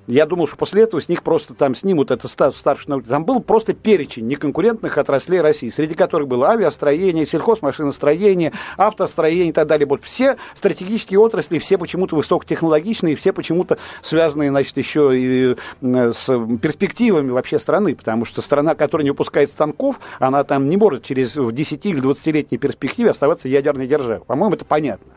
Я 0.07 0.25
думал, 0.25 0.47
что 0.47 0.57
после 0.57 0.83
этого 0.83 1.01
с 1.01 1.09
них 1.09 1.23
просто 1.23 1.53
там 1.53 1.72
снимут 1.75 2.11
этот 2.11 2.31
статус 2.31 2.59
старшего 2.59 3.01
Там 3.01 3.25
был 3.25 3.41
просто 3.41 3.73
перечень 3.73 4.27
неконкурентных 4.27 4.97
отраслей 4.97 5.41
России, 5.41 5.69
среди 5.69 5.95
которых 5.95 6.27
было 6.27 6.49
авиастроение, 6.49 7.25
сельхозмашиностроение, 7.25 8.53
автостроение 8.77 9.49
и 9.49 9.51
так 9.51 9.67
далее. 9.67 9.87
Вот 9.87 10.03
все 10.03 10.37
стратегические 10.55 11.19
отрасли, 11.19 11.59
все 11.59 11.77
почему-то 11.77 12.15
высокотехнологичные, 12.15 13.15
все 13.15 13.33
почему-то 13.33 13.77
связанные, 14.01 14.49
значит, 14.49 14.77
еще 14.77 15.11
и 15.13 15.55
с 15.81 16.25
перспективами 16.61 17.29
вообще 17.31 17.59
страны, 17.59 17.95
потому 17.95 18.25
что 18.25 18.41
страна, 18.41 18.75
которая 18.75 19.03
не 19.03 19.11
выпускает 19.11 19.49
станков, 19.49 19.99
она 20.19 20.43
там 20.43 20.67
не 20.67 20.77
может 20.77 21.03
через 21.03 21.35
в 21.35 21.51
10 21.51 21.85
или 21.85 22.01
20-летней 22.01 22.57
перспективе 22.57 23.09
оставаться 23.11 23.47
ядерной 23.47 23.87
державой. 23.87 24.25
По-моему, 24.25 24.55
это 24.55 24.65
понятно. 24.65 25.11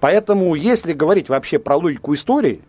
Поэтому, 0.00 0.54
если 0.54 0.92
говорить 0.92 1.28
вообще 1.28 1.58
про 1.58 1.76
логику 1.76 2.14
истории, 2.14 2.60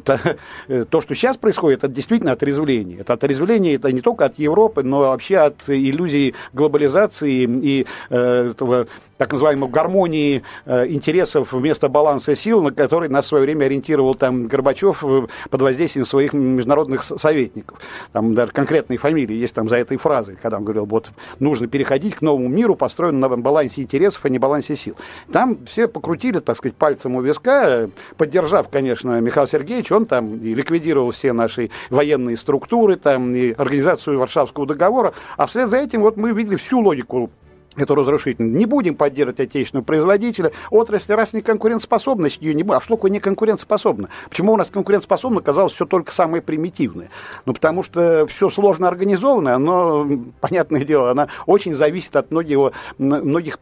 то, 0.00 0.20
э, 0.68 0.84
то, 0.90 1.00
что 1.00 1.14
сейчас 1.14 1.36
происходит, 1.36 1.84
это 1.84 1.92
действительно 1.92 2.32
отрезвление. 2.32 3.00
Это 3.00 3.14
отрезвление 3.14 3.74
это 3.74 3.92
не 3.92 4.00
только 4.00 4.24
от 4.26 4.38
Европы, 4.38 4.82
но 4.82 5.00
вообще 5.00 5.38
от 5.38 5.68
иллюзии 5.68 6.34
глобализации 6.52 7.44
и 7.44 7.86
э, 8.10 8.50
этого 8.50 8.86
так 9.18 9.32
называемой 9.32 9.68
гармонии 9.70 10.42
э, 10.66 10.86
интересов 10.88 11.52
вместо 11.52 11.88
баланса 11.88 12.34
сил, 12.34 12.62
на 12.62 12.72
который 12.72 13.08
нас 13.08 13.26
в 13.26 13.28
свое 13.28 13.44
время 13.44 13.66
ориентировал 13.66 14.14
там 14.14 14.46
Горбачев 14.46 15.04
э, 15.04 15.26
под 15.50 15.62
воздействием 15.62 16.04
своих 16.04 16.32
международных 16.32 17.04
советников. 17.04 17.78
Там 18.12 18.34
даже 18.34 18.52
конкретные 18.52 18.98
фамилии 18.98 19.34
есть 19.34 19.54
там 19.54 19.68
за 19.68 19.76
этой 19.76 19.96
фразой, 19.96 20.36
когда 20.40 20.58
он 20.58 20.64
говорил, 20.64 20.86
вот 20.86 21.08
нужно 21.38 21.68
переходить 21.68 22.16
к 22.16 22.22
новому 22.22 22.48
миру, 22.48 22.74
построенному 22.74 23.36
на 23.36 23.42
балансе 23.42 23.82
интересов, 23.82 24.24
а 24.24 24.28
не 24.28 24.38
балансе 24.38 24.76
сил. 24.76 24.96
Там 25.32 25.58
все 25.66 25.86
покрутили, 25.88 26.40
так 26.40 26.56
сказать, 26.56 26.76
пальцем 26.76 27.14
у 27.16 27.22
виска, 27.22 27.88
поддержав, 28.16 28.68
конечно, 28.68 29.20
Михаила 29.20 29.48
Сергеевича, 29.48 29.83
он 29.92 30.06
там 30.06 30.38
и 30.38 30.54
ликвидировал 30.54 31.10
все 31.10 31.32
наши 31.32 31.70
военные 31.90 32.36
структуры, 32.36 32.96
там, 32.96 33.34
и 33.34 33.52
организацию 33.52 34.18
Варшавского 34.18 34.66
договора, 34.66 35.14
а 35.36 35.46
вслед 35.46 35.70
за 35.70 35.78
этим 35.78 36.00
вот 36.00 36.16
мы 36.16 36.32
видели 36.32 36.56
всю 36.56 36.80
логику 36.80 37.30
это 37.76 37.94
разрушительно. 37.94 38.56
Не 38.56 38.66
будем 38.66 38.94
поддерживать 38.94 39.40
отечественного 39.40 39.84
производителя. 39.84 40.52
Отрасль, 40.70 41.14
раз 41.14 41.32
не 41.32 41.40
конкурентоспособность, 41.40 42.40
ее 42.40 42.54
не 42.54 42.62
будет. 42.62 42.78
А 42.78 42.80
что 42.80 42.96
такое 42.96 43.10
не 43.10 43.20
конкурентоспособно? 43.20 44.08
Почему 44.28 44.52
у 44.52 44.56
нас 44.56 44.70
конкурентоспособно 44.70 45.40
оказалось 45.40 45.72
все 45.72 45.84
только 45.84 46.12
самое 46.12 46.42
примитивное? 46.42 47.10
Ну, 47.46 47.52
потому 47.54 47.82
что 47.82 48.26
все 48.26 48.48
сложно 48.48 48.88
организовано, 48.88 49.58
но, 49.58 50.06
понятное 50.40 50.84
дело, 50.84 51.10
она 51.10 51.28
очень 51.46 51.74
зависит 51.74 52.14
от 52.16 52.30
многих, 52.30 52.72
многих 52.98 53.58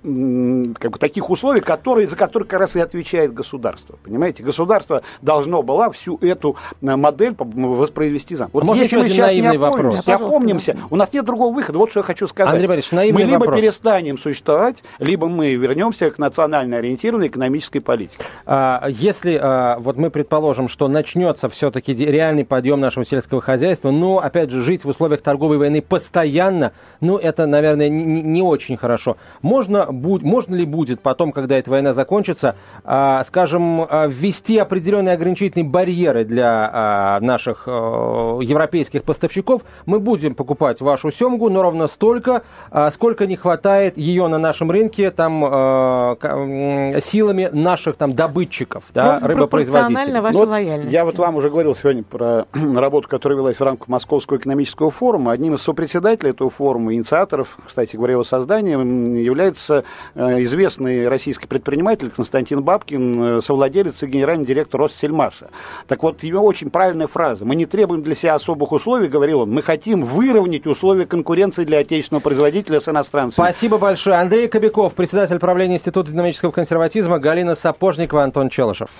как 0.78 0.92
бы, 0.92 0.98
таких 0.98 1.30
условий, 1.30 1.60
которые, 1.60 2.08
за 2.08 2.16
которые 2.16 2.46
как 2.46 2.60
раз 2.60 2.76
и 2.76 2.80
отвечает 2.80 3.32
государство. 3.32 3.96
Понимаете? 4.02 4.42
Государство 4.42 5.02
должно 5.22 5.62
было 5.62 5.90
всю 5.90 6.18
эту 6.18 6.56
э, 6.80 6.96
модель 6.96 7.34
воспроизвести 7.38 8.34
заново. 8.34 8.50
Вот 8.52 8.70
а 8.70 8.76
если 8.76 8.96
мы 8.96 9.08
сейчас 9.08 9.32
не 9.32 9.46
опомнимся, 9.46 10.14
опомнимся, 10.14 10.78
у 10.90 10.96
нас 10.96 11.12
нет 11.12 11.24
другого 11.24 11.54
выхода. 11.54 11.78
Вот 11.78 11.90
что 11.90 12.00
я 12.00 12.04
хочу 12.04 12.26
сказать. 12.26 12.52
Андрей 12.52 12.68
Борисович, 12.68 13.12
мы 13.12 13.22
либо 13.22 13.40
вопрос. 13.40 13.60
перестанем 13.60 14.01
перестанем 14.02 14.18
существовать, 14.18 14.82
либо 14.98 15.28
мы 15.28 15.54
вернемся 15.54 16.10
к 16.10 16.18
национально 16.18 16.78
ориентированной 16.78 17.28
экономической 17.28 17.80
политике. 17.80 18.24
А, 18.46 18.86
если 18.88 19.38
а, 19.40 19.78
вот 19.78 19.96
мы 19.96 20.10
предположим, 20.10 20.68
что 20.68 20.88
начнется 20.88 21.48
все-таки 21.48 21.94
реальный 21.94 22.44
подъем 22.44 22.80
нашего 22.80 23.04
сельского 23.04 23.40
хозяйства, 23.40 23.90
но, 23.90 24.18
опять 24.18 24.50
же, 24.50 24.62
жить 24.62 24.84
в 24.84 24.88
условиях 24.88 25.22
торговой 25.22 25.58
войны 25.58 25.82
постоянно, 25.82 26.72
ну, 27.00 27.16
это, 27.16 27.46
наверное, 27.46 27.88
не, 27.88 28.22
не 28.22 28.42
очень 28.42 28.76
хорошо. 28.76 29.16
Можно, 29.40 29.86
будь, 29.90 30.22
можно 30.22 30.54
ли 30.54 30.64
будет 30.64 31.00
потом, 31.00 31.32
когда 31.32 31.56
эта 31.56 31.70
война 31.70 31.92
закончится, 31.92 32.56
а, 32.84 33.22
скажем, 33.24 33.86
ввести 34.08 34.58
определенные 34.58 35.14
ограничительные 35.14 35.68
барьеры 35.68 36.24
для 36.24 37.18
наших 37.20 37.66
европейских 37.66 39.04
поставщиков? 39.04 39.62
Мы 39.86 40.00
будем 40.00 40.34
покупать 40.34 40.80
вашу 40.80 41.12
семгу, 41.12 41.50
но 41.50 41.62
ровно 41.62 41.86
столько, 41.86 42.42
сколько 42.90 43.26
не 43.26 43.36
хватает 43.36 43.91
покупает 43.92 43.98
ее 43.98 44.28
на 44.28 44.38
нашем 44.38 44.70
рынке 44.70 45.10
там 45.10 45.44
э, 45.44 47.00
силами 47.00 47.48
наших 47.52 47.96
там 47.96 48.14
добытчиков, 48.14 48.84
да, 48.94 49.18
ну, 49.20 49.28
рыбопроизводителей. 49.28 50.20
вашей 50.20 50.36
вот 50.36 50.48
лояльности. 50.48 50.92
Я 50.92 51.04
вот 51.04 51.18
вам 51.18 51.36
уже 51.36 51.50
говорил 51.50 51.74
сегодня 51.74 52.02
про 52.02 52.46
работу, 52.52 53.08
которая 53.08 53.38
велась 53.38 53.58
в 53.58 53.62
рамках 53.62 53.88
Московского 53.88 54.38
экономического 54.38 54.90
форума. 54.90 55.32
Одним 55.32 55.54
из 55.54 55.62
сопредседателей 55.62 56.30
этого 56.30 56.50
форума, 56.50 56.94
инициаторов, 56.94 57.56
кстати 57.66 57.96
говоря, 57.96 58.12
его 58.12 58.24
создания, 58.24 58.72
является 58.72 59.84
э, 60.14 60.42
известный 60.42 61.08
российский 61.08 61.46
предприниматель 61.46 62.10
Константин 62.10 62.62
Бабкин, 62.62 63.22
э, 63.22 63.40
совладелец 63.40 64.02
и 64.02 64.06
генеральный 64.06 64.46
директор 64.46 64.80
Россельмаша. 64.80 65.48
Так 65.86 66.02
вот, 66.02 66.22
его 66.22 66.44
очень 66.44 66.70
правильная 66.70 67.06
фраза. 67.06 67.44
Мы 67.44 67.54
не 67.54 67.66
требуем 67.66 68.02
для 68.02 68.14
себя 68.14 68.34
особых 68.34 68.72
условий, 68.72 69.08
говорил 69.08 69.40
он, 69.40 69.50
мы 69.50 69.62
хотим 69.62 70.04
выровнять 70.04 70.66
условия 70.66 71.06
конкуренции 71.06 71.64
для 71.64 71.78
отечественного 71.78 72.22
производителя 72.22 72.80
с 72.80 72.88
иностранцами. 72.88 73.44
Спасибо 73.44 73.78
большое. 73.82 74.16
Андрей 74.16 74.48
Кобяков, 74.48 74.94
председатель 74.94 75.38
правления 75.38 75.74
Института 75.74 76.10
динамического 76.10 76.52
консерватизма, 76.52 77.18
Галина 77.18 77.54
Сапожникова, 77.54 78.22
Антон 78.22 78.48
Челышев. 78.48 78.90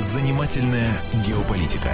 Занимательная 0.00 0.90
геополитика. 1.26 1.90